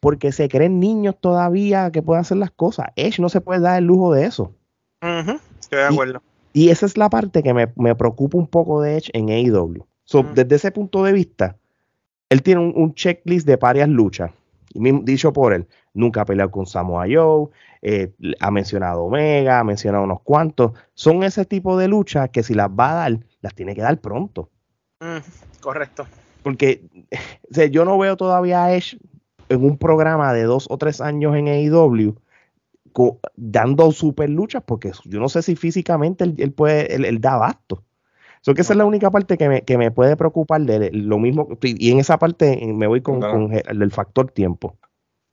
porque 0.00 0.32
se 0.32 0.48
creen 0.48 0.80
niños 0.80 1.14
todavía 1.20 1.90
que 1.92 2.02
pueden 2.02 2.22
hacer 2.22 2.38
las 2.38 2.50
cosas. 2.50 2.86
Edge 2.96 3.20
no 3.20 3.28
se 3.28 3.42
puede 3.42 3.60
dar 3.60 3.78
el 3.78 3.84
lujo 3.84 4.14
de 4.14 4.24
eso. 4.24 4.54
Estoy 5.60 5.78
de 5.78 5.84
acuerdo. 5.84 6.22
Y, 6.52 6.70
esa 6.70 6.86
es 6.86 6.96
la 6.96 7.10
parte 7.10 7.42
que 7.42 7.52
me, 7.52 7.94
preocupa 7.94 8.38
un 8.38 8.46
poco 8.46 8.80
de 8.80 8.96
Edge 8.96 9.10
en 9.12 9.28
AEW. 9.28 9.86
Desde 10.34 10.56
ese 10.56 10.72
punto 10.72 11.04
de 11.04 11.12
vista, 11.12 11.56
él 12.30 12.42
tiene 12.42 12.62
un, 12.62 12.94
checklist 12.94 13.46
de 13.46 13.56
varias 13.56 13.88
luchas. 13.88 14.30
Dicho 14.72 15.32
por 15.32 15.52
él, 15.52 15.66
nunca 15.92 16.22
ha 16.22 16.24
peleado 16.24 16.50
con 16.50 16.64
Samoa 16.64 17.06
Joe, 17.10 17.48
eh, 17.82 18.12
ha 18.38 18.50
mencionado 18.50 19.02
Omega, 19.02 19.58
ha 19.58 19.64
mencionado 19.64 20.04
unos 20.04 20.22
cuantos. 20.22 20.72
Son 20.94 21.22
ese 21.22 21.44
tipo 21.44 21.76
de 21.76 21.88
luchas 21.88 22.30
que 22.30 22.42
si 22.42 22.54
las 22.54 22.70
va 22.70 22.92
a 22.92 22.94
dar, 22.94 23.18
las 23.42 23.54
tiene 23.54 23.74
que 23.74 23.82
dar 23.82 24.00
pronto. 24.00 24.48
Mm, 25.00 25.60
correcto. 25.60 26.06
Porque 26.42 26.82
yo 27.70 27.84
no 27.84 27.98
veo 27.98 28.16
todavía 28.16 28.64
a 28.64 28.74
Edge 28.74 28.96
en 29.48 29.64
un 29.64 29.76
programa 29.76 30.32
de 30.32 30.44
dos 30.44 30.66
o 30.70 30.78
tres 30.78 31.00
años 31.00 31.34
en 31.36 31.48
AEW 31.48 32.16
dando 33.36 33.92
super 33.92 34.28
luchas, 34.28 34.62
porque 34.64 34.92
yo 35.04 35.20
no 35.20 35.28
sé 35.28 35.42
si 35.42 35.56
físicamente 35.56 36.24
él, 36.24 36.52
puede, 36.52 36.94
él, 36.94 37.20
da 37.20 37.34
abasto. 37.34 37.84
So 38.42 38.54
que 38.54 38.62
esa 38.62 38.72
es 38.72 38.78
la 38.78 38.86
única 38.86 39.10
parte 39.10 39.36
que 39.36 39.48
me, 39.48 39.62
que 39.62 39.76
me 39.76 39.90
puede 39.90 40.16
preocupar 40.16 40.62
de 40.62 40.90
lo 40.92 41.18
mismo. 41.18 41.48
Y 41.62 41.92
en 41.92 41.98
esa 41.98 42.18
parte 42.18 42.58
me 42.64 42.86
voy 42.86 43.02
con, 43.02 43.20
con 43.20 43.52
el 43.52 43.90
factor 43.90 44.30
tiempo. 44.30 44.78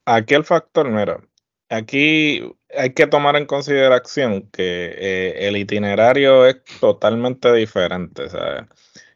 Aquí 0.06 0.34
el 0.34 0.43
factor, 0.43 0.89
mira, 0.89 1.22
Aquí 1.70 2.43
hay 2.78 2.93
que 2.93 3.08
tomar 3.08 3.36
en 3.36 3.46
consideración 3.46 4.50
que 4.52 4.96
eh, 4.98 5.48
el 5.48 5.58
itinerario 5.58 6.46
es 6.46 6.58
totalmente 6.80 7.52
diferente. 7.54 8.30
¿sabes? 8.30 8.63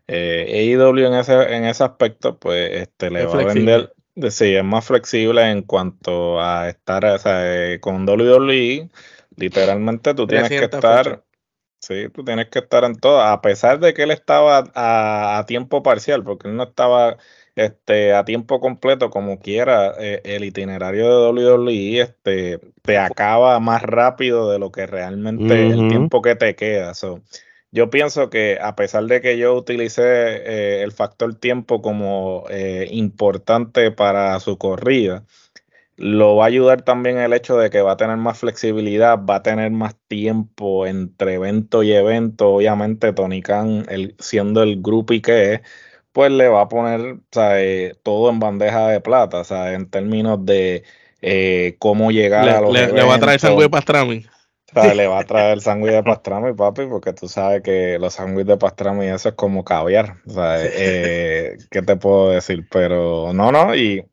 Eh, 0.07 0.75
AEW 0.75 1.07
en 1.07 1.13
ese, 1.13 1.55
en 1.55 1.65
ese 1.65 1.83
aspecto, 1.83 2.37
pues 2.37 2.69
este, 2.73 3.09
le 3.09 3.25
va 3.25 3.41
a 3.41 3.45
vender. 3.45 3.93
Sí, 4.29 4.53
es 4.53 4.63
más 4.63 4.85
flexible 4.85 5.49
en 5.49 5.61
cuanto 5.61 6.41
a 6.41 6.67
estar 6.67 7.05
o 7.05 7.17
sea, 7.17 7.41
eh, 7.45 7.79
con 7.79 8.07
WWE. 8.07 8.89
Literalmente 9.37 10.13
tú 10.13 10.27
tienes 10.27 10.49
que 10.49 10.65
estar. 10.65 11.23
Sí, 11.81 12.09
tú 12.13 12.23
tienes 12.23 12.47
que 12.49 12.59
estar 12.59 12.83
en 12.83 12.95
todo. 12.95 13.21
A 13.21 13.41
pesar 13.41 13.79
de 13.79 13.93
que 13.93 14.03
él 14.03 14.11
estaba 14.11 14.63
a, 14.75 15.39
a 15.39 15.45
tiempo 15.47 15.81
parcial, 15.81 16.23
porque 16.23 16.47
él 16.47 16.55
no 16.55 16.63
estaba 16.63 17.17
este, 17.55 18.13
a 18.13 18.23
tiempo 18.23 18.59
completo, 18.59 19.09
como 19.09 19.39
quiera, 19.39 19.93
eh, 19.99 20.21
el 20.23 20.43
itinerario 20.43 21.33
de 21.33 21.43
WWE 21.43 22.01
este, 22.01 22.59
te 22.81 22.97
acaba 22.97 23.59
más 23.59 23.81
rápido 23.81 24.51
de 24.51 24.59
lo 24.59 24.71
que 24.71 24.85
realmente 24.87 25.67
el 25.67 25.87
tiempo 25.89 26.21
que 26.21 26.35
te 26.35 26.55
queda. 26.55 26.93
yo 27.71 27.89
pienso 27.89 28.29
que 28.29 28.57
a 28.61 28.75
pesar 28.75 29.05
de 29.05 29.21
que 29.21 29.37
yo 29.37 29.55
utilicé 29.55 30.03
eh, 30.03 30.83
el 30.83 30.91
factor 30.91 31.35
tiempo 31.35 31.81
como 31.81 32.45
eh, 32.49 32.87
importante 32.91 33.91
para 33.91 34.39
su 34.39 34.57
corrida, 34.57 35.25
lo 36.01 36.35
va 36.35 36.45
a 36.45 36.47
ayudar 36.47 36.81
también 36.81 37.19
el 37.19 37.31
hecho 37.31 37.57
de 37.57 37.69
que 37.69 37.83
va 37.83 37.91
a 37.91 37.97
tener 37.97 38.17
más 38.17 38.39
flexibilidad, 38.39 39.19
va 39.23 39.35
a 39.35 39.43
tener 39.43 39.69
más 39.69 39.95
tiempo 40.07 40.87
entre 40.87 41.35
evento 41.35 41.83
y 41.83 41.93
evento. 41.93 42.49
Obviamente, 42.55 43.13
Tony 43.13 43.43
Khan, 43.43 43.85
siendo 44.17 44.63
el 44.63 44.81
grupo 44.81 45.13
y 45.13 45.21
que 45.21 45.53
es, 45.53 45.61
pues 46.11 46.31
le 46.31 46.47
va 46.47 46.61
a 46.61 46.67
poner 46.67 47.19
todo 48.01 48.31
en 48.31 48.39
bandeja 48.39 48.87
de 48.87 48.99
plata, 48.99 49.43
sea, 49.43 49.73
en 49.73 49.91
términos 49.91 50.43
de 50.43 50.83
eh, 51.21 51.75
cómo 51.77 52.09
llegar 52.09 52.49
a 52.49 52.61
los 52.61 52.73
le, 52.73 52.91
le 52.91 53.03
va 53.03 53.15
a 53.15 53.19
traer 53.19 53.39
sándwich 53.39 53.65
de 53.65 53.69
pastrami. 53.69 54.25
le 54.95 55.07
va 55.07 55.19
a 55.19 55.23
traer 55.25 55.61
sándwich 55.61 55.93
de 55.93 56.03
pastrami, 56.03 56.53
papi, 56.53 56.87
porque 56.87 57.13
tú 57.13 57.27
sabes 57.27 57.61
que 57.61 57.99
los 57.99 58.15
sándwiches 58.15 58.47
de 58.47 58.57
pastrami 58.57 59.05
eso 59.05 59.29
es 59.29 59.35
como 59.35 59.63
caviar. 59.63 60.15
O 60.25 60.31
sea, 60.31 60.55
eh, 60.65 61.59
¿Qué 61.69 61.83
te 61.83 61.95
puedo 61.95 62.31
decir? 62.31 62.67
Pero 62.71 63.33
no, 63.33 63.51
no, 63.51 63.75
y 63.75 64.03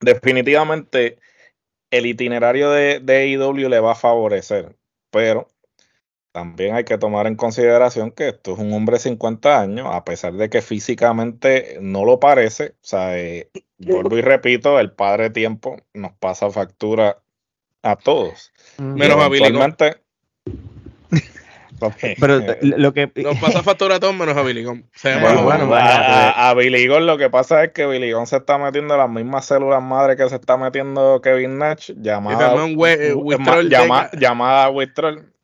definitivamente 0.00 1.18
el 1.90 2.06
itinerario 2.06 2.70
de, 2.70 3.00
de 3.00 3.28
IW 3.28 3.68
le 3.68 3.80
va 3.80 3.92
a 3.92 3.96
favorecer, 3.96 4.76
pero 5.10 5.48
también 6.32 6.76
hay 6.76 6.84
que 6.84 6.98
tomar 6.98 7.26
en 7.26 7.34
consideración 7.34 8.12
que 8.12 8.28
esto 8.28 8.52
es 8.52 8.58
un 8.58 8.72
hombre 8.72 8.94
de 8.94 9.00
50 9.00 9.60
años, 9.60 9.88
a 9.90 10.04
pesar 10.04 10.34
de 10.34 10.48
que 10.48 10.62
físicamente 10.62 11.78
no 11.80 12.04
lo 12.04 12.20
parece. 12.20 12.74
O 12.76 12.82
sea, 12.82 13.18
eh, 13.18 13.50
vuelvo 13.78 14.16
y 14.16 14.20
repito, 14.20 14.78
el 14.78 14.92
padre 14.92 15.30
tiempo 15.30 15.76
nos 15.92 16.12
pasa 16.12 16.50
factura 16.50 17.18
a 17.82 17.96
todos. 17.96 18.52
Menos 18.78 19.18
a 19.18 19.28
Billy 19.28 19.52
Pero 22.20 22.40
lo 22.60 22.92
que 22.92 23.10
nos 23.16 23.38
pasa 23.38 23.62
factura 23.62 23.96
a 23.96 24.00
todos 24.00 24.14
menos 24.14 24.36
a 24.36 24.42
Billy 24.42 24.64
bueno, 24.64 25.70
a, 25.74 26.54
Billy 26.54 26.86
lo 26.86 27.18
que 27.18 27.30
pasa 27.30 27.64
es 27.64 27.72
que 27.72 27.86
Billy 27.86 28.12
se 28.26 28.36
está 28.36 28.58
metiendo 28.58 28.96
las 28.96 29.08
mismas 29.08 29.46
células 29.46 29.82
madre 29.82 30.16
que 30.16 30.28
se 30.28 30.36
está 30.36 30.56
metiendo 30.56 31.20
Kevin 31.22 31.58
Nash, 31.58 31.92
llamada, 31.96 32.54
eh, 32.86 33.16
llama, 33.68 34.10
llamada 34.12 34.70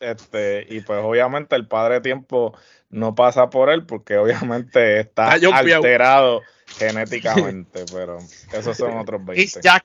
este, 0.01 0.67
y 0.69 0.81
pues 0.81 1.01
obviamente 1.03 1.57
el 1.57 1.67
padre 1.67 2.01
tiempo 2.01 2.55
no 2.91 3.15
pasa 3.15 3.49
por 3.51 3.71
él 3.71 3.87
porque 3.87 4.17
obviamente 4.17 5.01
está 5.01 5.33
alterado 5.33 6.43
genéticamente, 6.79 7.85
pero 7.93 8.19
esos 8.53 8.77
son 8.77 8.99
otros 8.99 9.25
20. 9.25 9.61
Jack 9.61 9.85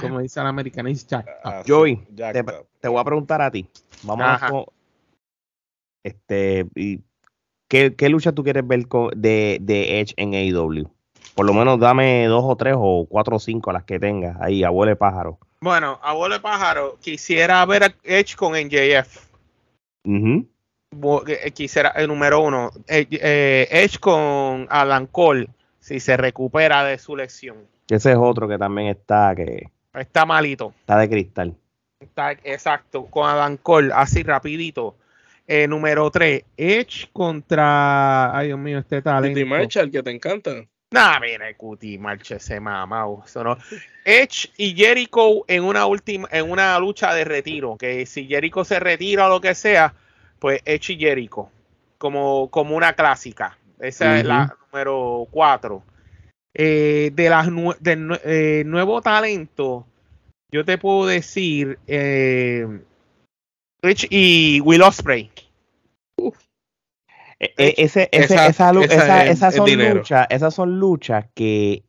Como 0.00 0.20
dice 0.20 0.40
el 0.40 0.46
americano, 0.46 0.90
Jack 0.90 1.26
Joey, 1.66 1.96
te, 2.80 2.88
voy 2.88 3.00
a 3.00 3.04
preguntar 3.04 3.40
a 3.40 3.50
ti. 3.50 3.68
Vamos 4.02 4.26
a 4.26 4.75
este 6.06 6.66
y 6.74 7.00
¿qué, 7.68 8.08
lucha 8.08 8.32
tú 8.32 8.44
quieres 8.44 8.66
ver 8.66 8.86
de, 9.16 9.58
de 9.60 10.00
Edge 10.00 10.14
en 10.16 10.34
AEW? 10.34 10.88
Por 11.34 11.46
lo 11.46 11.52
menos 11.52 11.78
dame 11.78 12.26
dos 12.26 12.44
o 12.44 12.56
tres 12.56 12.74
o 12.76 13.06
cuatro 13.08 13.36
o 13.36 13.38
cinco 13.38 13.72
las 13.72 13.84
que 13.84 13.98
tengas 13.98 14.40
ahí, 14.40 14.64
abuelo 14.64 14.96
pájaro. 14.96 15.38
Bueno, 15.60 15.98
abuelo 16.02 16.40
pájaro, 16.40 16.98
quisiera 17.00 17.64
ver 17.66 17.84
a 17.84 17.94
Edge 18.04 18.36
con 18.36 18.52
NJF. 18.52 19.26
Eh, 21.26 21.50
quisiera, 21.52 21.90
el 21.90 22.08
número 22.08 22.40
uno, 22.40 22.70
eh, 22.88 23.06
eh, 23.10 23.68
Edge 23.70 23.98
con 23.98 24.66
Alan 24.70 25.06
Cole, 25.06 25.48
si 25.78 26.00
se 26.00 26.16
recupera 26.16 26.84
de 26.84 26.98
su 26.98 27.16
lesión. 27.16 27.56
Ese 27.88 28.12
es 28.12 28.18
otro 28.18 28.48
que 28.48 28.58
también 28.58 28.88
está 28.88 29.34
que 29.34 29.70
está 29.94 30.24
malito. 30.24 30.72
Está 30.80 30.98
de 30.98 31.08
cristal. 31.08 31.56
Está 32.00 32.32
exacto, 32.32 33.06
con 33.06 33.28
Adam 33.28 33.56
Cole, 33.56 33.92
así 33.94 34.22
rapidito. 34.22 34.96
Número 35.68 36.10
tres, 36.10 36.44
Edge 36.56 37.08
contra. 37.12 38.36
Ay, 38.36 38.48
Dios 38.48 38.58
mío, 38.58 38.78
este 38.78 39.02
talento. 39.02 39.80
el 39.80 39.90
que 39.90 40.02
te 40.02 40.10
encanta. 40.10 40.66
Nah, 40.90 41.18
mira, 41.18 41.52
Cuti, 41.54 41.98
marcha 41.98 42.36
ese 42.36 42.60
mamá. 42.60 43.06
Edge 44.04 44.50
y 44.56 44.74
Jericho 44.74 45.44
en 45.48 45.64
una 45.64 45.86
última, 45.86 46.28
en 46.30 46.50
una 46.50 46.78
lucha 46.78 47.12
de 47.12 47.24
retiro. 47.24 47.76
Que 47.76 48.06
si 48.06 48.26
Jericho 48.26 48.64
se 48.64 48.78
retira 48.78 49.26
o 49.26 49.28
lo 49.28 49.40
que 49.40 49.54
sea, 49.54 49.94
pues 50.38 50.60
Edge 50.64 50.92
y 50.92 50.98
Jericho. 50.98 51.50
Como, 51.98 52.50
como 52.50 52.76
una 52.76 52.92
clásica. 52.92 53.58
Esa 53.80 54.18
es 54.18 54.24
la 54.24 54.56
número 54.72 55.26
4. 55.30 55.82
Eh, 56.54 57.10
de 57.12 57.28
las 57.28 57.48
de, 57.80 58.18
eh, 58.24 58.64
nuevo 58.64 59.02
talento, 59.02 59.86
yo 60.50 60.64
te 60.64 60.78
puedo 60.78 61.06
decir 61.06 61.78
eh, 61.86 62.66
Edge 63.88 64.06
y 64.10 64.60
Will 64.60 64.82
Ospreay. 64.82 65.30
E, 67.38 67.52
e, 67.58 67.74
ese, 67.76 68.08
ese, 68.12 68.34
esa, 68.34 68.46
esa, 68.46 69.26
esas, 69.26 69.54
son 69.54 69.70
luchas, 69.70 70.26
esas 70.30 70.54
son 70.54 70.80
luchas 70.80 71.26
que 71.34 71.84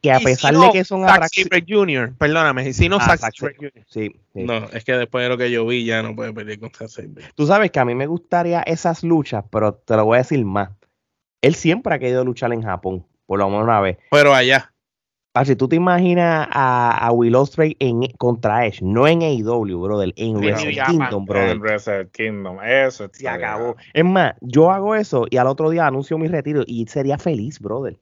que 0.00 0.12
a 0.12 0.20
pesar 0.20 0.54
de 0.54 0.70
que 0.72 0.84
son 0.84 1.04
atractivas 1.04 1.62
Junior, 1.68 2.14
perdóname, 2.16 2.72
si 2.72 2.88
no 2.88 2.98
ah, 3.00 3.16
Junior. 3.36 3.72
Sí, 3.86 4.20
No, 4.34 4.68
es 4.70 4.84
que 4.84 4.92
después 4.92 5.24
de 5.24 5.28
lo 5.28 5.36
que 5.36 5.50
yo 5.50 5.66
vi 5.66 5.84
ya 5.84 6.02
no 6.02 6.14
puede 6.14 6.32
pedir 6.32 6.60
contra 6.60 6.88
Saber. 6.88 7.32
Tú 7.34 7.46
sabes 7.46 7.70
que 7.70 7.80
a 7.80 7.84
mí 7.84 7.94
me 7.94 8.06
gustaría 8.06 8.62
esas 8.62 9.02
luchas, 9.02 9.44
pero 9.50 9.74
te 9.74 9.96
lo 9.96 10.04
voy 10.04 10.16
a 10.16 10.18
decir 10.18 10.44
más. 10.44 10.70
Él 11.42 11.54
siempre 11.54 11.94
ha 11.94 11.98
querido 11.98 12.24
luchar 12.24 12.52
en 12.52 12.62
Japón, 12.62 13.06
por 13.26 13.38
lo 13.38 13.48
menos 13.48 13.64
una 13.64 13.80
vez. 13.80 13.98
Pero 14.10 14.34
allá. 14.34 14.72
Si 15.44 15.56
tú 15.56 15.68
te 15.68 15.76
imaginas 15.76 16.48
a, 16.50 17.06
a 17.06 17.12
Will 17.12 17.34
Ospreay 17.34 17.76
en, 17.78 18.02
contra 18.18 18.66
Edge, 18.66 18.82
no 18.82 19.06
en 19.06 19.22
AEW, 19.22 19.80
brother, 19.80 20.12
en 20.16 20.36
Wrestle 20.38 20.82
Kingdom, 20.86 21.24
brother. 21.24 21.50
En 21.50 21.60
Wrestle 21.60 22.08
Kingdom, 22.10 22.58
eso 22.62 23.08
se 23.12 23.28
acabó. 23.28 23.76
Es 23.92 24.04
más, 24.04 24.34
yo 24.40 24.70
hago 24.70 24.94
eso 24.94 25.26
y 25.30 25.36
al 25.36 25.46
otro 25.46 25.70
día 25.70 25.86
anuncio 25.86 26.18
mi 26.18 26.28
retiro 26.28 26.62
y 26.66 26.86
sería 26.86 27.18
feliz, 27.18 27.60
brother. 27.60 27.98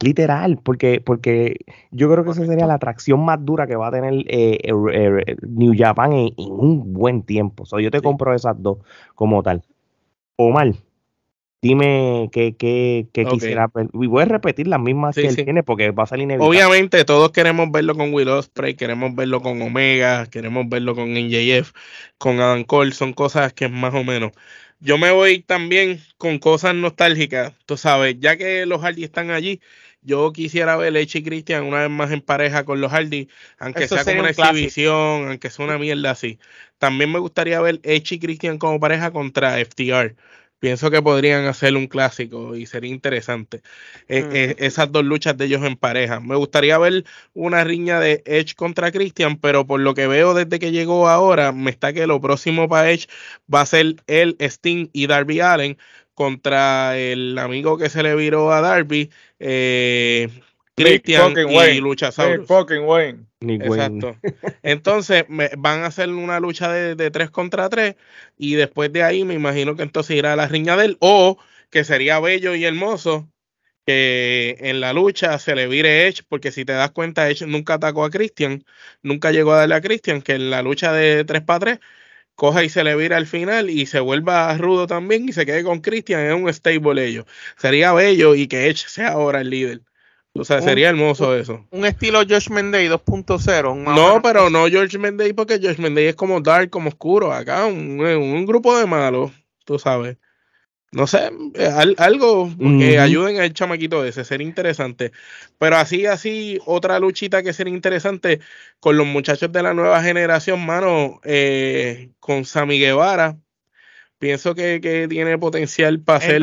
Literal, 0.00 0.58
porque, 0.62 1.02
porque 1.04 1.56
yo 1.90 2.10
creo 2.10 2.24
que 2.24 2.30
esa 2.30 2.46
sería 2.46 2.66
la 2.66 2.74
atracción 2.74 3.22
más 3.22 3.44
dura 3.44 3.66
que 3.66 3.76
va 3.76 3.88
a 3.88 3.90
tener 3.90 4.14
eh, 4.28 4.58
eh, 4.62 5.22
eh, 5.26 5.36
New 5.42 5.74
Japan 5.76 6.12
en, 6.12 6.32
un 6.38 6.94
buen 6.94 7.22
tiempo. 7.22 7.66
So, 7.66 7.80
yo 7.80 7.90
te 7.90 8.00
compro 8.00 8.34
esas 8.34 8.60
dos 8.62 8.78
como 9.14 9.42
tal. 9.42 9.62
Omar, 10.36 10.72
dime 11.62 12.28
qué, 12.32 12.54
qué, 12.56 13.06
qué 13.12 13.24
quisiera 13.24 13.70
Y 13.92 14.06
voy 14.06 14.22
a 14.22 14.26
repetir 14.26 14.66
las 14.66 14.80
mismas 14.80 15.14
que 15.14 15.26
él 15.26 15.36
tiene 15.36 15.62
porque 15.62 15.90
va 15.90 16.04
a 16.04 16.06
salir 16.06 16.24
inevitable. 16.24 16.48
Obviamente, 16.48 17.04
todos 17.04 17.30
queremos 17.32 17.70
verlo 17.70 17.94
con 17.94 18.12
Will 18.12 18.28
Ospreay, 18.28 18.74
queremos 18.74 19.14
verlo 19.14 19.42
con 19.42 19.60
Omega, 19.62 20.26
queremos 20.26 20.68
verlo 20.68 20.94
con 20.94 21.12
NJF, 21.12 21.72
con 22.18 22.40
Adam 22.40 22.64
Cole. 22.64 22.92
Son 22.92 23.12
cosas 23.12 23.52
que 23.52 23.68
más 23.68 23.94
o 23.94 24.04
menos 24.04 24.32
yo 24.80 24.98
me 24.98 25.10
voy 25.10 25.40
también 25.40 26.02
con 26.16 26.38
cosas 26.38 26.74
nostálgicas, 26.74 27.52
tú 27.66 27.76
sabes, 27.76 28.16
ya 28.18 28.36
que 28.36 28.64
los 28.66 28.80
Hardy 28.80 29.04
están 29.04 29.30
allí, 29.30 29.60
yo 30.02 30.32
quisiera 30.32 30.76
ver 30.76 30.96
Edge 30.96 31.18
y 31.18 31.22
Christian 31.22 31.64
una 31.64 31.80
vez 31.80 31.90
más 31.90 32.10
en 32.10 32.22
pareja 32.22 32.64
con 32.64 32.80
los 32.80 32.90
Hardy, 32.90 33.28
aunque 33.58 33.86
sea 33.86 34.04
como 34.04 34.20
una 34.20 34.30
exhibición, 34.30 35.28
aunque 35.28 35.50
sea 35.50 35.66
una 35.66 35.78
mierda 35.78 36.10
así. 36.10 36.38
También 36.78 37.12
me 37.12 37.18
gustaría 37.18 37.60
ver 37.60 37.80
Edge 37.82 38.14
y 38.14 38.18
Christian 38.18 38.56
como 38.56 38.80
pareja 38.80 39.10
contra 39.10 39.58
FTR. 39.62 40.16
Pienso 40.60 40.90
que 40.90 41.00
podrían 41.00 41.46
hacer 41.46 41.74
un 41.74 41.86
clásico 41.86 42.54
y 42.54 42.66
sería 42.66 42.90
interesante. 42.90 43.62
E, 44.08 44.22
mm. 44.22 44.36
e, 44.36 44.56
esas 44.58 44.92
dos 44.92 45.04
luchas 45.04 45.36
de 45.36 45.46
ellos 45.46 45.64
en 45.64 45.74
pareja. 45.74 46.20
Me 46.20 46.36
gustaría 46.36 46.76
ver 46.76 47.04
una 47.32 47.64
riña 47.64 47.98
de 47.98 48.22
Edge 48.26 48.54
contra 48.54 48.92
Christian, 48.92 49.38
pero 49.38 49.66
por 49.66 49.80
lo 49.80 49.94
que 49.94 50.06
veo 50.06 50.34
desde 50.34 50.58
que 50.58 50.70
llegó 50.70 51.08
ahora, 51.08 51.52
me 51.52 51.70
está 51.70 51.94
que 51.94 52.06
lo 52.06 52.20
próximo 52.20 52.68
para 52.68 52.90
Edge 52.90 53.06
va 53.52 53.62
a 53.62 53.66
ser 53.66 53.96
el 54.06 54.36
Sting 54.38 54.88
y 54.92 55.06
Darby 55.06 55.40
Allen 55.40 55.78
contra 56.14 56.98
el 56.98 57.38
amigo 57.38 57.78
que 57.78 57.88
se 57.88 58.02
le 58.02 58.14
viró 58.14 58.52
a 58.52 58.60
Darby. 58.60 59.10
Eh, 59.38 60.28
Christian 60.76 61.34
y 61.48 61.80
Luchasaurus. 61.80 62.46
Wayne. 62.86 63.29
Exacto. 63.40 64.16
Entonces 64.62 65.24
van 65.28 65.82
a 65.82 65.86
hacer 65.86 66.08
una 66.10 66.40
lucha 66.40 66.70
de, 66.70 66.94
de 66.94 67.10
3 67.10 67.30
contra 67.30 67.68
3 67.68 67.96
y 68.36 68.54
después 68.54 68.92
de 68.92 69.02
ahí 69.02 69.24
me 69.24 69.34
imagino 69.34 69.76
que 69.76 69.82
entonces 69.82 70.16
irá 70.16 70.34
a 70.34 70.36
la 70.36 70.46
riña 70.46 70.76
de 70.76 70.84
él 70.86 70.96
o 71.00 71.38
que 71.70 71.84
sería 71.84 72.20
bello 72.20 72.54
y 72.54 72.64
hermoso 72.64 73.30
que 73.86 74.56
en 74.60 74.80
la 74.80 74.92
lucha 74.92 75.38
se 75.38 75.54
le 75.54 75.66
vire 75.66 76.06
Edge, 76.06 76.22
porque 76.28 76.52
si 76.52 76.64
te 76.64 76.72
das 76.72 76.90
cuenta, 76.90 77.28
Edge 77.30 77.46
nunca 77.46 77.74
atacó 77.74 78.04
a 78.04 78.10
Christian, 78.10 78.64
nunca 79.02 79.32
llegó 79.32 79.52
a 79.52 79.58
darle 79.58 79.74
a 79.76 79.80
Christian, 79.80 80.22
que 80.22 80.34
en 80.34 80.50
la 80.50 80.62
lucha 80.62 80.92
de 80.92 81.24
3 81.24 81.42
para 81.42 81.60
3 81.60 81.80
coja 82.34 82.64
y 82.64 82.70
se 82.70 82.84
le 82.84 82.96
vira 82.96 83.16
al 83.16 83.26
final 83.26 83.70
y 83.70 83.86
se 83.86 84.00
vuelva 84.00 84.56
rudo 84.58 84.86
también 84.86 85.28
y 85.28 85.32
se 85.32 85.46
quede 85.46 85.64
con 85.64 85.80
Christian 85.80 86.20
en 86.22 86.34
un 86.34 86.52
stable 86.52 87.06
ellos. 87.06 87.26
Sería 87.56 87.92
bello 87.92 88.34
y 88.34 88.48
que 88.48 88.68
Edge 88.68 88.88
sea 88.88 89.10
ahora 89.10 89.40
el 89.42 89.50
líder. 89.50 89.82
O 90.34 90.44
sea, 90.44 90.62
sería 90.62 90.90
hermoso 90.90 91.34
eso. 91.36 91.66
Un 91.70 91.84
estilo 91.84 92.22
George 92.26 92.52
Mendey 92.52 92.88
2.0. 92.88 93.76
No, 93.76 94.22
pero 94.22 94.48
no 94.48 94.68
George 94.68 94.96
Mendey 94.96 95.32
porque 95.32 95.58
George 95.58 95.82
Mendey 95.82 96.06
es 96.06 96.14
como 96.14 96.40
dark, 96.40 96.70
como 96.70 96.88
oscuro. 96.88 97.32
Acá 97.32 97.66
un, 97.66 98.46
grupo 98.46 98.78
de 98.78 98.86
malos, 98.86 99.32
tú 99.64 99.78
sabes. 99.78 100.18
No 100.92 101.06
sé, 101.06 101.30
eh, 101.54 101.94
algo 101.98 102.50
que 102.58 102.98
ayuden 102.98 103.40
al 103.40 103.52
chamaquito 103.52 104.04
ese, 104.04 104.24
sería 104.24 104.46
interesante. 104.46 105.12
Pero 105.58 105.76
así, 105.76 106.06
así, 106.06 106.58
otra 106.66 106.98
luchita 106.98 107.44
que 107.44 107.52
sería 107.52 107.74
interesante 107.74 108.40
con 108.80 108.96
los 108.96 109.06
muchachos 109.06 109.52
de 109.52 109.62
la 109.62 109.72
nueva 109.72 110.02
generación, 110.02 110.64
mano, 110.66 111.20
eh, 111.22 112.10
con 112.18 112.44
Sammy 112.44 112.80
Guevara 112.80 113.36
pienso 114.20 114.54
que, 114.54 114.80
que, 114.80 115.08
tiene 115.08 115.36
potencial 115.38 115.98
para 115.98 116.20
ser. 116.20 116.42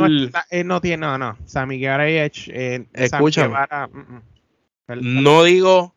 él 0.50 0.68
no 0.68 0.82
tiene, 0.82 0.98
no, 0.98 1.18
no. 1.18 1.38
Sammy 1.46 1.80
Guevara 1.80 2.10
y 2.10 2.18
Edge. 2.18 2.52
Eh, 2.54 2.86
Escúchame. 2.92 3.56
Mm, 3.56 4.94
mm. 4.94 5.24
no 5.24 5.44
digo 5.46 5.96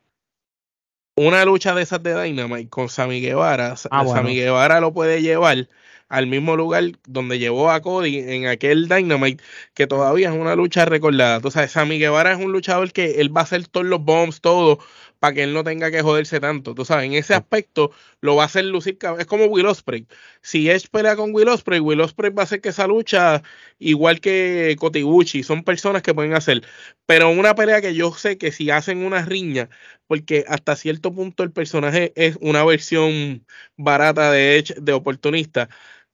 una 1.17 1.45
lucha 1.45 1.75
de 1.75 1.83
esas 1.83 2.03
de 2.03 2.23
Dynamite 2.23 2.69
con 2.69 2.89
Sammy 2.89 3.21
Guevara. 3.21 3.75
Ah, 3.91 4.07
Sammy 4.07 4.37
Guevara 4.37 4.81
lo 4.81 4.93
puede 4.93 5.23
llevar 5.23 5.69
al 6.09 6.27
mismo 6.27 6.57
lugar 6.57 6.85
donde 7.07 7.39
llevó 7.39 7.71
a 7.71 7.81
Cody 7.81 8.19
en 8.19 8.47
aquel 8.47 8.89
Dynamite, 8.89 9.43
que 9.75 9.87
todavía 9.87 10.31
es 10.31 10.35
una 10.35 10.57
lucha 10.57 10.85
recordada. 10.85 11.41
Tú 11.41 11.51
sabes, 11.51 11.73
Sammy 11.73 11.99
Guevara 11.99 12.33
es 12.33 12.39
un 12.39 12.53
luchador 12.53 12.93
que 12.93 13.21
él 13.21 13.35
va 13.35 13.43
a 13.43 13.45
hacer 13.45 13.67
todos 13.69 13.87
los 13.87 14.03
bombs, 14.05 14.41
todo, 14.41 14.81
para 15.21 15.35
que 15.35 15.43
él 15.45 15.53
no 15.53 15.63
tenga 15.63 15.91
que 15.91 16.03
joderse 16.03 16.41
tanto. 16.41 16.75
Tú 16.75 16.85
sabes, 16.85 17.05
en 17.07 17.13
ese 17.13 17.35
aspecto 17.35 17.93
lo 18.21 18.37
va 18.37 18.45
a 18.45 18.47
hacer 18.47 18.65
lucir. 18.65 18.99
Es 19.19 19.27
como 19.27 19.45
Will 19.45 19.67
Ospreay. 19.67 20.07
Si 20.43 20.71
Edge 20.71 20.89
pelea 20.91 21.15
con 21.15 21.35
Will 21.35 21.49
Ospreay, 21.49 21.81
Will 21.81 22.01
Ospreay 22.01 22.33
va 22.33 22.43
a 22.43 22.45
hacer 22.45 22.61
que 22.63 22.71
esa 22.71 22.87
lucha, 22.87 23.43
igual 23.79 24.21
que 24.21 24.75
Kotiguchi, 24.79 25.43
son 25.43 25.63
personas 25.63 26.03
que 26.03 26.15
pueden 26.15 26.33
hacer. 26.35 26.63
Pero 27.07 27.31
una 27.31 27.55
pelea 27.55 27.83
que 27.83 27.95
yo 27.95 28.13
sé 28.15 28.39
que 28.39 28.51
si 28.51 28.71
hacen 28.71 29.05
una 29.05 29.25
riña, 29.25 29.69
porque 30.07 30.45
hasta 30.49 30.75
cierto 30.75 31.15
punto 31.15 31.43
el 31.43 31.53
personaje 31.53 32.13
es 32.17 32.39
una 32.41 32.65
versión 32.65 33.47
barata 33.77 34.33
de 34.33 34.57
Edge 34.59 34.75
de 34.81 34.93
oportunista, 34.93 35.69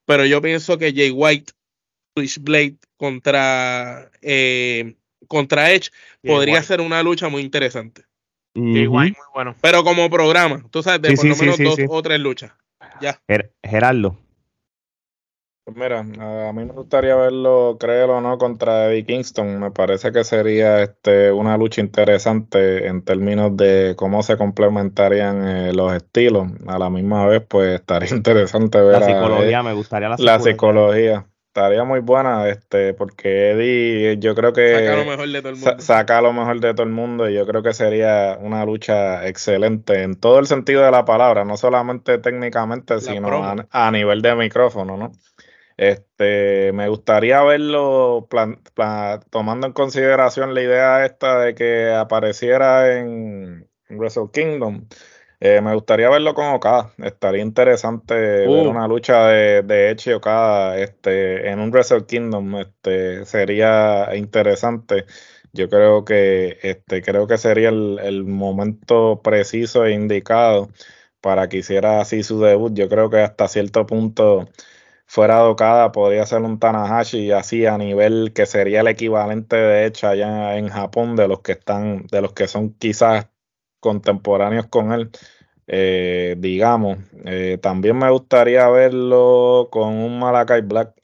pero 0.05 0.27
yo 0.27 0.43
pienso 0.43 0.79
que 0.79 0.93
Jay 0.93 1.11
White, 1.13 1.53
Switchblade 2.17 2.77
contra, 2.97 4.11
eh, 4.21 4.97
contra 5.29 5.71
Edge 5.71 5.91
podría 6.23 6.63
ser 6.63 6.81
una 6.81 7.03
lucha 7.03 7.29
muy 7.29 7.43
interesante. 7.43 8.05
Muy 8.57 8.87
bueno. 9.35 9.55
Pero 9.61 9.85
como 9.85 10.09
programa, 10.11 10.63
tú 10.71 10.83
sabes, 10.83 11.03
de 11.03 11.17
por 11.17 11.27
lo 11.27 11.37
menos 11.37 11.59
dos 11.59 11.79
o 11.89 12.03
tres 12.03 12.21
luchas. 12.21 12.53
Ya. 13.01 13.21
Gerardo. 13.63 14.17
Pues 15.67 15.77
mira, 15.77 15.99
a 15.99 16.53
mí 16.53 16.65
me 16.65 16.73
gustaría 16.73 17.17
verlo, 17.17 17.77
créelo 17.81 18.19
o 18.19 18.21
no, 18.21 18.39
contra 18.39 18.87
Eddie 18.87 19.05
Kingston. 19.05 19.59
Me 19.59 19.73
parece 19.73 20.13
que 20.13 20.23
sería 20.23 20.81
este 20.81 21.33
una 21.33 21.59
lucha 21.59 21.81
interesante 21.81 22.87
en 22.87 23.03
términos 23.03 23.57
de 23.57 23.95
cómo 23.97 24.23
se 24.23 24.37
complementarían 24.37 25.45
eh, 25.45 25.73
los 25.73 25.93
estilos. 25.93 26.47
A 26.69 26.79
la 26.79 26.89
misma 26.89 27.27
vez, 27.27 27.43
pues 27.49 27.81
estaría 27.81 28.09
interesante 28.15 28.81
ver 28.81 29.01
la 29.01 29.07
psicología. 29.07 29.63
me 29.65 29.73
gustaría 29.73 30.09
la 30.09 30.17
psicología. 30.17 30.39
La 30.39 30.45
psicología. 30.45 31.27
Estaría 31.57 31.85
muy 31.85 32.01
buena, 32.01 32.47
este, 32.51 32.93
porque 32.93 33.53
Eddie, 33.53 34.19
yo 34.19 34.35
creo 34.35 34.53
que 34.53 34.75
saca 34.75 34.97
lo 34.97 35.05
mejor 35.07 35.27
de 35.31 35.41
todo 35.41 35.49
el 35.49 35.57
mundo. 35.57 35.77
saca 35.79 36.21
lo 36.21 36.33
mejor 36.35 36.61
de 36.61 36.75
todo 36.75 36.83
el 36.83 36.93
mundo 36.93 37.31
y 37.31 37.35
yo 37.35 37.47
creo 37.47 37.63
que 37.63 37.73
sería 37.73 38.37
una 38.39 38.67
lucha 38.67 39.27
excelente 39.27 40.03
en 40.03 40.17
todo 40.17 40.39
el 40.39 40.47
sentido 40.47 40.83
de 40.85 40.91
la 40.91 41.07
palabra, 41.07 41.47
no 41.47 41.57
solamente 41.57 42.19
técnicamente, 42.19 43.01
sino 43.01 43.57
a 43.71 43.91
nivel 43.91 44.21
de 44.21 44.35
micrófono, 44.35 44.99
¿no? 44.99 45.13
Este, 45.79 46.73
me 46.75 46.91
gustaría 46.91 47.43
verlo 47.43 48.29
tomando 49.31 49.67
en 49.67 49.73
consideración 49.73 50.53
la 50.53 50.61
idea 50.61 51.07
esta 51.07 51.41
de 51.41 51.55
que 51.55 51.91
apareciera 51.91 52.99
en 52.99 53.67
Wrestle 53.89 54.29
Kingdom. 54.31 54.87
Eh, 55.41 55.61
me 55.61 55.75
gustaría 55.75 56.09
verlo 56.09 56.35
con 56.35 56.47
Okada. 56.47 56.93
Estaría 56.99 57.43
interesante 57.43 58.15
ver 58.15 58.49
uh. 58.49 58.71
una 58.71 58.89
lucha 58.89 59.27
de, 59.29 59.63
de 59.63 59.97
y 60.05 60.11
Okada 60.13 60.79
este, 60.79 61.51
en 61.51 61.61
un 61.61 61.71
Wrestle 61.71 62.07
Kingdom. 62.07 62.57
Este, 62.57 63.25
sería 63.27 64.15
interesante. 64.17 65.05
Yo 65.53 65.69
creo 65.69 66.05
que 66.05 66.59
este, 66.63 67.03
creo 67.03 67.27
que 67.27 67.39
sería 67.39 67.69
el, 67.71 67.99
el 68.03 68.25
momento 68.25 69.21
preciso 69.23 69.85
e 69.85 69.93
indicado 69.93 70.69
para 71.21 71.49
que 71.49 71.59
hiciera 71.59 72.01
así 72.01 72.23
su 72.23 72.41
debut. 72.41 72.73
Yo 72.75 72.89
creo 72.89 73.11
que 73.11 73.21
hasta 73.21 73.49
cierto 73.49 73.87
punto 73.87 74.49
fuera 75.07 75.37
de 75.43 75.49
Okada 75.49 75.93
podría 75.93 76.27
ser 76.27 76.43
un 76.43 76.59
Tanahashi 76.59 77.33
así 77.33 77.67
a 77.67 77.79
nivel 77.79 78.33
que 78.35 78.47
sería 78.47 78.81
el 78.81 78.89
equivalente 78.89 79.57
de 79.57 79.87
hecho 79.87 80.09
allá 80.09 80.57
en 80.57 80.69
Japón 80.69 81.17
de 81.17 81.29
los 81.29 81.41
que 81.41 81.53
están, 81.53 82.07
de 82.09 82.21
los 82.23 82.33
que 82.33 82.49
son 82.49 82.75
quizás 82.75 83.29
contemporáneos 83.81 84.67
con 84.67 84.93
él. 84.93 85.11
Eh, 85.69 86.37
digamos, 86.39 86.99
eh, 87.25 87.59
también 87.61 87.99
me 87.99 88.11
gustaría 88.11 88.69
verlo 88.69 89.69
con 89.71 89.95
un 89.95 90.19
Malakai 90.19 90.63
Black. 90.63 90.95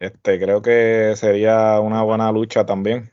Este, 0.00 0.38
creo 0.38 0.60
que 0.60 1.14
sería 1.16 1.80
una 1.80 2.02
buena 2.02 2.30
lucha 2.30 2.66
también. 2.66 3.10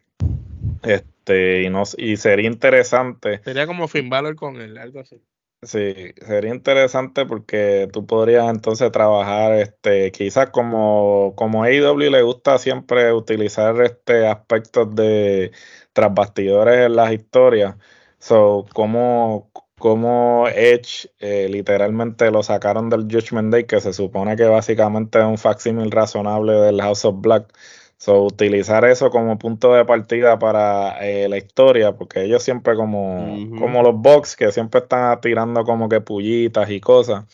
Este, 0.84 1.64
y 1.64 1.70
no, 1.70 1.84
y 1.98 2.18
sería 2.18 2.48
interesante. 2.48 3.42
Sería 3.44 3.68
como 3.68 3.88
Finn 3.88 4.10
Balor 4.10 4.36
con 4.36 4.60
él, 4.60 4.78
algo 4.78 5.00
así. 5.00 5.22
Sí, 5.64 5.94
sería 6.26 6.56
interesante 6.56 7.24
porque 7.28 7.88
tú 7.94 8.08
podrías 8.08 8.50
entonces 8.50 8.92
trabajar, 8.92 9.54
este, 9.54 10.12
quizás 10.12 10.50
como, 10.50 11.36
como 11.38 11.64
AEW 11.64 12.10
le 12.10 12.24
gusta 12.24 12.58
siempre 12.58 13.14
utilizar 13.14 13.80
este 13.84 14.26
aspectos 14.28 14.96
de 14.96 15.52
tras 15.94 16.12
bastidores 16.16 16.88
en 16.88 16.96
las 16.96 17.14
historias. 17.14 17.76
So, 18.22 18.66
como, 18.74 19.50
como 19.80 20.48
Edge 20.48 21.10
eh, 21.20 21.48
literalmente 21.50 22.30
lo 22.30 22.44
sacaron 22.44 22.90
del 22.90 23.08
Judgment 23.12 23.52
Day, 23.52 23.64
que 23.66 23.82
se 23.82 23.94
supone 23.94 24.36
que 24.36 24.46
básicamente 24.46 25.18
es 25.20 25.26
un 25.26 25.40
facsímil 25.40 25.90
razonable 25.90 26.54
del 26.54 26.80
House 26.82 27.04
of 27.06 27.16
Black. 27.20 27.52
So, 27.98 28.24
utilizar 28.24 28.86
eso 28.86 29.10
como 29.10 29.40
punto 29.40 29.74
de 29.74 29.86
partida 29.86 30.38
para 30.38 31.00
eh, 31.02 31.28
la 31.30 31.38
historia, 31.38 31.94
porque 31.94 32.24
ellos 32.24 32.44
siempre 32.44 32.76
como, 32.76 33.36
como 33.58 33.82
los 33.84 33.96
box 33.96 34.36
que 34.36 34.52
siempre 34.52 34.82
están 34.82 35.20
tirando 35.22 35.64
como 35.64 35.90
que 35.90 36.02
pullitas 36.02 36.70
y 36.70 36.80
cosas, 36.80 37.26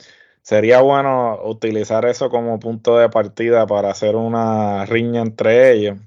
sería 0.42 0.82
bueno 0.82 1.40
utilizar 1.46 2.06
eso 2.06 2.30
como 2.30 2.60
punto 2.60 2.98
de 2.98 3.10
partida 3.10 3.68
para 3.68 3.92
hacer 3.92 4.16
una 4.16 4.86
riña 4.86 5.22
entre 5.22 5.74
ellos 5.74 5.98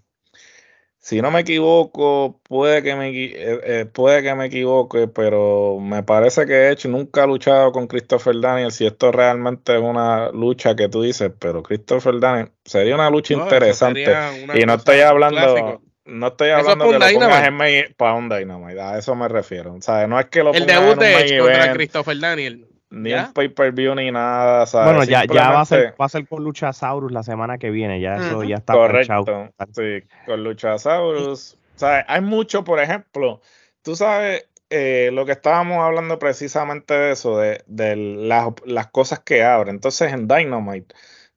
si 1.03 1.23
no 1.23 1.31
me 1.31 1.41
equivoco, 1.41 2.41
puede 2.47 2.83
que 2.83 2.95
me, 2.95 3.09
eh, 3.09 3.33
eh, 3.35 3.87
puede 3.87 4.23
que 4.23 4.35
me 4.35 4.47
equivoque, 4.47 5.09
pero 5.09 5.79
me 5.81 6.03
parece 6.03 6.45
que 6.45 6.69
Edge 6.69 6.89
nunca 6.89 7.23
ha 7.23 7.27
luchado 7.27 7.73
con 7.73 7.87
Christopher 7.87 8.39
Daniel. 8.39 8.71
Si 8.71 8.85
esto 8.85 9.11
realmente 9.11 9.75
es 9.75 9.81
una 9.81 10.31
lucha 10.31 10.77
que 10.77 10.91
tú 10.91 11.01
dices, 11.01 11.33
pero 11.39 11.63
Christopher 11.63 12.21
Daniel 12.21 12.53
sería 12.67 12.95
una 12.95 13.09
lucha 13.09 13.33
interesante. 13.33 14.15
y 14.55 14.67
no 14.67 14.75
estoy 14.75 15.01
hablando. 15.01 15.81
No 16.05 16.27
estoy 16.27 16.51
hablando 16.51 16.87
de 16.87 16.99
lo 16.99 17.21
pongas 17.21 17.47
en 17.47 17.95
para 17.97 18.15
un 18.15 18.29
Dynamite, 18.29 18.81
a 18.81 18.99
eso 18.99 19.15
me 19.15 19.29
refiero. 19.29 19.75
O 19.75 19.81
sea, 19.81 20.07
no 20.07 20.19
es 20.19 20.27
que 20.27 20.43
lo 20.43 20.53
El 20.53 20.67
debut 20.67 20.99
de 20.99 21.15
Edge 21.15 21.39
contra 21.39 21.73
Christopher 21.73 22.19
Daniel 22.19 22.67
ni 22.91 23.13
un 23.13 23.33
pay-per-view 23.33 23.95
ni 23.95 24.11
nada. 24.11 24.67
Bueno, 24.73 25.05
ya, 25.05 25.25
ya 25.25 25.51
va, 25.51 25.63
a 25.63 25.65
ser, 25.65 25.95
va 26.01 26.07
a 26.07 26.09
ser 26.09 26.27
con 26.27 26.43
Luchasaurus 26.43 27.13
la 27.13 27.23
semana 27.23 27.59
que 27.59 27.71
viene, 27.71 28.01
ya 28.01 28.17
eso 28.17 28.43
ya 28.45 28.57
está 28.57 28.75
Correcto, 28.75 29.51
sí, 29.73 30.05
con 30.27 30.45
Luchasaurus. 30.45 31.57
O 31.77 31.79
sea, 31.79 32.05
hay 32.09 32.21
mucho, 32.21 32.63
por 32.65 32.81
ejemplo, 32.81 33.41
tú 33.83 33.97
sabes 33.97 34.47
eh, 34.69 35.11
lo 35.13 35.25
que 35.25 35.33
estábamos 35.33 35.79
hablando 35.79 36.19
precisamente 36.19 36.95
de 36.95 37.13
eso, 37.13 37.39
de, 37.39 37.63
de 37.67 37.97
las, 37.97 38.49
las 38.67 38.89
cosas 38.89 39.21
que 39.21 39.45
abren. 39.45 39.77
Entonces 39.77 40.13
en 40.13 40.29
Dynamite, 40.29 40.95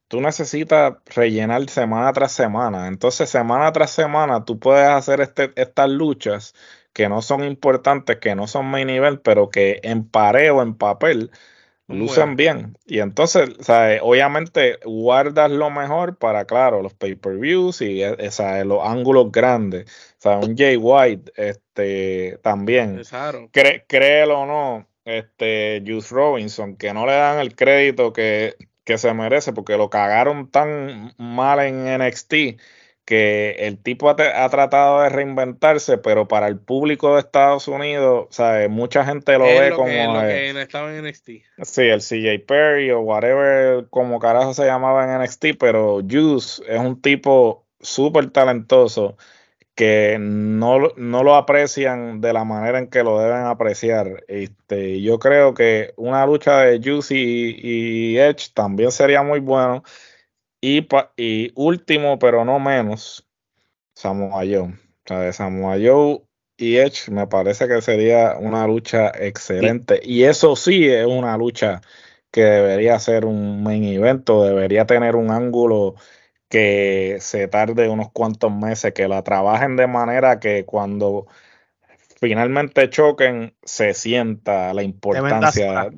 tú 0.08 0.22
necesitas 0.22 0.96
rellenar 1.16 1.68
semana 1.70 2.12
tras 2.14 2.32
semana. 2.32 2.88
Entonces 2.88 3.30
semana 3.30 3.72
tras 3.72 3.92
semana 3.92 4.44
tú 4.44 4.60
puedes 4.60 4.88
hacer 4.88 5.22
este, 5.22 5.52
estas 5.56 5.90
luchas 5.90 6.54
que 6.94 7.10
no 7.10 7.22
son 7.22 7.44
importantes, 7.44 8.18
que 8.18 8.36
no 8.36 8.48
son 8.48 8.68
main 8.68 8.90
event, 8.90 9.20
pero 9.24 9.50
que 9.50 9.80
en 9.84 10.08
pareo, 10.08 10.62
en 10.62 10.76
papel, 10.76 11.32
lucen 11.88 12.36
bien. 12.36 12.78
Y 12.86 13.00
entonces, 13.00 13.50
obviamente, 14.02 14.80
guardas 14.86 15.52
lo 15.52 15.70
mejor 15.70 16.18
para, 16.18 16.46
claro, 16.46 16.82
los 16.82 16.94
pay-per-views 16.94 17.82
y 17.82 18.04
e, 18.04 18.16
los 18.66 18.86
ángulos 18.86 19.32
grandes. 19.32 19.86
O 20.20 20.22
sea, 20.22 20.38
un 20.38 20.56
Jay 20.56 20.78
White, 20.78 21.34
este, 21.36 22.40
también. 22.42 23.02
créelo 23.52 24.42
o 24.42 24.46
no, 24.46 24.88
este, 25.04 25.84
Juice 25.86 26.14
Robinson, 26.14 26.78
que 26.78 26.94
no 26.94 27.06
le 27.06 27.14
dan 27.14 27.40
el 27.40 27.56
crédito 27.56 28.14
que, 28.14 28.56
que 28.84 28.98
se 28.98 29.14
merece 29.14 29.52
porque 29.52 29.78
lo 29.78 29.90
cagaron 29.90 30.50
tan 30.50 31.14
mal 31.18 31.60
en 31.60 31.86
NXT 32.00 32.34
que 33.06 33.56
el 33.60 33.78
tipo 33.78 34.10
ha, 34.10 34.16
tratado 34.16 35.02
de 35.02 35.10
reinventarse, 35.10 35.98
pero 35.98 36.28
para 36.28 36.48
el 36.48 36.58
público 36.58 37.14
de 37.14 37.20
Estados 37.20 37.68
Unidos, 37.68 38.28
¿sabes? 38.30 38.70
mucha 38.70 39.04
gente 39.06 39.38
lo 39.38 39.46
ve 39.46 39.72
como. 39.76 39.88
Que, 39.88 40.06
lo 40.06 40.22
que 40.22 40.62
estaba 40.62 40.96
en 40.96 41.06
NXT. 41.06 41.30
Sí, 41.64 41.82
el 41.82 42.00
CJ 42.00 42.46
Perry 42.46 42.92
o 42.92 43.02
whatever, 43.02 43.88
como 43.90 44.20
carajo 44.20 44.54
se 44.54 44.66
llamaba 44.66 45.04
en 45.04 45.22
NXT, 45.22 45.58
pero 45.60 46.02
Juice 46.10 46.64
es 46.68 46.80
un 46.80 47.02
tipo 47.02 47.66
súper 47.82 48.30
talentoso 48.32 49.18
que 49.76 50.18
no, 50.20 50.92
no, 50.98 51.24
lo 51.24 51.36
aprecian 51.36 52.22
de 52.22 52.32
la 52.32 52.44
manera 52.44 52.78
en 52.78 52.88
que 52.88 53.04
lo 53.04 53.20
deben 53.20 53.46
apreciar. 53.46 54.24
Este, 54.28 55.02
yo 55.02 55.20
creo 55.20 55.54
que 55.56 55.94
una 55.98 56.26
lucha 56.26 56.60
de 56.60 56.80
Juice 56.82 57.16
y, 57.16 57.60
y 57.62 58.18
Edge 58.20 58.52
también 58.54 58.92
sería 58.92 59.24
muy 59.24 59.40
bueno. 59.40 59.84
Y, 60.66 60.88
y 61.18 61.52
último, 61.56 62.18
pero 62.18 62.46
no 62.46 62.58
menos, 62.58 63.28
Samoa 63.96 64.46
Joe. 64.46 64.62
O 64.62 64.74
sea, 65.06 65.20
de 65.20 65.34
Samoa 65.34 65.76
Joe 65.76 66.22
y 66.56 66.78
Edge 66.78 67.12
me 67.12 67.28
parece 67.28 67.68
que 67.68 67.82
sería 67.82 68.38
una 68.40 68.66
lucha 68.66 69.10
excelente. 69.10 70.00
Y 70.02 70.24
eso 70.24 70.56
sí 70.56 70.88
es 70.88 71.06
una 71.06 71.36
lucha 71.36 71.82
que 72.32 72.44
debería 72.44 72.98
ser 73.00 73.26
un 73.26 73.62
main 73.62 73.84
evento, 73.84 74.46
debería 74.46 74.86
tener 74.86 75.18
un 75.18 75.32
ángulo 75.32 75.96
que 76.48 77.18
se 77.20 77.50
tarde 77.50 77.90
unos 77.90 78.14
cuantos 78.14 78.54
meses, 78.54 78.94
que 78.94 79.10
la 79.10 79.22
trabajen 79.22 79.76
de 79.76 79.88
manera 79.88 80.40
que 80.40 80.64
cuando 80.64 81.28
finalmente 82.22 82.90
choquen 82.90 83.54
se 83.64 83.94
sienta 83.94 84.74
la 84.74 84.84
importancia 84.84 85.90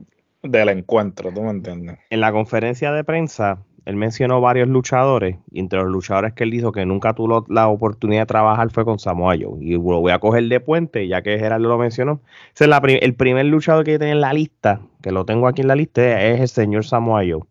del 0.41 0.69
encuentro, 0.69 1.31
¿tú 1.31 1.43
me 1.43 1.51
entiendes? 1.51 1.99
En 2.09 2.19
la 2.19 2.31
conferencia 2.31 2.91
de 2.91 3.03
prensa, 3.03 3.59
él 3.85 3.95
mencionó 3.95 4.41
varios 4.41 4.67
luchadores, 4.67 5.37
y 5.51 5.59
entre 5.59 5.79
los 5.79 5.91
luchadores 5.91 6.33
que 6.33 6.43
él 6.43 6.49
dijo 6.49 6.71
que 6.71 6.85
nunca 6.87 7.13
tuvo 7.13 7.45
la 7.49 7.67
oportunidad 7.67 8.23
de 8.23 8.25
trabajar 8.25 8.71
fue 8.71 8.83
con 8.83 8.97
Samoa 8.97 9.35
Joe. 9.39 9.63
Y 9.63 9.73
lo 9.73 9.79
voy 9.79 10.11
a 10.11 10.17
coger 10.19 10.45
de 10.45 10.59
puente, 10.59 11.07
ya 11.07 11.21
que 11.21 11.37
Gerardo 11.37 11.67
lo 11.67 11.77
mencionó. 11.77 12.19
Es 12.55 12.67
el 13.01 13.13
primer 13.13 13.45
luchador 13.45 13.85
que 13.85 13.99
tenía 13.99 14.15
en 14.15 14.21
la 14.21 14.33
lista, 14.33 14.81
que 15.03 15.11
lo 15.11 15.25
tengo 15.25 15.47
aquí 15.47 15.61
en 15.61 15.67
la 15.67 15.75
lista, 15.75 16.23
es 16.23 16.41
el 16.41 16.47
señor 16.47 16.83
Samoa 16.83 17.21
Joe. 17.29 17.43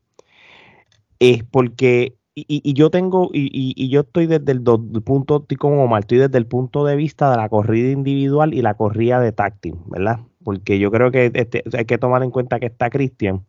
Es 1.20 1.44
porque, 1.44 2.16
y, 2.34 2.74
yo 2.74 2.90
tengo, 2.90 3.30
y, 3.32 3.88
yo 3.88 4.00
estoy 4.00 4.26
desde 4.26 4.50
el, 4.50 4.62
punto, 4.62 5.46
como 5.56 5.84
Omar, 5.84 6.00
estoy 6.00 6.18
desde 6.18 6.36
el 6.36 6.46
punto 6.46 6.84
de 6.84 6.96
vista 6.96 7.30
de 7.30 7.36
la 7.36 7.48
corrida 7.48 7.92
individual 7.92 8.54
y 8.54 8.62
la 8.62 8.74
corrida 8.74 9.20
de 9.20 9.30
táctil, 9.30 9.76
¿verdad? 9.86 10.18
Porque 10.42 10.80
yo 10.80 10.90
creo 10.90 11.12
que 11.12 11.30
este, 11.32 11.62
hay 11.78 11.84
que 11.84 11.96
tomar 11.96 12.24
en 12.24 12.32
cuenta 12.32 12.58
que 12.58 12.66
está 12.66 12.90
Christian 12.90 13.44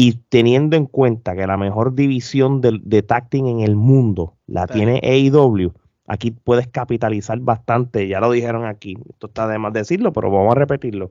y 0.00 0.12
teniendo 0.28 0.76
en 0.76 0.86
cuenta 0.86 1.34
que 1.34 1.44
la 1.44 1.56
mejor 1.56 1.96
división 1.96 2.60
de, 2.60 2.78
de 2.84 3.04
en 3.32 3.60
el 3.62 3.74
mundo 3.74 4.36
la 4.46 4.68
tiene 4.68 5.00
AEW, 5.02 5.72
aquí 6.06 6.30
puedes 6.30 6.68
capitalizar 6.68 7.40
bastante, 7.40 8.06
ya 8.06 8.20
lo 8.20 8.30
dijeron 8.30 8.64
aquí, 8.64 8.96
esto 9.10 9.26
está 9.26 9.48
de 9.48 9.58
más 9.58 9.72
decirlo, 9.72 10.12
pero 10.12 10.30
vamos 10.30 10.52
a 10.52 10.58
repetirlo. 10.60 11.10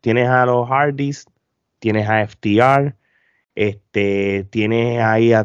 Tienes 0.00 0.30
a 0.30 0.46
los 0.46 0.66
Hardys, 0.66 1.26
tienes 1.78 2.08
a 2.08 2.26
FTR, 2.26 2.96
este, 3.54 4.44
tienes 4.44 5.02
ahí 5.02 5.34
a, 5.34 5.44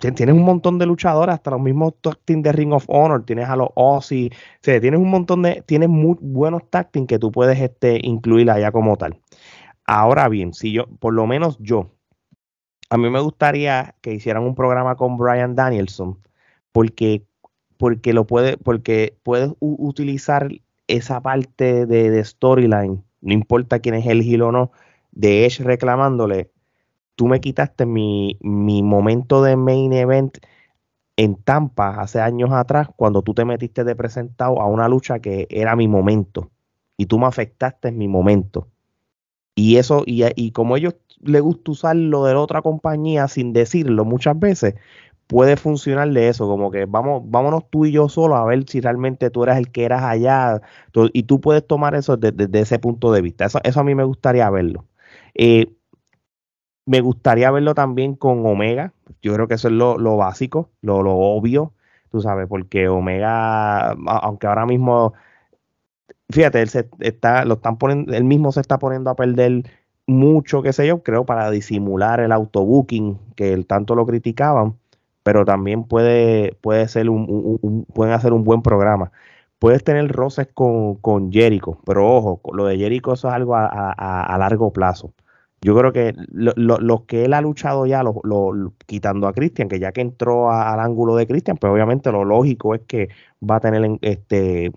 tienes 0.00 0.34
un 0.34 0.42
montón 0.42 0.80
de 0.80 0.86
luchadores, 0.86 1.36
hasta 1.36 1.52
los 1.52 1.60
mismos 1.60 1.94
tag 2.00 2.18
de 2.26 2.50
Ring 2.50 2.72
of 2.72 2.86
Honor, 2.88 3.24
tienes 3.26 3.48
a 3.48 3.54
los 3.54 3.68
Ozzy, 3.76 4.30
o 4.32 4.58
sea, 4.60 4.80
tienes 4.80 4.98
un 4.98 5.10
montón 5.10 5.42
de, 5.42 5.62
tienes 5.66 5.88
muy 5.88 6.16
buenos 6.20 6.68
tag 6.68 6.90
que 6.90 7.18
tú 7.20 7.30
puedes 7.30 7.60
este, 7.60 8.00
incluir 8.02 8.50
allá 8.50 8.72
como 8.72 8.96
tal. 8.96 9.20
Ahora 9.86 10.28
bien, 10.28 10.52
si 10.52 10.72
yo, 10.72 10.88
por 10.98 11.14
lo 11.14 11.24
menos 11.28 11.56
yo, 11.60 11.92
a 12.90 12.96
mí 12.96 13.10
me 13.10 13.20
gustaría 13.20 13.94
que 14.00 14.14
hicieran 14.14 14.44
un 14.44 14.54
programa 14.54 14.96
con 14.96 15.16
Brian 15.16 15.54
Danielson, 15.54 16.18
porque, 16.72 17.24
porque 17.76 18.12
lo 18.12 18.26
puede, 18.26 18.56
porque 18.56 19.18
puedes 19.22 19.52
utilizar 19.60 20.48
esa 20.86 21.20
parte 21.20 21.86
de, 21.86 22.24
storyline, 22.24 23.04
no 23.20 23.32
importa 23.34 23.80
quién 23.80 23.94
es 23.94 24.06
el 24.06 24.22
Gil 24.22 24.42
o 24.42 24.52
no, 24.52 24.72
de 25.12 25.44
Edge 25.44 25.62
reclamándole, 25.62 26.50
tú 27.14 27.26
me 27.26 27.40
quitaste 27.40 27.84
mi, 27.86 28.38
mi 28.40 28.82
momento 28.82 29.42
de 29.42 29.56
main 29.56 29.92
event 29.92 30.38
en 31.16 31.34
Tampa 31.36 32.00
hace 32.00 32.20
años 32.20 32.52
atrás, 32.52 32.88
cuando 32.96 33.22
tú 33.22 33.34
te 33.34 33.44
metiste 33.44 33.84
de 33.84 33.96
presentado 33.96 34.60
a 34.60 34.66
una 34.66 34.88
lucha 34.88 35.18
que 35.18 35.46
era 35.50 35.76
mi 35.76 35.88
momento, 35.88 36.50
y 36.96 37.06
tú 37.06 37.18
me 37.18 37.26
afectaste 37.26 37.88
en 37.88 37.98
mi 37.98 38.08
momento. 38.08 38.68
Y 39.54 39.76
eso, 39.76 40.04
y, 40.06 40.22
y 40.36 40.52
como 40.52 40.76
ellos 40.76 40.94
le 41.22 41.40
gusta 41.40 41.72
usar 41.72 41.96
lo 41.96 42.24
de 42.24 42.34
la 42.34 42.40
otra 42.40 42.62
compañía 42.62 43.28
sin 43.28 43.52
decirlo 43.52 44.04
muchas 44.04 44.38
veces, 44.38 44.74
puede 45.26 45.56
funcionar 45.56 46.10
de 46.10 46.28
eso, 46.28 46.46
como 46.48 46.70
que 46.70 46.86
vamos, 46.86 47.22
vámonos 47.26 47.68
tú 47.70 47.84
y 47.86 47.92
yo 47.92 48.08
solo 48.08 48.36
a 48.36 48.44
ver 48.46 48.64
si 48.68 48.80
realmente 48.80 49.30
tú 49.30 49.44
eras 49.44 49.58
el 49.58 49.70
que 49.70 49.84
eras 49.84 50.02
allá, 50.02 50.60
y 51.12 51.24
tú 51.24 51.40
puedes 51.40 51.66
tomar 51.66 51.94
eso 51.94 52.16
desde, 52.16 52.60
ese 52.60 52.78
punto 52.78 53.12
de 53.12 53.20
vista. 53.22 53.44
Eso, 53.44 53.60
eso 53.62 53.80
a 53.80 53.84
mí 53.84 53.94
me 53.94 54.04
gustaría 54.04 54.48
verlo. 54.50 54.86
Eh, 55.34 55.70
me 56.86 57.00
gustaría 57.02 57.50
verlo 57.50 57.74
también 57.74 58.14
con 58.14 58.46
Omega, 58.46 58.94
yo 59.22 59.34
creo 59.34 59.48
que 59.48 59.54
eso 59.54 59.68
es 59.68 59.74
lo, 59.74 60.16
básico, 60.16 60.70
lo, 60.80 61.02
lo 61.02 61.14
obvio, 61.16 61.74
tú 62.10 62.22
sabes, 62.22 62.46
porque 62.48 62.88
Omega, 62.88 63.90
aunque 63.90 64.46
ahora 64.46 64.64
mismo 64.66 65.12
fíjate, 66.30 66.60
él 66.62 66.68
se 66.68 66.88
está, 67.00 67.44
lo 67.44 67.54
están 67.54 67.78
poniendo, 67.78 68.12
él 68.14 68.24
mismo 68.24 68.52
se 68.52 68.60
está 68.60 68.78
poniendo 68.78 69.10
a 69.10 69.16
perder 69.16 69.64
mucho, 70.08 70.62
qué 70.62 70.72
sé 70.72 70.86
yo, 70.86 71.02
creo, 71.02 71.24
para 71.26 71.50
disimular 71.50 72.20
el 72.20 72.32
autobooking 72.32 73.18
que 73.36 73.52
el 73.52 73.66
tanto 73.66 73.94
lo 73.94 74.06
criticaban, 74.06 74.74
pero 75.22 75.44
también 75.44 75.84
puede, 75.84 76.54
puede 76.62 76.88
ser 76.88 77.10
un, 77.10 77.86
pueden 77.94 78.14
hacer 78.14 78.32
un 78.32 78.42
buen 78.44 78.62
programa. 78.62 79.12
Puedes 79.58 79.84
tener 79.84 80.08
roces 80.10 80.48
con, 80.54 80.96
con 80.96 81.32
Jericho, 81.32 81.78
pero 81.84 82.08
ojo, 82.16 82.40
lo 82.54 82.64
de 82.66 82.78
Jericho 82.78 83.12
eso 83.12 83.28
es 83.28 83.34
algo 83.34 83.54
a, 83.56 84.36
largo 84.38 84.72
plazo. 84.72 85.12
Yo 85.60 85.76
creo 85.76 85.92
que 85.92 86.14
lo, 86.32 87.06
que 87.06 87.24
él 87.24 87.34
ha 87.34 87.40
luchado 87.40 87.84
ya, 87.86 88.02
lo, 88.02 88.72
quitando 88.86 89.26
a 89.26 89.32
Christian, 89.32 89.68
que 89.68 89.80
ya 89.80 89.92
que 89.92 90.00
entró 90.00 90.50
al 90.52 90.80
ángulo 90.80 91.16
de 91.16 91.26
Christian, 91.26 91.56
pues 91.58 91.72
obviamente 91.72 92.12
lo 92.12 92.24
lógico 92.24 92.74
es 92.74 92.82
que 92.86 93.08
va 93.42 93.56
a 93.56 93.60
tener 93.60 93.98
este, 94.02 94.72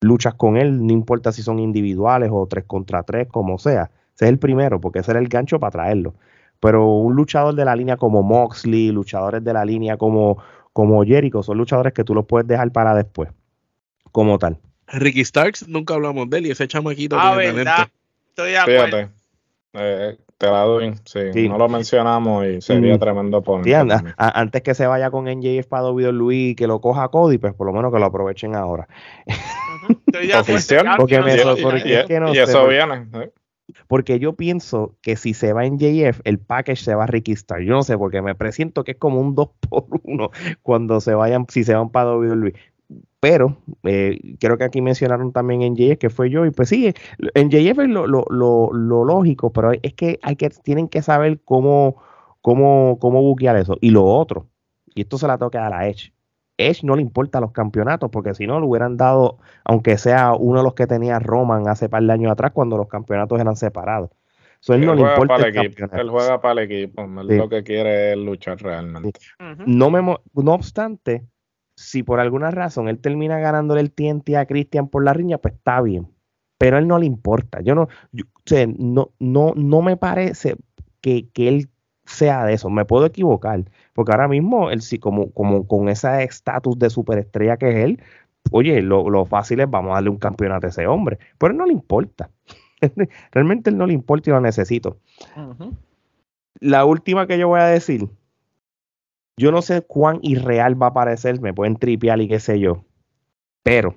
luchas 0.00 0.34
con 0.34 0.56
él, 0.56 0.86
no 0.86 0.92
importa 0.92 1.32
si 1.32 1.42
son 1.42 1.58
individuales 1.58 2.30
o 2.32 2.46
tres 2.46 2.64
contra 2.66 3.02
tres, 3.02 3.28
como 3.28 3.58
sea 3.58 3.90
ese 4.20 4.26
es 4.26 4.32
el 4.32 4.38
primero, 4.38 4.82
porque 4.82 4.98
ese 4.98 5.12
era 5.12 5.20
el 5.20 5.28
gancho 5.28 5.58
para 5.58 5.70
traerlo. 5.70 6.14
Pero 6.60 6.86
un 6.86 7.16
luchador 7.16 7.54
de 7.54 7.64
la 7.64 7.74
línea 7.74 7.96
como 7.96 8.22
Moxley, 8.22 8.90
luchadores 8.90 9.42
de 9.42 9.54
la 9.54 9.64
línea 9.64 9.96
como, 9.96 10.36
como 10.74 11.02
Jericho 11.04 11.42
son 11.42 11.56
luchadores 11.56 11.94
que 11.94 12.04
tú 12.04 12.14
los 12.14 12.26
puedes 12.26 12.46
dejar 12.46 12.70
para 12.70 12.94
después, 12.94 13.30
como 14.12 14.38
tal. 14.38 14.58
Ricky 14.88 15.24
Starks, 15.24 15.66
nunca 15.68 15.94
hablamos 15.94 16.28
de 16.28 16.36
él 16.36 16.46
y 16.48 16.50
ese 16.50 16.68
chamaquito 16.68 17.16
ah, 17.18 17.34
verdad. 17.34 17.88
Estoy 18.28 18.50
de 18.50 18.58
acuerdo. 18.58 18.84
Fíjate. 18.84 19.10
Eh, 19.72 20.18
te 20.36 20.46
la 20.50 20.60
doy, 20.64 20.94
sí, 21.04 21.48
no 21.48 21.56
lo 21.56 21.68
mencionamos 21.68 22.46
y 22.46 22.60
sería 22.60 22.96
mm. 22.96 22.98
tremendo 22.98 23.42
por 23.42 23.62
antes 24.16 24.62
que 24.62 24.74
se 24.74 24.86
vaya 24.86 25.10
con 25.10 25.26
NJF 25.26 25.66
para 25.66 25.88
Luis 25.90 26.56
que 26.56 26.66
lo 26.66 26.80
coja 26.80 27.08
Cody, 27.08 27.38
pues 27.38 27.54
por 27.54 27.66
lo 27.66 27.72
menos 27.72 27.92
que 27.92 27.98
lo 27.98 28.06
aprovechen 28.06 28.54
ahora. 28.54 28.88
Oficial, 30.40 30.96
porque, 30.98 31.14
y, 31.84 32.38
eso 32.38 32.66
viene. 32.66 33.06
¿eh? 33.14 33.30
Porque 33.88 34.18
yo 34.18 34.34
pienso 34.34 34.96
que 35.02 35.16
si 35.16 35.34
se 35.34 35.52
va 35.52 35.64
en 35.64 35.78
JF, 35.78 36.20
el 36.24 36.38
package 36.38 36.84
se 36.84 36.94
va 36.94 37.04
a 37.04 37.06
Ricky 37.06 37.32
Star. 37.32 37.60
Yo 37.62 37.72
no 37.74 37.82
sé, 37.82 37.96
porque 37.98 38.22
me 38.22 38.34
presiento 38.34 38.84
que 38.84 38.92
es 38.92 38.98
como 38.98 39.20
un 39.20 39.34
2 39.34 39.50
por 39.68 39.86
1 40.04 40.30
cuando 40.62 41.00
se 41.00 41.14
vayan, 41.14 41.46
si 41.48 41.64
se 41.64 41.74
van 41.74 41.90
para 41.90 42.16
WWE. 42.16 42.54
Pero 43.20 43.58
eh, 43.84 44.36
creo 44.40 44.56
que 44.56 44.64
aquí 44.64 44.80
mencionaron 44.80 45.32
también 45.32 45.62
en 45.62 45.76
JF 45.76 45.98
que 45.98 46.10
fue 46.10 46.30
yo, 46.30 46.46
y 46.46 46.50
pues 46.50 46.70
sí, 46.70 46.92
en 47.34 47.50
JF 47.50 47.78
es 47.80 47.88
lo, 47.88 48.06
lo, 48.06 48.24
lo, 48.30 49.04
lógico, 49.04 49.52
pero 49.52 49.72
es 49.72 49.94
que 49.94 50.18
hay 50.22 50.36
que, 50.36 50.48
tienen 50.48 50.88
que 50.88 51.02
saber 51.02 51.40
cómo, 51.44 51.96
cómo, 52.40 52.98
cómo 52.98 53.22
buquear 53.22 53.56
eso. 53.56 53.76
Y 53.80 53.90
lo 53.90 54.04
otro, 54.04 54.48
y 54.94 55.02
esto 55.02 55.18
se 55.18 55.26
la 55.26 55.38
toca 55.38 55.66
a 55.66 55.70
la 55.70 55.88
Edge 55.88 56.12
Edge 56.68 56.84
no 56.84 56.96
le 56.96 57.02
importa 57.02 57.40
los 57.40 57.52
campeonatos, 57.52 58.10
porque 58.10 58.34
si 58.34 58.46
no, 58.46 58.60
le 58.60 58.66
hubieran 58.66 58.96
dado, 58.96 59.38
aunque 59.64 59.98
sea 59.98 60.34
uno 60.34 60.58
de 60.58 60.64
los 60.64 60.74
que 60.74 60.86
tenía 60.86 61.18
Roman 61.18 61.68
hace 61.68 61.88
par 61.88 62.02
de 62.02 62.12
años 62.12 62.32
atrás, 62.32 62.52
cuando 62.52 62.76
los 62.76 62.88
campeonatos 62.88 63.40
eran 63.40 63.56
separados. 63.56 64.10
él, 64.68 64.84
no 64.84 64.94
le 64.94 65.02
importa 65.02 65.36
el 65.36 65.56
equipo, 65.56 65.86
él 65.96 66.10
juega 66.10 66.40
para 66.40 66.62
el 66.62 66.70
equipo, 66.70 67.06
lo 67.06 67.48
que 67.48 67.62
quiere 67.62 68.12
es 68.12 68.18
luchar 68.18 68.60
realmente. 68.60 69.18
no, 69.66 69.90
me, 69.90 70.02
no 70.02 70.52
obstante, 70.52 71.26
si 71.74 72.02
por 72.02 72.20
alguna 72.20 72.50
razón 72.50 72.88
él 72.88 72.98
termina 72.98 73.38
ganándole 73.38 73.80
el 73.80 73.92
TNT 73.92 74.36
a 74.36 74.46
Christian 74.46 74.88
por 74.88 75.04
la 75.04 75.14
riña, 75.14 75.38
pues 75.38 75.54
está 75.54 75.80
bien. 75.80 76.08
Pero 76.58 76.76
a 76.76 76.78
él 76.80 76.86
no 76.86 76.98
le 76.98 77.06
importa. 77.06 77.62
Yo 77.62 77.74
no, 77.74 77.88
no, 78.76 79.12
no, 79.18 79.52
no 79.56 79.82
me 79.82 79.96
parece 79.96 80.56
que, 81.00 81.30
que 81.30 81.48
él 81.48 81.70
sea 82.04 82.44
de 82.44 82.54
eso. 82.54 82.70
Me 82.70 82.84
puedo 82.84 83.06
equivocar, 83.06 83.64
porque 83.92 84.12
ahora 84.12 84.28
mismo, 84.28 84.70
él 84.70 84.82
sí, 84.82 84.98
como, 84.98 85.30
como 85.32 85.66
con 85.66 85.88
ese 85.88 86.22
estatus 86.24 86.78
de 86.78 86.90
superestrella 86.90 87.56
que 87.56 87.70
es 87.70 87.76
él, 87.84 88.02
oye, 88.50 88.82
lo, 88.82 89.24
fácil 89.26 89.60
es 89.60 89.70
vamos 89.70 89.92
a 89.92 89.94
darle 89.94 90.10
un 90.10 90.18
campeonato 90.18 90.66
a 90.66 90.70
ese 90.70 90.86
hombre. 90.86 91.18
Pero 91.38 91.52
él 91.52 91.58
no 91.58 91.66
le 91.66 91.72
importa. 91.72 92.30
Realmente 93.32 93.70
él 93.70 93.78
no 93.78 93.86
le 93.86 93.92
importa 93.92 94.30
y 94.30 94.32
lo 94.32 94.40
necesito. 94.40 94.98
La 96.60 96.84
última 96.84 97.26
que 97.26 97.38
yo 97.38 97.48
voy 97.48 97.60
a 97.60 97.66
decir, 97.66 98.08
yo 99.36 99.50
no 99.52 99.62
sé 99.62 99.82
cuán 99.82 100.18
irreal 100.22 100.80
va 100.80 100.88
a 100.88 100.92
parecer, 100.92 101.40
me 101.40 101.54
pueden 101.54 101.76
tripear 101.76 102.20
y 102.20 102.28
qué 102.28 102.40
sé 102.40 102.60
yo, 102.60 102.84
pero 103.62 103.94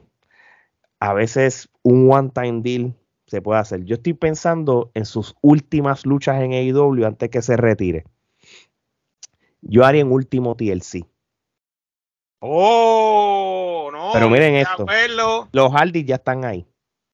a 0.99 1.13
veces 1.13 1.69
un 1.81 2.09
one-time 2.09 2.61
deal 2.61 2.95
se 3.34 3.41
puede 3.41 3.59
hacer. 3.59 3.84
Yo 3.84 3.95
estoy 3.95 4.13
pensando 4.13 4.91
en 4.93 5.05
sus 5.07 5.34
últimas 5.41 6.05
luchas 6.05 6.39
en 6.39 6.53
AEW 6.53 7.03
antes 7.03 7.31
que 7.31 7.41
se 7.41 7.57
retire. 7.57 8.03
Yo 9.59 9.84
haría 9.84 10.05
un 10.05 10.11
último 10.11 10.55
TLC. 10.55 11.03
Oh, 12.38 13.89
no. 13.91 14.11
Pero 14.13 14.29
miren 14.29 14.53
esto. 14.53 14.86
Los 15.51 15.73
Hardys 15.73 16.05
ya 16.05 16.15
están 16.15 16.45
ahí. 16.45 16.63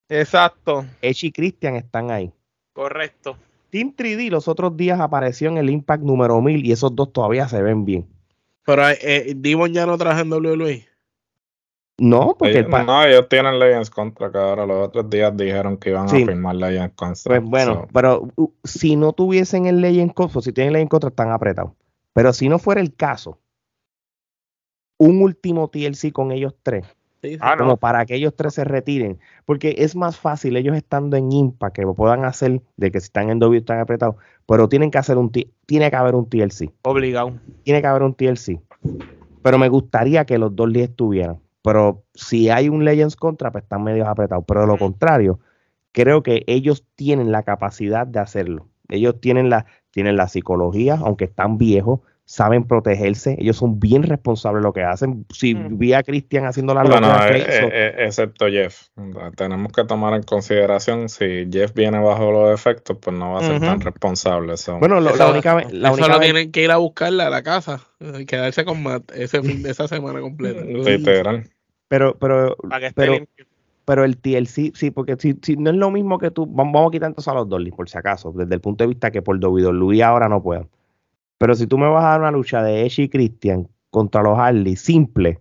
Exacto. 0.09 0.85
Edge 1.01 1.27
y 1.27 1.31
Christian 1.31 1.77
están 1.77 2.11
ahí. 2.11 2.33
Correcto. 2.73 3.37
Team 3.69 3.95
3D 3.95 4.29
los 4.29 4.49
otros 4.49 4.75
días 4.75 4.99
apareció 4.99 5.47
en 5.47 5.57
el 5.57 5.69
Impact 5.69 6.03
número 6.03 6.41
1000 6.41 6.65
y 6.65 6.73
esos 6.73 6.93
dos 6.93 7.13
todavía 7.13 7.47
se 7.47 7.61
ven 7.61 7.85
bien. 7.85 8.09
Pero 8.65 8.89
eh, 8.89 9.35
Dimon 9.37 9.71
ya 9.71 9.85
no 9.85 9.97
traje 9.97 10.23
en 10.23 10.33
WWE. 10.33 10.88
No, 11.99 12.35
porque 12.37 12.63
no, 12.63 13.03
ellos 13.03 13.27
tienen 13.29 13.59
Legends 13.59 13.89
contra 13.89 14.31
que 14.31 14.37
ahora 14.37 14.65
los 14.65 14.87
otros 14.87 15.09
días 15.09 15.35
dijeron 15.35 15.77
que 15.77 15.89
iban 15.89 16.05
a 16.05 16.09
firmar 16.09 16.55
Legends 16.55 16.95
contra. 16.95 17.39
Pues 17.39 17.43
bueno, 17.43 17.87
pero 17.93 18.29
si 18.63 18.95
no 18.95 19.13
tuviesen 19.13 19.65
el 19.65 19.81
Legends 19.81 20.13
contra, 20.13 20.41
si 20.41 20.53
tienen 20.53 20.73
Legends 20.73 20.89
contra, 20.89 21.09
están 21.09 21.31
apretados. 21.31 21.73
Pero 22.13 22.33
si 22.33 22.49
no 22.49 22.57
fuera 22.57 22.81
el 22.81 22.95
caso, 22.95 23.39
un 24.97 25.21
último 25.21 25.69
TLC 25.69 26.11
con 26.11 26.31
ellos 26.31 26.55
tres, 26.63 26.85
ah, 27.41 27.55
como 27.57 27.77
para 27.77 28.05
que 28.05 28.15
ellos 28.15 28.33
tres 28.35 28.53
se 28.53 28.63
retiren, 28.63 29.19
porque 29.45 29.75
es 29.79 29.95
más 29.95 30.17
fácil 30.17 30.55
ellos 30.57 30.75
estando 30.75 31.17
en 31.17 31.31
Impact 31.31 31.75
que 31.75 31.81
lo 31.81 31.93
puedan 31.93 32.23
hacer 32.23 32.61
de 32.77 32.91
que 32.91 32.99
si 32.99 33.05
están 33.05 33.29
en 33.29 33.39
W 33.39 33.59
están 33.59 33.79
apretados, 33.79 34.15
pero 34.45 34.69
tienen 34.69 34.89
que 34.89 34.97
hacer 34.97 35.17
un 35.17 35.31
tiene 35.31 35.89
que 35.89 35.95
haber 35.95 36.15
un 36.15 36.27
TLC. 36.29 36.71
Obligado. 36.83 37.33
Tiene 37.63 37.81
que 37.81 37.87
haber 37.87 38.03
un 38.03 38.13
TLC. 38.13 38.59
Pero 39.41 39.57
me 39.57 39.69
gustaría 39.69 40.25
que 40.25 40.37
los 40.37 40.55
dos 40.55 40.73
días 40.73 40.89
estuvieran 40.89 41.39
pero 41.69 42.03
si 42.15 42.49
hay 42.49 42.67
un 42.67 42.83
Legends 42.83 43.15
contra, 43.15 43.51
pues 43.51 43.63
están 43.63 43.83
medio 43.83 44.07
apretados. 44.07 44.43
Pero 44.47 44.61
de 44.61 44.65
lo 44.65 44.79
contrario, 44.79 45.39
creo 45.91 46.23
que 46.23 46.43
ellos 46.47 46.83
tienen 46.95 47.31
la 47.31 47.43
capacidad 47.43 48.07
de 48.07 48.17
hacerlo. 48.17 48.69
Ellos 48.87 49.21
tienen 49.21 49.51
la, 49.51 49.67
tienen 49.91 50.17
la 50.17 50.27
psicología, 50.27 50.97
aunque 50.99 51.25
están 51.25 51.59
viejos, 51.59 51.99
saben 52.29 52.63
protegerse, 52.63 53.35
ellos 53.39 53.57
son 53.57 53.79
bien 53.79 54.03
responsables 54.03 54.61
de 54.61 54.67
lo 54.67 54.71
que 54.71 54.83
hacen. 54.83 55.25
Si 55.33 55.55
vi 55.55 55.93
a 55.93 56.03
Cristian 56.03 56.45
haciendo 56.45 56.75
la 56.75 56.83
bueno, 56.83 57.11
eh, 57.25 57.37
eh, 57.37 57.69
eh, 57.73 57.95
excepto 58.05 58.47
Jeff. 58.47 58.89
Tenemos 59.35 59.71
que 59.71 59.83
tomar 59.85 60.13
en 60.13 60.21
consideración 60.21 61.09
si 61.09 61.47
Jeff 61.51 61.73
viene 61.73 61.97
bajo 61.97 62.31
los 62.31 62.53
efectos, 62.53 62.99
pues 63.01 63.17
no 63.17 63.33
va 63.33 63.39
a 63.39 63.41
ser 63.41 63.59
tan 63.59 63.81
responsable. 63.81 64.53
Bueno, 64.79 64.99
la 64.99 65.27
única 65.27 65.55
vez. 65.55 65.73
La 65.73 65.91
única 65.91 66.05
solo 66.05 66.19
tienen 66.19 66.51
que 66.51 66.63
ir 66.63 66.69
a 66.69 66.77
buscarla 66.77 67.25
a 67.25 67.29
la 67.31 67.41
casa, 67.41 67.81
y 67.99 68.27
quedarse 68.27 68.63
con 68.63 68.83
Matt 68.83 69.11
ese 69.15 69.41
fin, 69.41 69.65
esa 69.65 69.87
semana 69.87 70.21
completa. 70.21 70.61
Pero, 71.89 72.15
pero, 72.17 72.55
pero, 72.95 73.27
pero 73.83 74.05
el 74.05 74.17
TLC, 74.17 74.71
sí, 74.75 74.91
porque 74.91 75.17
si, 75.19 75.35
si, 75.41 75.57
no 75.57 75.71
es 75.71 75.75
lo 75.75 75.91
mismo 75.91 76.19
que 76.19 76.31
tú, 76.31 76.45
vamos, 76.45 76.87
a 76.87 76.91
quitar 76.91 77.09
entonces 77.09 77.27
a 77.27 77.33
los 77.33 77.49
Dolly, 77.49 77.71
por 77.71 77.89
si 77.89 77.97
acaso, 77.97 78.31
desde 78.31 78.55
el 78.55 78.61
punto 78.61 78.83
de 78.83 78.89
vista 78.89 79.11
que 79.11 79.21
por 79.21 79.43
WWE 79.43 80.03
ahora 80.03 80.29
no 80.29 80.41
puedan. 80.41 80.69
Pero 81.39 81.55
si 81.55 81.67
tú 81.67 81.77
me 81.77 81.89
vas 81.89 82.05
a 82.05 82.09
dar 82.09 82.21
una 82.21 82.31
lucha 82.31 82.61
de 82.61 82.85
Edge 82.85 83.03
y 83.03 83.09
Christian 83.09 83.67
contra 83.89 84.21
los 84.21 84.37
Harley, 84.37 84.75
simple, 84.75 85.39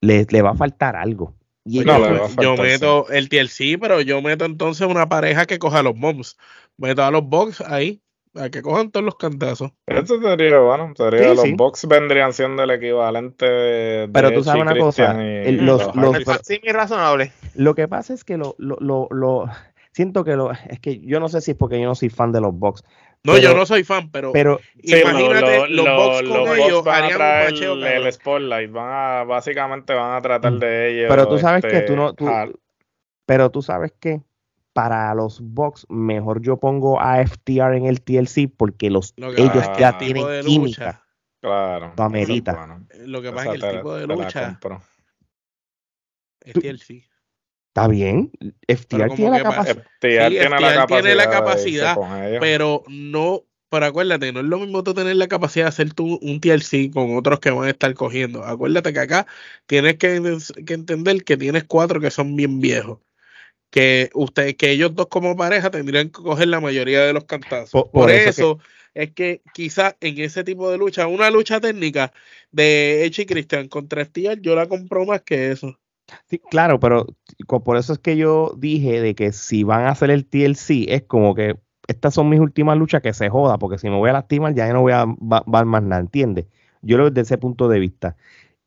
le, 0.00 0.26
le 0.28 0.42
va 0.42 0.50
a 0.50 0.54
faltar 0.54 0.96
algo. 0.96 1.34
Y 1.64 1.84
yo 1.84 2.56
meto 2.56 3.08
el 3.08 3.28
TLC, 3.28 3.78
pero 3.80 4.00
yo 4.00 4.20
meto 4.20 4.44
entonces 4.44 4.86
una 4.86 5.08
pareja 5.08 5.46
que 5.46 5.60
coja 5.60 5.82
los 5.82 5.94
moms. 5.94 6.36
Meto 6.76 7.04
a 7.04 7.10
los 7.10 7.24
box 7.24 7.60
ahí, 7.60 8.02
a 8.34 8.50
que 8.50 8.62
cojan 8.62 8.90
todos 8.90 9.04
los 9.04 9.16
cantazos. 9.16 9.72
Eso 9.86 10.20
sería 10.20 10.58
bueno. 10.58 10.92
Sería, 10.96 11.34
los 11.34 11.52
box 11.52 11.86
vendrían 11.86 12.32
siendo 12.32 12.62
el 12.62 12.70
equivalente 12.70 13.46
de. 13.46 14.10
Pero 14.12 14.32
tú 14.32 14.42
sabes 14.42 14.62
una 14.62 14.76
cosa. 14.76 15.14
los, 15.14 15.94
los, 15.94 16.16
sí, 16.42 16.60
razonable. 16.64 17.32
Lo 17.54 17.74
que 17.74 17.88
pasa 17.88 18.14
es 18.14 18.24
que 18.24 18.36
lo, 18.36 18.54
lo, 18.58 18.76
lo, 18.80 19.08
lo 19.10 19.46
siento 19.92 20.24
que 20.24 20.36
lo. 20.36 20.50
Es 20.52 20.80
que 20.80 21.00
yo 21.00 21.20
no 21.20 21.28
sé 21.28 21.40
si 21.40 21.52
es 21.52 21.56
porque 21.56 21.80
yo 21.80 21.86
no 21.86 21.94
soy 21.94 22.08
fan 22.08 22.32
de 22.32 22.40
los 22.40 22.54
box. 22.54 22.82
No, 23.24 23.38
yo 23.38 23.54
no 23.54 23.64
soy 23.66 23.84
fan, 23.84 24.10
pero, 24.10 24.32
pero 24.32 24.58
imagínate 24.82 25.68
los 25.68 25.86
box 25.86 26.28
con 26.28 26.58
ellos 26.58 26.86
harían 26.88 27.20
un 27.20 27.52
macheo 27.52 27.72
el, 27.74 27.84
el, 27.84 28.12
spotlight, 28.12 28.72
van 28.72 28.88
a, 28.90 29.22
básicamente 29.22 29.94
van 29.94 30.16
a 30.16 30.20
tratar 30.20 30.54
de 30.54 30.90
ellos. 30.90 31.06
Pero 31.08 31.28
tú 31.28 31.38
sabes 31.38 31.64
que 31.64 31.82
tú 31.82 31.94
no, 31.94 32.14
tú, 32.14 32.26
pero 33.24 33.50
tú 33.50 33.62
sabes 33.62 33.92
que 34.00 34.22
para 34.72 35.14
los 35.14 35.40
box 35.40 35.86
mejor 35.88 36.40
yo 36.40 36.56
pongo 36.56 37.00
a 37.00 37.24
FTR 37.26 37.76
en 37.76 37.86
el 37.86 38.00
TLC 38.00 38.50
porque 38.56 38.90
los 38.90 39.14
ellos 39.16 39.70
ya 39.78 39.98
tienen 39.98 40.24
química. 40.44 41.02
Claro. 41.40 41.92
Lo 41.96 42.04
amerita. 42.04 42.80
Lo 43.04 43.20
que 43.20 43.32
pasa 43.32 43.54
es 43.54 43.60
que 43.60 43.68
el 43.68 43.76
tipo 43.76 43.94
de 43.96 44.06
lucha 44.06 44.58
es 46.44 46.54
TLC. 46.54 47.04
Está 47.74 47.88
bien. 47.88 48.30
FTR 48.68 49.14
tiene 49.14 49.30
la, 49.30 49.42
capacidad. 49.42 49.86
tiene 50.86 51.14
la 51.14 51.30
capacidad. 51.30 51.96
pero 52.40 52.82
no. 52.86 53.44
Pero 53.70 53.86
acuérdate, 53.86 54.30
no 54.34 54.40
es 54.40 54.46
lo 54.46 54.58
mismo 54.58 54.84
tú 54.84 54.92
tener 54.92 55.16
la 55.16 55.28
capacidad 55.28 55.64
de 55.64 55.68
hacer 55.70 55.94
tú 55.94 56.18
un 56.20 56.40
TLC 56.40 56.92
con 56.92 57.16
otros 57.16 57.40
que 57.40 57.50
van 57.50 57.68
a 57.68 57.70
estar 57.70 57.94
cogiendo. 57.94 58.44
Acuérdate 58.44 58.92
que 58.92 59.00
acá 59.00 59.26
tienes 59.64 59.96
que, 59.96 60.16
entender 60.66 61.24
que 61.24 61.38
tienes 61.38 61.64
cuatro 61.64 61.98
que 61.98 62.10
son 62.10 62.36
bien 62.36 62.60
viejos. 62.60 62.98
Que 63.72 64.10
usted, 64.14 64.54
que 64.54 64.70
ellos 64.70 64.94
dos 64.94 65.08
como 65.08 65.34
pareja 65.34 65.70
tendrían 65.70 66.10
que 66.10 66.22
coger 66.22 66.46
la 66.46 66.60
mayoría 66.60 67.00
de 67.00 67.12
los 67.12 67.24
cantazos. 67.24 67.86
Por, 67.90 68.10
eso, 68.10 68.58
es 68.94 69.12
que 69.12 69.40
quizás 69.54 69.96
en 70.00 70.20
ese 70.20 70.44
tipo 70.44 70.70
de 70.70 70.78
lucha, 70.78 71.06
una 71.06 71.30
lucha 71.30 71.58
técnica 71.58 72.12
de 72.50 73.04
Echi 73.04 73.22
y 73.22 73.26
Christian 73.26 73.68
contra 73.68 74.04
FTR, 74.04 74.40
yo 74.40 74.54
la 74.54 74.68
compro 74.68 75.06
más 75.06 75.22
que 75.22 75.50
eso. 75.50 75.78
Sí, 76.28 76.38
claro, 76.38 76.78
pero 76.78 77.06
por 77.46 77.76
eso 77.78 77.94
es 77.94 77.98
que 77.98 78.16
yo 78.16 78.54
dije 78.58 79.00
de 79.00 79.14
que 79.14 79.32
si 79.32 79.64
van 79.64 79.86
a 79.86 79.90
hacer 79.90 80.10
el 80.10 80.26
TLC, 80.26 80.92
es 80.92 81.04
como 81.04 81.34
que 81.34 81.56
estas 81.88 82.14
son 82.14 82.28
mis 82.28 82.40
últimas 82.40 82.76
luchas 82.76 83.02
que 83.02 83.14
se 83.14 83.28
joda, 83.28 83.58
porque 83.58 83.78
si 83.78 83.88
me 83.88 83.96
voy 83.96 84.10
a 84.10 84.14
lastimar 84.14 84.54
ya 84.54 84.70
no 84.72 84.82
voy 84.82 84.92
a 84.92 85.06
dar 85.46 85.64
más 85.64 85.82
nada, 85.82 86.00
¿entiendes? 86.00 86.46
Yo 86.82 86.96
lo 86.96 87.04
veo 87.04 87.10
desde 87.10 87.22
ese 87.22 87.38
punto 87.38 87.68
de 87.68 87.78
vista. 87.78 88.16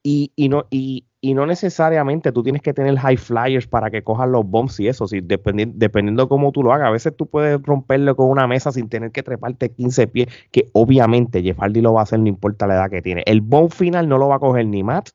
Y, 0.07 0.31
y, 0.35 0.49
no, 0.49 0.67
y, 0.69 1.03
y 1.19 1.33
no 1.33 1.47
necesariamente 1.47 2.31
tú 2.31 2.43
tienes 2.43 2.61
que 2.61 2.75
tener 2.75 2.95
high 2.99 3.17
flyers 3.17 3.65
para 3.65 3.89
que 3.89 4.03
cojan 4.03 4.31
los 4.31 4.45
bombs 4.45 4.79
y 4.79 4.87
eso, 4.87 5.07
si 5.07 5.19
dependiendo, 5.19 5.73
dependiendo 5.75 6.29
cómo 6.29 6.51
tú 6.51 6.61
lo 6.61 6.71
hagas. 6.71 6.89
A 6.89 6.91
veces 6.91 7.17
tú 7.17 7.25
puedes 7.25 7.59
romperlo 7.63 8.15
con 8.15 8.29
una 8.29 8.45
mesa 8.45 8.71
sin 8.71 8.87
tener 8.87 9.09
que 9.09 9.23
treparte 9.23 9.71
15 9.71 10.05
pies, 10.05 10.27
que 10.51 10.69
obviamente 10.73 11.41
Jeff 11.41 11.57
Hardy 11.57 11.81
lo 11.81 11.93
va 11.93 12.01
a 12.01 12.03
hacer, 12.03 12.19
no 12.19 12.27
importa 12.27 12.67
la 12.67 12.75
edad 12.75 12.91
que 12.91 13.01
tiene. 13.01 13.23
El 13.25 13.41
bomb 13.41 13.71
final 13.71 14.07
no 14.07 14.19
lo 14.19 14.27
va 14.27 14.35
a 14.35 14.39
coger 14.39 14.67
ni 14.67 14.83
Matt, 14.83 15.09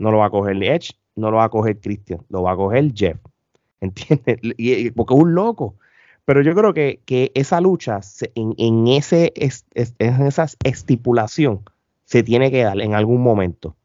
no 0.00 0.10
lo 0.10 0.18
va 0.18 0.26
a 0.26 0.30
coger 0.30 0.56
ni 0.56 0.66
Edge, 0.66 0.90
no 1.14 1.30
lo 1.30 1.36
va 1.36 1.44
a 1.44 1.48
coger 1.48 1.78
Christian, 1.78 2.20
lo 2.28 2.42
va 2.42 2.50
a 2.50 2.56
coger 2.56 2.92
Jeff. 2.92 3.18
¿Entiendes? 3.80 4.40
porque 4.96 5.14
es 5.14 5.20
un 5.20 5.34
loco. 5.36 5.76
Pero 6.24 6.42
yo 6.42 6.56
creo 6.56 6.74
que, 6.74 7.30
esa 7.36 7.60
lucha, 7.60 8.00
en, 8.34 8.88
ese, 8.88 9.32
en 9.36 10.22
esa 10.26 10.46
estipulación, 10.64 11.60
se 12.06 12.24
tiene 12.24 12.50
que 12.50 12.64
dar 12.64 12.80
en 12.80 12.94
algún 12.94 13.22
momento. 13.22 13.76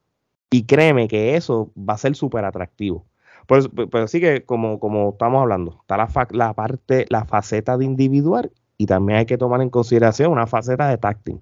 Y 0.52 0.64
créeme 0.64 1.08
que 1.08 1.36
eso 1.36 1.72
va 1.78 1.94
a 1.94 1.98
ser 1.98 2.16
súper 2.16 2.46
atractivo. 2.46 3.06
Pero, 3.48 4.08
sí 4.08 4.22
que, 4.22 4.44
como, 4.44 4.80
como 4.80 5.10
estamos 5.10 5.42
hablando, 5.42 5.80
está 5.82 5.98
la, 5.98 6.08
la 6.32 6.54
parte, 6.54 7.06
la 7.10 7.26
faceta 7.26 7.78
de 7.78 7.86
individual 7.86 8.52
y 8.78 8.86
también 8.86 9.20
hay 9.20 9.26
que 9.26 9.40
tomar 9.40 9.62
en 9.62 9.72
consideración 9.72 10.32
una 10.32 10.46
faceta 10.46 10.88
de 10.88 10.98
tacting. 11.00 11.42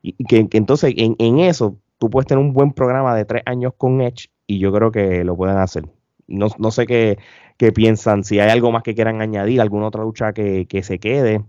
Y, 0.00 0.12
que, 0.24 0.46
entonces 0.52 0.94
en, 0.96 1.40
eso 1.40 1.76
tú 1.98 2.08
puedes 2.10 2.28
tener 2.28 2.42
un 2.42 2.52
buen 2.52 2.72
programa 2.72 3.14
de 3.16 3.24
tres 3.24 3.42
años 3.46 3.72
con 3.76 4.00
Edge 4.00 4.28
y 4.46 4.60
yo 4.60 4.72
creo 4.72 4.92
que 4.92 5.24
lo 5.24 5.36
pueden 5.36 5.56
hacer. 5.56 5.84
No, 6.28 6.46
no 6.58 6.70
sé 6.70 6.86
qué, 6.86 7.18
qué, 7.56 7.72
piensan, 7.72 8.22
si 8.22 8.38
hay 8.38 8.50
algo 8.50 8.70
más 8.70 8.84
que 8.84 8.94
quieran 8.94 9.20
añadir, 9.20 9.60
alguna 9.60 9.88
otra 9.88 10.02
lucha 10.02 10.32
que, 10.32 10.66
que 10.66 10.84
se 10.84 11.00
quede. 11.00 11.42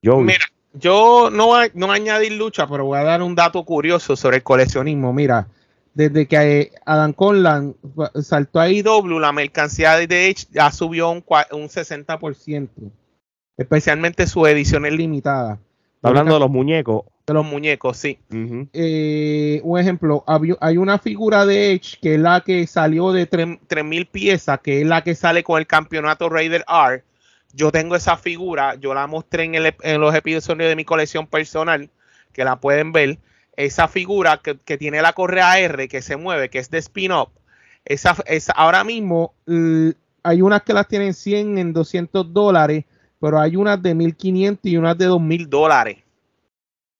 Yo, 0.00 0.16
Mira, 0.18 0.46
yo 0.72 1.28
no, 1.30 1.52
no 1.74 1.92
añadir 1.92 2.32
lucha, 2.32 2.66
pero 2.66 2.86
voy 2.86 2.98
a 2.98 3.04
dar 3.04 3.22
un 3.22 3.34
dato 3.34 3.64
curioso 3.64 4.16
sobre 4.16 4.38
el 4.38 4.42
coleccionismo. 4.42 5.12
Mira, 5.12 5.48
desde 5.96 6.26
que 6.28 6.72
Adam 6.84 7.14
Conlan 7.14 7.74
saltó 8.20 8.60
a 8.60 8.68
IW, 8.68 9.18
la 9.18 9.32
mercancía 9.32 9.96
de 9.96 10.28
Edge 10.28 10.46
ya 10.50 10.70
subió 10.70 11.08
un, 11.08 11.24
un 11.52 11.68
60%, 11.68 12.68
especialmente 13.56 14.26
su 14.26 14.46
edición 14.46 14.82
limitada. 14.82 15.58
hablando 16.02 16.34
de 16.34 16.40
los 16.40 16.50
muñecos. 16.50 17.04
De 17.26 17.32
los 17.32 17.46
muñecos, 17.46 17.96
sí. 17.96 18.18
Eh, 18.74 19.62
un 19.64 19.80
ejemplo, 19.80 20.22
hay 20.60 20.76
una 20.76 20.98
figura 20.98 21.46
de 21.46 21.72
Edge 21.72 21.98
que 22.02 22.16
es 22.16 22.20
la 22.20 22.42
que 22.42 22.66
salió 22.66 23.12
de 23.12 23.28
3.000 23.30 24.10
piezas, 24.10 24.60
que 24.60 24.82
es 24.82 24.86
la 24.86 25.02
que 25.02 25.14
sale 25.14 25.42
con 25.42 25.58
el 25.58 25.66
campeonato 25.66 26.28
Raider 26.28 26.66
R. 26.68 27.04
Yo 27.54 27.72
tengo 27.72 27.96
esa 27.96 28.18
figura, 28.18 28.74
yo 28.74 28.92
la 28.92 29.06
mostré 29.06 29.44
en, 29.44 29.54
en 29.54 30.00
los 30.02 30.14
episodios 30.14 30.68
de 30.68 30.76
mi 30.76 30.84
colección 30.84 31.26
personal, 31.26 31.88
que 32.34 32.44
la 32.44 32.60
pueden 32.60 32.92
ver 32.92 33.18
esa 33.56 33.88
figura 33.88 34.40
que, 34.42 34.76
tiene 34.76 35.02
la 35.02 35.14
correa 35.14 35.58
R 35.58 35.88
que 35.88 36.02
se 36.02 36.16
mueve, 36.16 36.50
que 36.50 36.58
es 36.58 36.70
de 36.70 36.78
spin-up, 36.78 37.30
esa, 37.84 38.16
ahora 38.54 38.84
mismo 38.84 39.34
hay 40.22 40.42
unas 40.42 40.62
que 40.62 40.74
las 40.74 40.88
tienen 40.88 41.14
100 41.14 41.58
en 41.58 41.72
200 41.72 42.32
dólares, 42.32 42.84
pero 43.20 43.40
hay 43.40 43.56
unas 43.56 43.82
de 43.82 43.94
1500 43.94 44.70
y 44.70 44.76
unas 44.76 44.98
de 44.98 45.06
2000 45.06 45.48
dólares. 45.48 45.98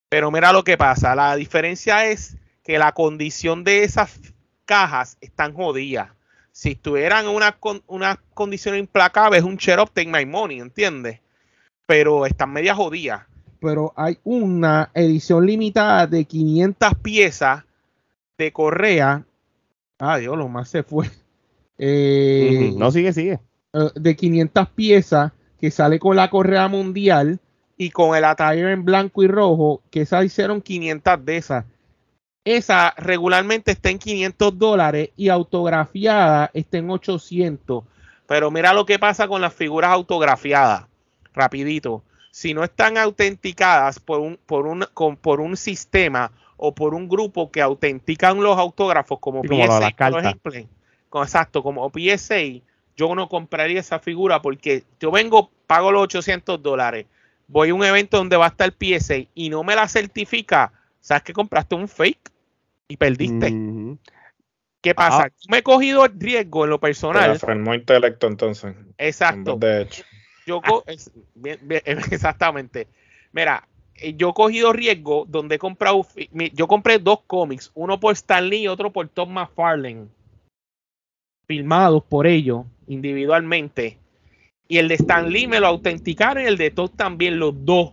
Pero 0.09 0.30
mira 0.30 0.52
lo 0.52 0.64
que 0.64 0.78
pasa, 0.78 1.14
la 1.14 1.34
diferencia 1.36 2.07
es 2.07 2.36
que 2.62 2.78
la 2.78 2.92
condición 2.92 3.64
de 3.64 3.84
esas 3.84 4.18
cajas 4.64 5.18
están 5.20 5.52
jodidas. 5.52 6.11
Si 6.52 6.70
estuvieran 6.70 7.26
en 7.26 7.32
una, 7.32 7.59
una 7.86 8.20
condición 8.32 8.76
es 8.76 9.42
un 9.42 9.57
share 9.57 9.80
up, 9.80 9.90
take 9.92 10.09
my 10.09 10.24
money, 10.24 10.61
¿entiendes? 10.61 11.20
Pero 11.86 12.24
están 12.24 12.52
media 12.52 12.74
jodidas 12.74 13.26
pero 13.61 13.92
hay 13.96 14.18
una 14.24 14.90
edición 14.94 15.46
limitada 15.46 16.07
de 16.07 16.24
500 16.24 16.94
piezas 17.02 17.64
de 18.38 18.52
correa. 18.52 19.24
Ah, 19.98 20.18
Dios, 20.18 20.36
lo 20.36 20.48
más 20.48 20.68
se 20.68 20.82
fue. 20.82 21.11
Eh, 21.78 22.72
no, 22.74 22.90
sigue, 22.90 23.12
sigue. 23.12 23.38
Eh, 23.74 23.90
de 23.94 24.16
500 24.16 24.70
piezas 24.70 25.32
que 25.61 25.70
sale 25.70 25.98
con 25.98 26.16
la 26.16 26.30
correa 26.30 26.68
mundial 26.68 27.38
y 27.76 27.90
con 27.90 28.16
el 28.16 28.24
attire 28.24 28.72
en 28.72 28.82
blanco 28.82 29.22
y 29.22 29.26
rojo, 29.26 29.82
que 29.90 30.00
esas 30.00 30.24
hicieron 30.24 30.62
500 30.62 31.22
de 31.22 31.36
esas. 31.36 31.66
Esa 32.46 32.94
regularmente 32.96 33.72
está 33.72 33.90
en 33.90 33.98
500 33.98 34.59
dólares 34.59 35.11
y 35.16 35.28
autografiada 35.28 36.50
está 36.54 36.78
en 36.78 36.88
800. 36.88 37.84
Pero 38.26 38.50
mira 38.50 38.72
lo 38.72 38.86
que 38.86 38.98
pasa 38.98 39.28
con 39.28 39.42
las 39.42 39.52
figuras 39.52 39.90
autografiadas. 39.90 40.86
Rapidito 41.34 42.05
si 42.37 42.53
no 42.53 42.64
están 42.64 42.99
autenticadas 42.99 43.99
por 43.99 44.20
un, 44.20 44.39
por 44.45 44.66
un, 44.66 44.84
por 45.22 45.41
un 45.41 45.57
sistema 45.57 46.30
o 46.59 46.74
por 46.74 46.93
un 46.93 47.09
grupo 47.09 47.51
que 47.51 47.62
autentican 47.62 48.43
los 48.43 48.59
autógrafos 48.59 49.20
como 49.20 49.41
PSA, 49.43 49.91
por 49.97 50.20
ejemplo, 50.20 50.53
exacto, 51.22 51.62
como 51.62 51.91
PSA, 51.91 52.61
yo 52.95 53.14
no 53.14 53.30
compraría 53.30 53.80
esa 53.80 54.01
figura 54.01 54.43
porque 54.43 54.84
yo 55.01 55.11
vengo, 55.11 55.51
pago 55.66 55.91
los 55.91 56.03
800 56.03 56.62
dólares, 56.62 57.07
voy 57.49 57.70
a 57.70 57.74
un 57.74 57.82
evento 57.82 58.18
donde 58.18 58.37
va 58.37 58.45
a 58.45 58.49
estar 58.49 58.70
PSA 58.70 59.28
y 59.34 59.49
no 59.49 59.64
me 59.64 59.74
la 59.74 59.89
certifica, 59.89 60.74
sabes 61.01 61.22
que 61.22 61.32
compraste 61.32 61.74
un 61.74 61.89
fake 61.89 62.30
y 62.87 62.99
perdiste. 62.99 63.51
¿Qué 64.82 64.95
pasa? 64.95 65.28
Ah. 65.30 65.32
me 65.49 65.59
he 65.59 65.62
cogido 65.62 66.05
el 66.05 66.20
riesgo 66.20 66.64
en 66.64 66.70
lo 66.70 66.80
personal. 66.80 67.41
muy 67.61 67.78
intelecto 67.78 68.26
entonces. 68.26 68.76
Exacto. 68.99 69.57
De 69.57 69.80
hecho. 69.80 70.05
Yo 70.47 70.62
exactamente. 72.11 72.86
Mira, 73.32 73.68
eh, 73.97 74.14
yo 74.16 74.30
he 74.30 74.34
cogido 74.34 74.72
riesgo 74.72 75.26
donde 75.28 75.57
he 75.57 75.59
comprado, 75.59 76.07
yo 76.53 76.68
compré 76.68 76.99
dos 76.99 77.20
cómics, 77.26 77.70
uno 77.74 77.99
por 77.99 78.12
Stan 78.14 78.49
Lee 78.49 78.62
y 78.62 78.68
otro 78.68 78.92
por 78.92 79.09
Tom 79.09 79.32
McFarlane, 79.32 80.07
filmados 81.47 82.05
por 82.05 82.26
ellos 82.26 82.64
individualmente. 82.86 83.99
Y 84.68 84.78
el 84.78 84.88
de 84.88 84.94
Stan 84.94 85.28
Lee 85.30 85.47
me 85.47 85.61
lo 85.61 85.66
autenticaron 85.68 86.42
y 86.42 86.47
el 86.47 86.57
de 86.57 86.70
Tom 86.70 86.88
también, 86.88 87.38
los 87.38 87.64
dos. 87.64 87.92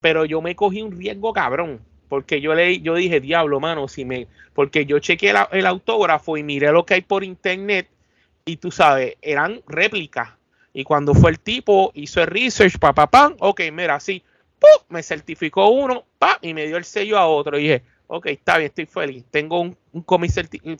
Pero 0.00 0.24
yo 0.24 0.42
me 0.42 0.54
cogí 0.54 0.82
un 0.82 0.92
riesgo 0.92 1.32
cabrón. 1.32 1.80
Porque 2.08 2.40
yo 2.40 2.54
leí, 2.54 2.80
yo 2.82 2.94
dije, 2.94 3.20
diablo, 3.20 3.60
mano, 3.60 3.88
si 3.88 4.04
me. 4.04 4.26
Porque 4.52 4.84
yo 4.84 4.98
chequeé 4.98 5.32
el 5.52 5.66
autógrafo 5.66 6.36
y 6.36 6.42
miré 6.42 6.72
lo 6.72 6.84
que 6.84 6.94
hay 6.94 7.00
por 7.02 7.24
internet. 7.24 7.88
Y 8.44 8.56
tú 8.56 8.70
sabes, 8.70 9.16
eran 9.22 9.62
réplicas 9.66 10.30
y 10.72 10.84
cuando 10.84 11.14
fue 11.14 11.30
el 11.30 11.40
tipo, 11.40 11.90
hizo 11.94 12.20
el 12.20 12.28
research, 12.28 12.78
pa, 12.78 12.92
pa, 12.92 13.08
pam, 13.08 13.34
ok, 13.38 13.60
mira, 13.72 13.96
así, 13.96 14.22
me 14.88 15.02
certificó 15.02 15.68
uno, 15.68 16.04
pa, 16.18 16.38
y 16.42 16.54
me 16.54 16.66
dio 16.66 16.76
el 16.76 16.84
sello 16.84 17.18
a 17.18 17.26
otro. 17.26 17.58
Y 17.58 17.62
dije, 17.62 17.82
ok, 18.06 18.26
está 18.26 18.58
bien, 18.58 18.68
estoy 18.68 18.86
feliz. 18.86 19.24
Tengo 19.30 19.60
un, 19.60 19.76
un 19.92 20.02
cómic 20.02 20.30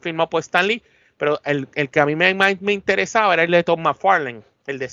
firmado 0.00 0.30
por 0.30 0.40
Stanley, 0.40 0.82
pero 1.16 1.40
el, 1.44 1.66
que 1.66 2.00
a 2.00 2.06
mí 2.06 2.14
me, 2.14 2.34
me, 2.34 2.72
interesaba 2.72 3.34
era 3.34 3.42
el 3.42 3.50
de 3.50 3.64
Tom 3.64 3.80
McFarlane, 3.80 4.42
el 4.66 4.78
de 4.78 4.90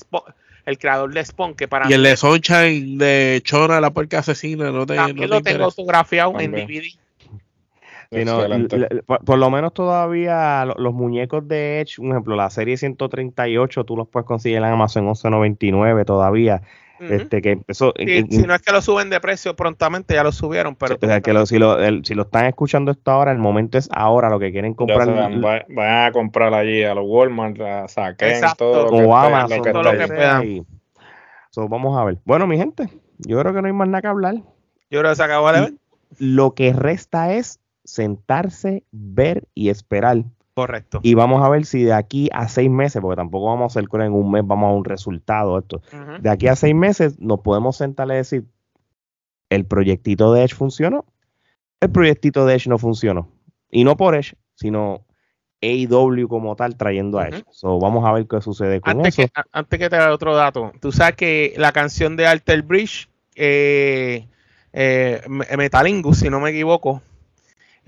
el 0.66 0.78
creador 0.78 1.14
de 1.14 1.24
Spawn, 1.24 1.56
que 1.56 1.68
para 1.68 1.90
Y 1.90 1.94
el 1.94 2.04
de 2.04 2.18
Sunshine 2.18 2.98
de 2.98 3.42
Chora, 3.44 3.80
la 3.80 3.92
puerca 3.92 4.20
asesina, 4.20 4.70
no 4.70 4.86
te, 4.86 4.96
También 4.96 5.30
lo 5.30 5.42
tengo 5.42 5.64
autografiado 5.64 6.38
en 6.40 6.52
DVD 6.52 6.98
por, 8.10 9.38
lo 9.38 9.50
menos 9.50 9.74
todavía 9.74 10.66
los, 10.66 10.94
muñecos 10.94 11.48
de 11.48 11.82
Edge, 11.82 12.00
un 12.00 12.12
ejemplo, 12.12 12.36
la 12.36 12.50
serie 12.50 12.78
138, 12.78 13.84
tú 13.84 13.98
los 13.98 14.08
puedes 14.08 14.26
conseguir 14.26 14.58
en 14.60 14.66
Amazon 14.66 15.08
11.99 15.08 16.06
todavía. 16.06 16.62
este, 17.00 17.42
que 17.42 17.60
eso, 17.68 17.94
si 17.98 18.24
no 18.48 18.56
es 18.56 18.62
que 18.62 18.72
lo 18.72 18.82
suben 18.82 19.10
de 19.10 19.20
precio 19.20 19.56
prontamente, 19.56 20.16
ya 20.16 20.24
lo 20.24 20.32
subieron. 20.32 20.76
pero 20.76 20.98
que 20.98 21.46
si, 21.46 21.60
lo, 21.60 21.78
si 22.04 22.16
lo 22.16 22.24
están 22.24 22.46
escuchando 22.46 22.92
esto 22.92 23.12
ahora, 23.12 23.32
el 23.32 23.38
momento 23.38 23.78
es 23.78 23.90
ahora, 23.92 24.30
lo 24.30 24.40
que 24.40 24.52
quieren 24.52 24.74
comprar. 24.74 25.08
Van, 25.40 26.06
a 26.06 26.12
comprar 26.12 26.54
allí 26.54 26.84
a 26.84 26.96
los 26.96 27.06
Walmart, 27.08 27.60
a 27.60 27.88
Saquen, 27.88 28.42
todo 28.58 28.90
lo 28.90 29.10
o 29.10 29.16
Amazon, 29.16 29.62
todo 29.62 29.84
lo 29.84 29.92
que 29.92 30.08
puedan. 30.08 30.66
vamos 31.70 31.98
a 32.00 32.06
ver. 32.06 32.18
Bueno, 32.24 32.48
mi 32.48 32.58
gente, 32.58 32.90
yo 33.20 33.40
creo 33.40 33.54
que 33.54 33.62
no 33.62 33.68
hay 33.68 33.74
más 33.74 33.88
nada 33.88 34.02
que 34.02 34.08
hablar. 34.08 34.36
Yo 34.90 35.00
creo 35.02 35.12
que 35.12 35.16
se 35.16 35.24
acabó 35.24 35.52
de 35.52 35.62
ver. 35.62 35.74
Lo 36.20 36.54
que 36.54 36.72
resta 36.74 37.34
es 37.34 37.60
sentarse, 37.88 38.84
ver 38.92 39.48
y 39.56 39.70
esperar. 39.70 40.24
Correcto. 40.54 41.00
Y 41.04 41.14
vamos 41.14 41.44
a 41.44 41.50
ver 41.50 41.66
si 41.66 41.84
de 41.84 41.94
aquí 41.94 42.30
a 42.34 42.48
seis 42.48 42.70
meses, 42.70 43.02
porque 43.02 43.16
tampoco 43.16 43.46
vamos 43.46 43.64
a 43.64 43.68
hacer 43.80 43.90
que 43.90 43.98
en 43.98 44.12
un 44.12 44.30
mes 44.30 44.46
vamos 44.46 44.70
a 44.70 44.74
un 44.74 44.86
resultado. 44.86 45.58
Esto. 45.58 45.82
De 46.20 46.30
aquí 46.30 46.48
a 46.48 46.56
seis 46.56 46.76
meses 46.76 47.20
nos 47.20 47.40
podemos 47.40 47.78
sentar 47.78 48.08
y 48.10 48.16
decir, 48.16 48.46
el 49.50 49.66
proyectito 49.66 50.34
de 50.34 50.44
Edge 50.44 50.54
funcionó, 50.54 51.06
el 51.80 51.90
proyectito 51.92 52.46
de 52.46 52.56
Edge 52.56 52.68
no 52.68 52.78
funcionó. 52.78 53.30
Y 53.72 53.84
no 53.84 53.96
por 53.96 54.16
Edge, 54.16 54.36
sino 54.56 55.06
AEW 55.62 56.28
como 56.28 56.56
tal 56.56 56.76
trayendo 56.76 57.20
a 57.20 57.30
Edge. 57.30 57.44
vamos 57.64 58.06
a 58.06 58.12
ver 58.12 58.28
qué 58.28 58.42
sucede 58.42 58.82
con 58.82 58.98
antes 58.98 59.18
eso. 59.18 59.30
Que, 59.34 59.42
antes 59.52 59.80
que 59.80 59.90
te 59.90 59.96
haga 59.96 60.14
otro 60.14 60.36
dato, 60.36 60.74
tú 60.82 60.92
sabes 60.92 61.16
que 61.16 61.54
la 61.58 61.72
canción 61.72 62.18
de 62.18 62.28
Alter 62.28 62.64
Bridge, 62.64 63.10
eh, 63.36 64.28
eh, 64.74 65.22
Metalingus, 65.30 66.18
si 66.20 66.30
no 66.30 66.40
me 66.40 66.50
equivoco, 66.50 67.02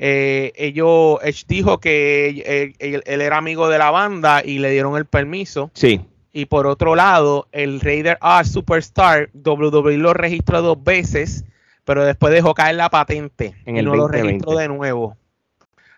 eh, 0.02 0.54
ellos, 0.56 1.20
Edge 1.24 1.44
dijo 1.46 1.82
que 1.82 2.74
él, 2.80 3.04
era 3.06 3.38
amigo 3.38 3.68
de 3.68 3.78
la 3.78 3.92
banda 3.92 4.42
y 4.44 4.60
le 4.60 4.72
dieron 4.72 4.96
el 4.96 5.06
permiso. 5.06 5.72
Sí. 5.74 6.00
Y 6.32 6.46
por 6.46 6.68
otro 6.68 6.96
lado, 6.96 7.50
el 7.52 7.82
Raider 7.82 8.18
R 8.22 8.46
Superstar, 8.46 9.30
WWE 9.34 9.98
lo 9.98 10.14
registró 10.14 10.62
dos 10.62 10.82
veces, 10.82 11.44
pero 11.84 12.06
después 12.06 12.32
dejó 12.32 12.54
caer 12.54 12.76
la 12.76 12.90
patente 12.90 13.56
y 13.66 13.74
no 13.74 13.94
lo 13.94 14.08
registró 14.08 14.56
de 14.56 14.70
nuevo. 14.70 15.18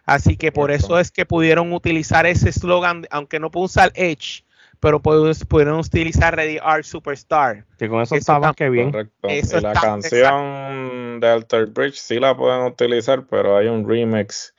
Así 0.03 0.35
que 0.35 0.51
por 0.51 0.71
eso 0.71 0.97
es 0.97 1.11
que 1.11 1.27
pudieron 1.27 1.71
utilizar 1.71 2.25
ese 2.25 2.49
eslogan, 2.49 3.05
aunque 3.11 3.39
no 3.39 3.51
pudo 3.51 3.65
usar 3.65 3.91
Edge, 3.93 4.43
pero 4.81 4.99
pudieron 4.99 5.79
utilizar 5.79 6.35
Ready 6.35 6.57
Art 6.61 6.83
Superstar. 6.83 7.65
Que 7.77 7.87
con 7.87 8.01
eso, 8.01 8.15
estaba 8.15 8.53
que 8.53 8.69
bien. 8.69 8.91
Correcto. 8.91 9.29
y 9.29 9.61
la 9.61 9.73
canción 9.73 11.19
de 11.19 11.27
Alter 11.27 11.67
Bridge 11.67 11.97
sí 11.97 12.19
la 12.19 12.35
pueden 12.35 12.63
utilizar, 12.63 13.23
pero 13.29 13.55
hay 13.55 13.67
un 13.67 13.87
remix 13.87 14.53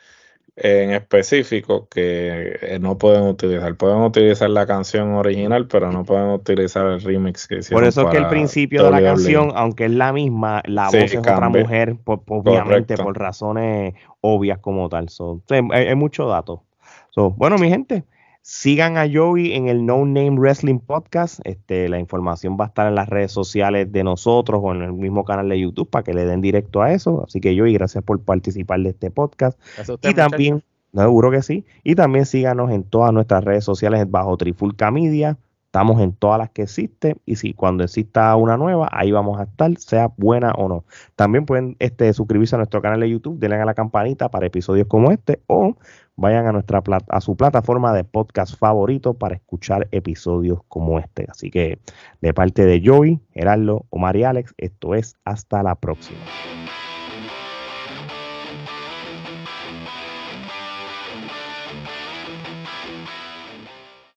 en 0.54 0.92
específico 0.92 1.88
que 1.88 2.56
eh, 2.62 2.78
no 2.78 2.98
pueden 2.98 3.24
utilizar. 3.24 3.74
Pueden 3.74 3.98
utilizar 3.98 4.48
la 4.48 4.64
canción 4.64 5.14
original, 5.14 5.66
pero 5.66 5.90
no 5.90 6.04
pueden 6.04 6.28
utilizar 6.28 6.86
el 6.86 7.00
remix 7.00 7.48
que 7.48 7.58
hicieron. 7.58 7.80
Por 7.80 7.88
eso 7.88 8.02
es 8.02 8.08
que 8.12 8.18
el 8.18 8.28
principio 8.28 8.84
de 8.84 8.90
la 8.92 9.02
canción, 9.02 9.50
aunque 9.56 9.86
es 9.86 9.90
la 9.90 10.12
misma, 10.12 10.62
la 10.66 10.86
voz 10.86 10.94
es 10.94 11.16
otra 11.16 11.48
mujer, 11.48 11.96
obviamente 12.04 12.96
por 12.96 13.18
razones 13.18 13.94
obvias 14.20 14.60
como 14.60 14.88
tal. 14.88 15.08
hay, 15.72 15.94
mucho 15.96 16.28
dato. 16.28 16.62
bueno, 17.16 17.56
mi 17.58 17.68
gente, 17.68 18.04
Sigan 18.44 18.96
a 18.98 19.06
Joey 19.10 19.52
en 19.52 19.68
el 19.68 19.86
No 19.86 19.98
Name 19.98 20.32
Wrestling 20.32 20.80
Podcast. 20.80 21.38
Este, 21.44 21.88
la 21.88 22.00
información 22.00 22.56
va 22.60 22.64
a 22.64 22.68
estar 22.68 22.88
en 22.88 22.96
las 22.96 23.08
redes 23.08 23.30
sociales 23.30 23.92
de 23.92 24.02
nosotros 24.02 24.60
o 24.64 24.74
en 24.74 24.82
el 24.82 24.92
mismo 24.92 25.24
canal 25.24 25.48
de 25.48 25.60
YouTube 25.60 25.88
para 25.88 26.02
que 26.02 26.12
le 26.12 26.24
den 26.24 26.40
directo 26.40 26.82
a 26.82 26.92
eso. 26.92 27.22
Así 27.24 27.40
que 27.40 27.56
Joey, 27.56 27.72
gracias 27.72 28.02
por 28.02 28.20
participar 28.20 28.80
de 28.80 28.90
este 28.90 29.12
podcast. 29.12 29.56
y 30.02 30.12
también, 30.14 30.60
seguro 30.92 31.30
que 31.30 31.40
sí. 31.42 31.64
Y 31.84 31.94
también 31.94 32.26
síganos 32.26 32.72
en 32.72 32.82
todas 32.82 33.12
nuestras 33.12 33.44
redes 33.44 33.62
sociales 33.62 34.10
bajo 34.10 34.36
Trifulca 34.36 34.90
Media. 34.90 35.38
Estamos 35.66 36.02
en 36.02 36.12
todas 36.12 36.38
las 36.38 36.50
que 36.50 36.62
existen 36.62 37.18
y 37.24 37.36
si 37.36 37.54
cuando 37.54 37.84
exista 37.84 38.34
una 38.34 38.56
nueva, 38.56 38.88
ahí 38.92 39.12
vamos 39.12 39.40
a 39.40 39.44
estar, 39.44 39.74
sea 39.78 40.12
buena 40.16 40.50
o 40.52 40.68
no. 40.68 40.84
También 41.14 41.46
pueden 41.46 41.76
este, 41.78 42.12
suscribirse 42.12 42.56
a 42.56 42.58
nuestro 42.58 42.82
canal 42.82 43.00
de 43.00 43.08
YouTube, 43.08 43.38
denle 43.38 43.56
a 43.56 43.64
la 43.64 43.72
campanita 43.72 44.28
para 44.30 44.46
episodios 44.46 44.88
como 44.88 45.12
este 45.12 45.40
o 45.46 45.76
vayan 46.22 46.46
a, 46.46 46.52
nuestra 46.52 46.82
a 47.08 47.20
su 47.20 47.36
plataforma 47.36 47.92
de 47.92 48.04
podcast 48.04 48.56
favorito 48.56 49.14
para 49.14 49.34
escuchar 49.34 49.88
episodios 49.90 50.60
como 50.68 51.00
este. 51.00 51.26
Así 51.28 51.50
que 51.50 51.80
de 52.20 52.32
parte 52.32 52.64
de 52.64 52.80
Joey, 52.82 53.20
Gerardo, 53.34 53.86
Omar 53.90 54.16
y 54.16 54.22
Alex, 54.22 54.54
esto 54.56 54.94
es 54.94 55.16
hasta 55.24 55.64
la 55.64 55.74
próxima. 55.74 56.20